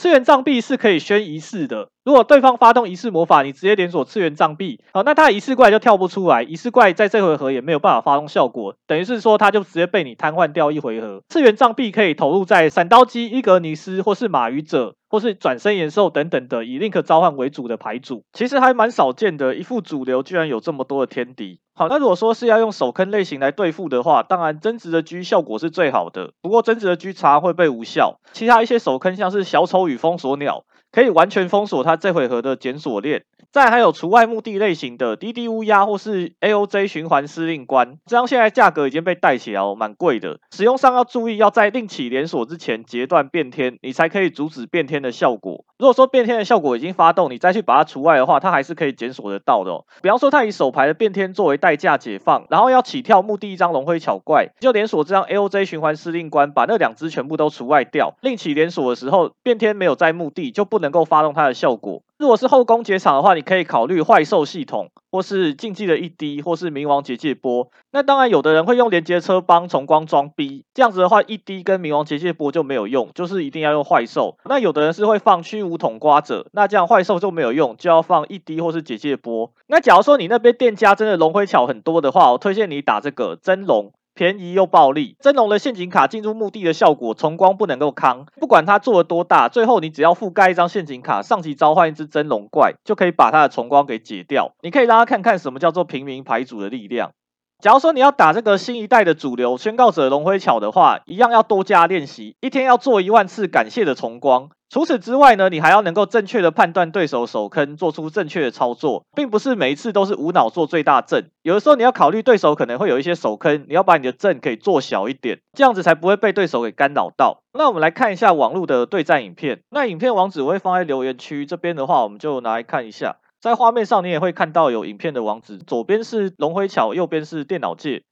[0.00, 11.20] 次元障壁是可以宣仪式的，如果对方发动仪式魔法，你直接连锁次元障壁，好，那他仪式怪就跳不出来，仪式怪在这回合也没有办法发动效果，等于是说他就直接被你瘫痪掉一回合。
[11.28, 14.94] 次元障壁可以投入在闪刀机、伊格尼斯或是马语者。
[15.10, 19.56] 或是转身延寿等等的以 Link 召唤为主的牌组，其实还蛮少见的。
[19.56, 21.58] 一副主流居然有这么多的天敌。
[21.74, 26.32] 好，那如果说是要用手坑类型来对付的话，当然增值的狙效果是最好的。
[26.40, 28.20] 不过增值的狙查会被无效。
[28.32, 33.24] 其他一些手坑像是小丑与封锁鸟，可以完全封锁它这回合的检索链。
[33.52, 40.38] 再还有除外目的类型的 DD 乌鸦或是 AOJ 循环司令官，这样现在价格已经被带起来哦，蛮贵的。
[40.52, 45.64] 使用上要注意，要在另起连锁之前截断变天，你才可以阻止变天的效果。
[45.78, 49.84] 如果说变天的效果已经发动，你再去把它除外的话，它还是可以检索得到的哦。
[50.00, 58.14] 比方说，它以手牌的变天作为代价解放，然后要起跳墓地一张龙灰巧怪，就连锁这张 AOJ 循环司令官，把那两只全部都除外掉。
[58.20, 62.02] 另起连锁的时候，变天没有在墓地，就不能够发动它的效果。
[62.18, 67.70] 如果是后宫结场的话，你可以考虑坏兽系统，或是竞技的一滴，或是冥王结界波。
[67.92, 74.36] 那当然，有的人会用连接车帮重光装逼，这样子的话，一滴跟冥王结界波就没有用，就是一定要用坏兽。
[74.44, 79.52] 那有的人是会放虚无统刮者，那这样坏兽就没有用，就要放一滴或是结界波。
[79.66, 83.92] 那假如说你那边店家真的龙灰巧很多的话，我推荐你打这个真龙。
[84.14, 88.26] 便宜又暴力，真龙的陷阱卡进入墓地的效果，重光不能够扛。
[88.38, 94.52] 不管它做的多大，最后你只要覆盖一张陷阱卡，上级召唤一只真龙怪，就可以把它的重光给解掉。
[94.62, 97.12] 你可以让他看看什么叫做平民牌组的力量。
[97.60, 104.48] 假如说你要打这个新一代的主流宣告者龙辉巧的话，一样要多加练习，一天要做一万次感谢的重光。
[104.70, 111.30] 除此之外呢，你还要能够正确的判断对手手坑，做出正确的操作，并不是每一次都是无脑做最大阵。
[111.42, 117.42] 有的时候你要考虑对手可能会有一些手坑，你要把你的阵可以做小一点，这样子才不会被对手给干扰到。
[117.52, 123.16] 那我们来看一下网络的对战影片，那影片网址我会放在留言区，这边的话我们就拿来看一下。
[123.40, 128.04] 在画面上你也会看到有影片的网址，左边是龙辉桥，右边是电脑界。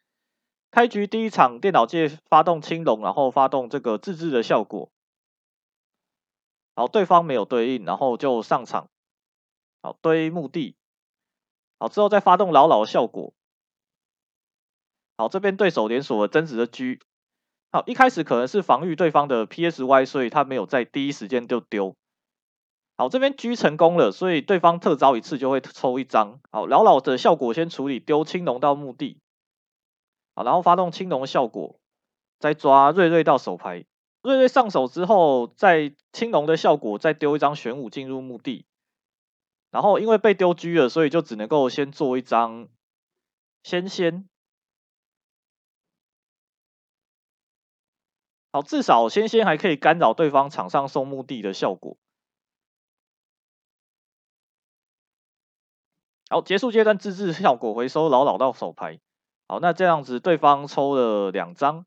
[0.71, 4.91] 开局第一场电脑界发动青龙，然后发动这个自制的效果。
[6.75, 8.89] 好，对方没有对应，然后就上场。
[9.83, 10.77] 好，堆墓地。
[11.79, 13.35] 好，之后再发动牢牢的效果。
[15.19, 17.01] 好，这边对手连锁了增值的 G。
[17.71, 21.97] 好，一开始可能是防御对方的 PSY，所以他没有在第一时间就丢。
[22.99, 26.41] 好，这边狙成功了，所以对方特招一次就会抽一张。
[26.51, 29.21] 好，扰扰的效果先处理，丢青龙到墓地。
[30.35, 31.79] 好，然后发动青龙效果，
[32.41, 33.87] 再抓瑞瑞到手牌。
[34.21, 38.67] 瑞瑞上手之后，在青龙的效果再丢一张玄武进入墓地，
[39.71, 42.67] 然后因为被丢狙了，所以就只能够先做一张
[43.63, 44.29] 仙仙。
[48.51, 51.97] 好，至少仙仙还可以干扰对方场上送墓地的效果。
[56.31, 59.01] 好，结束阶段自制效果，回收老老到手牌。
[59.47, 61.87] 好，那这样子对方抽了两张。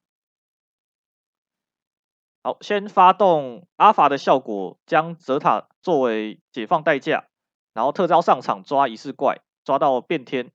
[2.42, 7.28] 好，先发动阿法的效果，将泽塔作为解放代价，
[7.76, 10.52] 然后特招上场抓仪式怪，抓到变天。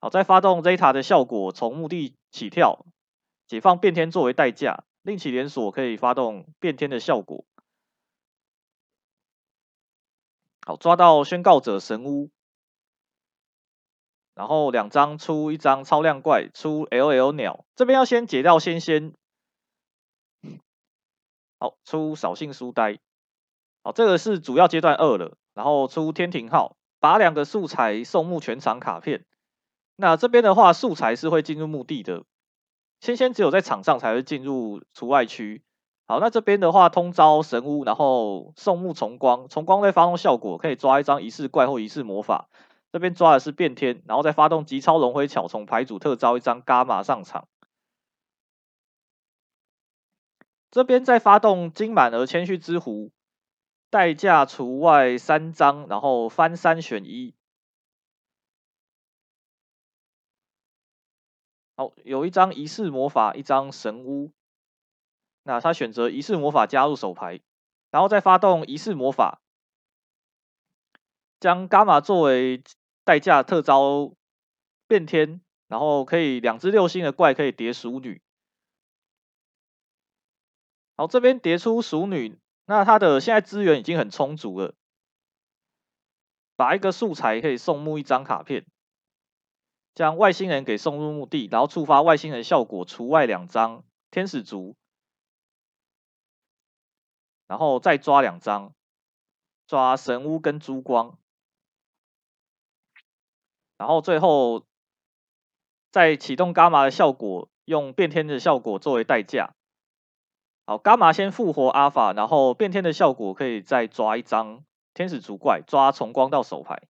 [0.00, 2.86] 好，再发动 Zeta 的效果，从墓地起跳，
[3.46, 7.44] 解放变天作为代价，另起连锁可以发动变天的效果。
[10.64, 12.30] 好，抓到宣告者神屋，
[14.38, 19.12] 然后两张出一张超量怪，出 LL 鸟，这边要先解掉仙仙。
[21.58, 23.00] 好，出扫兴书呆。
[23.82, 29.24] 好，这个是主要阶段二了，然后出天庭号，把两个素材送墓全场卡片。
[29.96, 32.22] 那这边的话，素材是会进入墓地的，
[33.00, 35.64] 仙仙只有在场上才会进入除外区。
[36.06, 42.48] 好，那这边的话，通招神屋，然后送墓重光，重光再发动效果，可以抓一张仪式怪或仪式魔法。
[42.90, 47.48] 这边抓的是变天，然后再发动极超龙辉巧，从牌组特招一张伽马上场。
[50.70, 53.10] 这边再发动金满额谦虚之狐，
[53.90, 57.34] 代价除外三张，然后翻三选一。
[61.76, 64.32] 好，有一张仪式魔法，一张神屋。
[65.42, 67.40] 那他选择仪式魔法加入手牌，
[67.90, 69.40] 然后再发动仪式魔法，
[71.40, 72.62] 将伽马作为
[73.08, 74.12] 代价特招
[74.86, 78.20] 变天，然后可以两只六星的怪可以叠熟女。
[80.94, 84.74] 好，这边叠出熟女，那他的现在资源已经很充足了，
[86.54, 88.66] 把一个素材可以送墓一张卡片，
[89.94, 94.76] 将外星人给送入墓地，然后触发外星人效果，除外两张天使族，
[97.46, 98.74] 然后再抓两张，
[99.66, 101.18] 抓神巫跟珠光，
[103.78, 104.66] 然后最后
[105.90, 109.54] 再启动伽马的效果，用变天的效果作为代价。
[110.66, 116.88] 好，伽马先复活阿尔法，然后变天的效果可以再抓一张天使族怪，抓重光到手牌。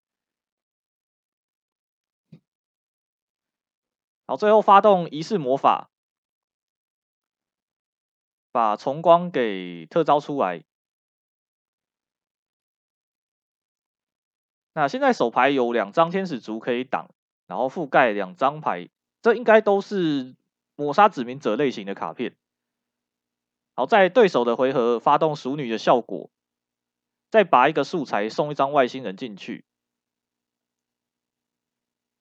[4.27, 5.89] 好，最后发动仪式魔法，
[8.51, 10.63] 把重光给特招出来。
[14.77, 17.09] 那现在手牌有两张天使族可以挡，
[17.47, 18.89] 然后覆盖两张牌，
[19.21, 20.35] 这应该都是
[20.75, 22.35] 抹杀指明者类型的卡片。
[23.73, 26.29] 好，在对手的回合发动熟女的效果，
[27.31, 29.63] 再拔一个素材送一张外星人进去，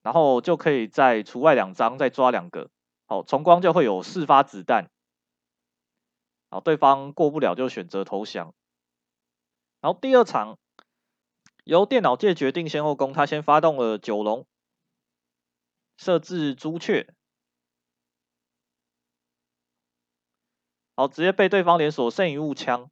[0.04, 2.70] 然后就可以再除外两张，再抓两个。
[3.06, 4.88] 好，重光就会有四发子弹。
[6.50, 8.54] 好，对方过不了就选择投降。
[9.80, 10.56] 然后第二场
[11.64, 14.46] 由电脑界决定先后攻，他先发动了九龙，
[15.96, 17.14] 设置朱雀。
[20.94, 22.90] 好，直接被对方连锁圣遗物枪。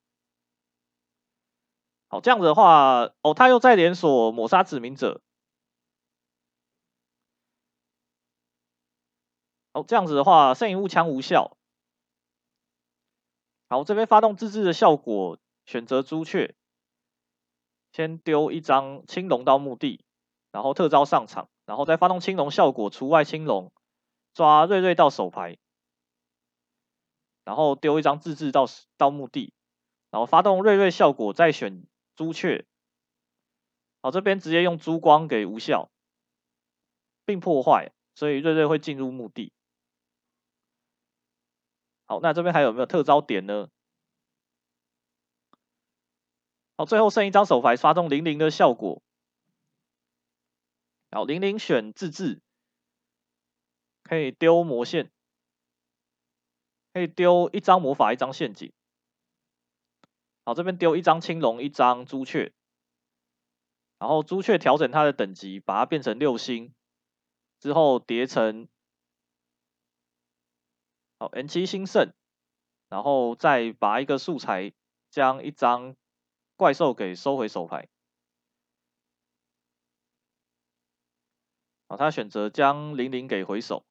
[2.09, 5.23] 好，这样子的话，哦，他又在连锁抹杀指明者。
[9.73, 11.57] 好，这样子的话，圣遗物枪无效。
[13.69, 16.55] 好，这边发动自制的效果，选择朱雀，
[17.93, 20.05] 先丢一张青龙到墓地，
[20.51, 23.73] 然后特招上场，然后再发动青龙效果，除外青龙，
[24.35, 25.59] 抓瑞瑞到手牌。
[27.44, 28.66] 然后丢一张自制到
[28.97, 29.52] 到墓地，
[30.12, 32.64] 然后发动瑞瑞效果，再选朱雀。
[34.01, 35.90] 好，这边直接用珠光给无效，
[37.24, 39.52] 并破坏，所以瑞瑞会进入墓地。
[42.06, 43.69] 好，那这边还有没有特招点呢？
[46.85, 49.03] 最后剩一张手牌，发动零零的效果。
[51.11, 52.41] 好，零零选自制，
[54.03, 55.11] 可以丢魔线。
[56.95, 58.71] 可以丢一张魔法，一张陷阱。
[60.45, 62.53] 好，这边丢一张青龙，一张朱雀。
[63.99, 66.75] 然后朱雀调整它的等级，把它变成六星，
[67.61, 68.69] 之后叠成
[71.19, 72.13] 好 N 七星圣，
[72.91, 74.75] 然后再把一个素材，
[75.09, 75.97] 将一张
[76.57, 77.89] 怪兽给收回手牌。
[81.89, 83.85] 好，他选择将零零给回手。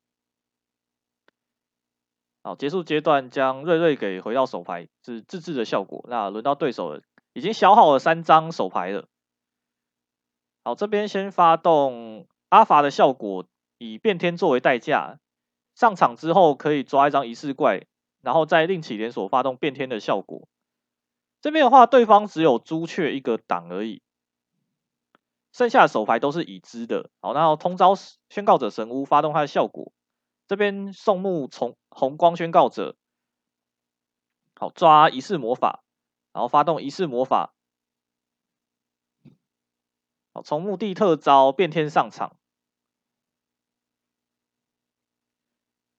[2.44, 6.04] 好，结束阶段，将瑞瑞给回到手牌，是自制的效果。
[6.10, 9.08] 那轮到对手了，已经消耗了三张手牌了。
[10.64, 13.46] 好，这边先发动阿法的效果，
[13.78, 15.20] 以变天作为代价。
[15.76, 17.86] 上场之后可以抓一张仪式怪，
[18.22, 20.48] 然后再另起连锁发动变天的效果。
[21.42, 24.02] 这边的话，对方只有朱雀一个挡而已，
[25.52, 27.10] 剩下的手牌都是已知的。
[27.20, 27.96] 好，然后通招
[28.30, 29.92] 宣告者神屋发动它的效果。
[30.48, 32.96] 这边送木从红光宣告者，
[34.56, 35.84] 好，抓仪式魔法，
[36.34, 37.54] 然后发动仪式魔法。
[40.34, 42.38] 好，从墓地特招变天上场。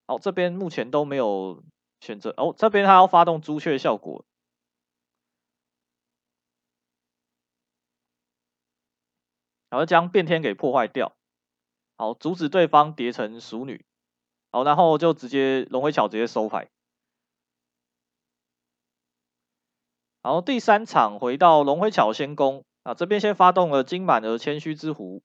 [0.07, 1.65] 好，这边目前都没有
[2.01, 2.55] 选择哦。
[2.57, 4.25] 这边他要发动朱雀效果，
[9.73, 11.17] 然后将变天给破坏掉。
[11.97, 13.87] 好，阻止对方叠成熟女。
[14.51, 16.69] 好，然后就直接龙回巧直接收牌。
[20.21, 25.23] 然后第三场回到龙回巧先攻啊，这边先发动了金满儿谦虚之壶。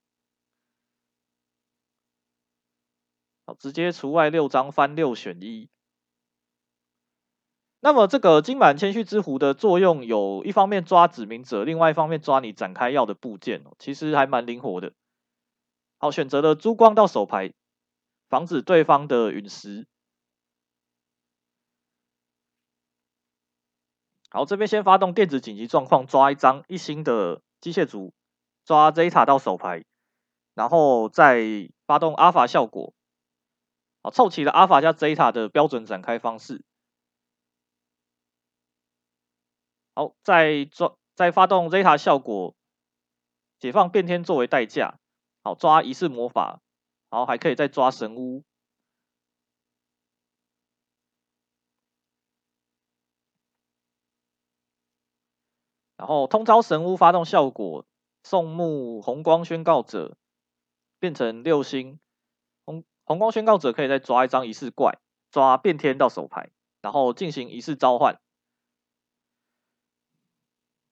[3.45, 5.69] 好，直接除外六张，翻六选一。
[7.79, 14.93] 那么这个金满谦虚之壶的作用，有一方面抓指明者，另外一方面抓你展开要的部件，其实还蛮灵活的。
[15.99, 17.53] 好，选择了珠光到手牌，
[18.29, 19.87] 防止对方的陨石。
[24.29, 28.13] 好，这边先发动电子紧急状况，抓一张一星的机械族，
[28.65, 29.85] 抓 Zeta 到手牌，
[30.55, 32.93] 然后再发动阿法效果。
[34.01, 36.63] 好，凑齐了阿法加 Zeta 的标准展开方式。
[39.97, 42.53] 好，再抓再发动 Zeta 效果，
[43.57, 44.99] 解放变天作为代价。
[45.41, 46.61] 好，抓仪式魔法，
[47.09, 48.43] 然后还可以再抓神屋，
[55.95, 57.83] 然后通召神屋发动效果，
[58.21, 60.15] 送木红光宣告者
[60.99, 61.99] 变成六星，
[62.65, 64.99] 红红光宣告者可以再抓一张仪式怪，
[65.31, 66.51] 抓变天到手牌，
[66.81, 68.21] 然后进行仪式召唤，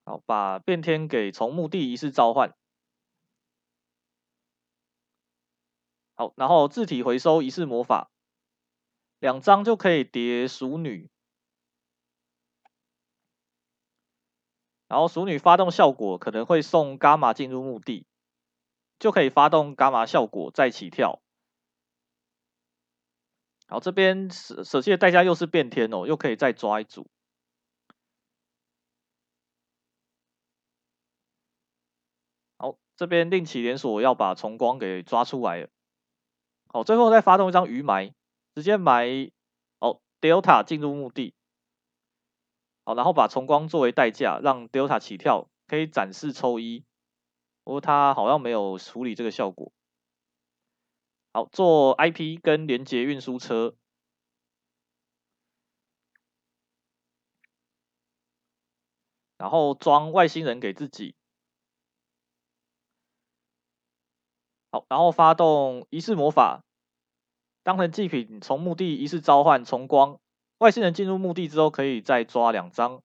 [0.06, 2.56] 好，把变天给从墓地仪式召唤。
[6.14, 8.10] 好，然后自体回收仪式魔法，
[9.20, 11.10] 两张就可以叠熟女，
[14.88, 18.06] 然后熟女发动效果可能会送伽马进入墓地，
[19.00, 21.22] 就可以发动伽马效果再起跳。
[23.68, 27.10] 好，这边舍舍弃的代价又是变天哦，又可以再抓一组。
[32.58, 35.70] 好，这边另起连锁要把重光给抓出来了。
[36.68, 38.14] 好，最后再发动一张鱼埋，
[38.54, 39.32] 直接埋
[39.80, 41.34] 哦，Delta 进入墓地。
[42.84, 46.86] 好，然后把重光作为代价，让 Delta 起跳，可以展示抽一。
[47.64, 49.72] 不过他好像没有处理这个效果。
[51.34, 53.76] 好，做 IP 跟连接运输车，
[59.38, 61.16] 然后装外星人给自己。
[64.76, 66.62] 好，然后发动仪式魔法。
[67.64, 70.20] 当成祭品，从墓地仪式召唤重光，
[70.58, 73.02] 外星人进入墓地之后，可以再抓两张。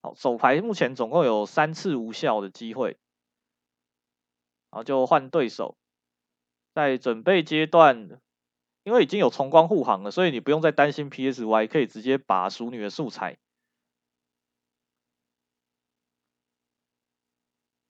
[0.00, 2.96] 好，手牌目前总共有三次无效的机会，
[4.70, 5.76] 然后就换对手。
[6.72, 8.18] 在准备阶段，
[8.82, 13.36] 因为已经有重光护航了，所以你不用再担心 PSY，可以直接把熟女的素材。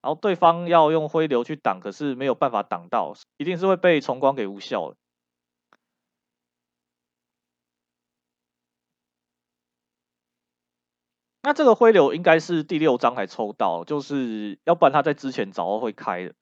[0.05, 4.97] 然后对方要用灰流去挡，可是没有办法挡到，一定是会被重光给无效了。
[11.43, 16.35] 那这个灰流应该是第六张才抽到，就是要不然他在之前早会开的。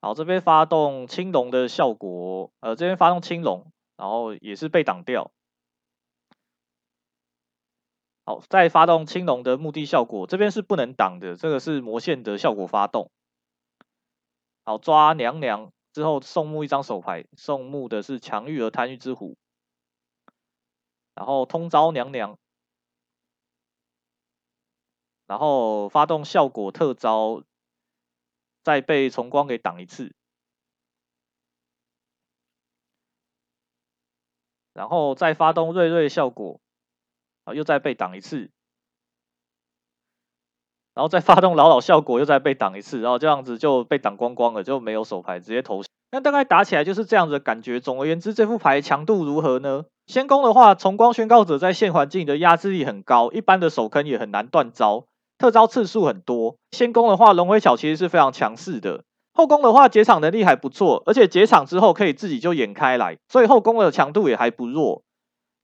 [0.00, 5.30] 好，这边发动青龙的效果，呃，这边发动青龙，然后也是被挡掉。
[8.24, 13.10] 好，再发动青龙的目的效果，这边是不能挡的，这个是魔线的效果发动。
[14.64, 19.36] 好，抓娘娘之后送木一张手牌，送木的是强欲儿贪欲之虎，
[21.14, 22.38] 然后通招娘娘，
[25.26, 27.42] 然后发动效果特招，
[28.62, 30.14] 再被重光给挡一次，
[34.72, 36.61] 然后再发动瑞瑞效果。
[37.44, 38.50] 啊，又再被挡一次，
[40.94, 45.88] 然后再发动老老效果，又再被挡一次，然后这样子就被挡光光了，就没有手牌，直接投降。
[46.12, 47.80] 那大概打起来就是这样子的感觉。
[47.80, 49.86] 总而言之，这副牌强度如何呢？
[50.06, 55.06] 先攻的话，重光宣告者在现环境的压制力很高，一般的手坑也很难断招，
[55.38, 56.56] 特招次数很多。
[56.72, 59.04] 先攻的话，龙回桥其实是非常强势的。
[59.32, 65.02] 后攻的话，解场能力还不错，而且解场之后可以自己就演开来，所以后攻的强度也还不弱。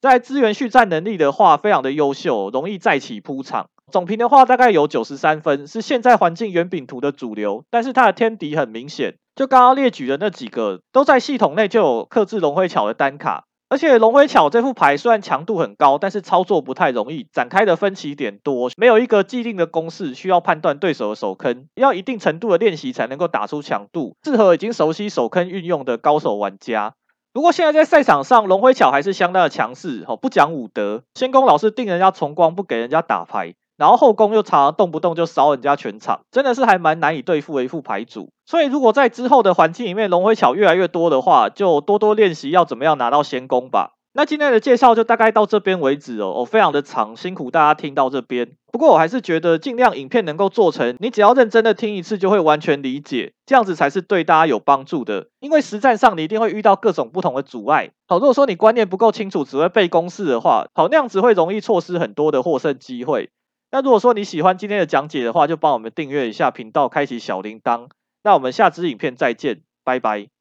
[0.00, 3.68] 在资源续战能力的话，非常的优秀，容易再起铺场。
[3.90, 7.64] 总评的话，大概有九十三分，是现在环境圆饼图的主流。
[7.68, 13.44] 但是它的天敌很明显，就刚刚列举的那几个，都在系统内就有克制龙辉巧的单卡。
[13.70, 26.94] 而且龙辉巧这副牌虽然强度很高，但是操作不太容易，展开的分歧点多，没有一个既定的公式，需要判断对手的手坑，要一定程度的练习才能够打出强度，适合已经熟悉手坑运用的高手玩家。
[27.39, 33.55] 不过现在在赛场上，龙辉巧还是相当的强势，哦，不讲武德，先攻老是定人家重光，不给人家打牌。
[33.77, 38.31] 然后后攻又常常动不动就扫人家全场，真的是还蛮难以对付的一副牌组。
[38.44, 43.93] 所以如果在之后的环境里面龙辉巧越来越多的话，就多多练习要怎么样拿到先攻吧。
[44.14, 48.56] 那今天的介绍就大概到这边为止哦，我非常的长，辛苦大家听到这边。
[48.72, 55.28] 不过我还是觉得尽量影片能够做成，你只要认真的听一次就会完全理解，这样子才是对大家有帮助的。
[55.39, 57.90] 因为实战上你一定会遇到各种不同的阻碍。
[58.09, 63.30] 好，如果说你观念不够清楚，只会背公式的话，好，那样子会容易错失很多的获胜机会。
[63.70, 67.89] 那如果说你喜欢今天的讲解的话，就帮我们订阅一下频道，开启小铃铛。
[68.24, 70.38] 那我们下支影片再见，拜拜。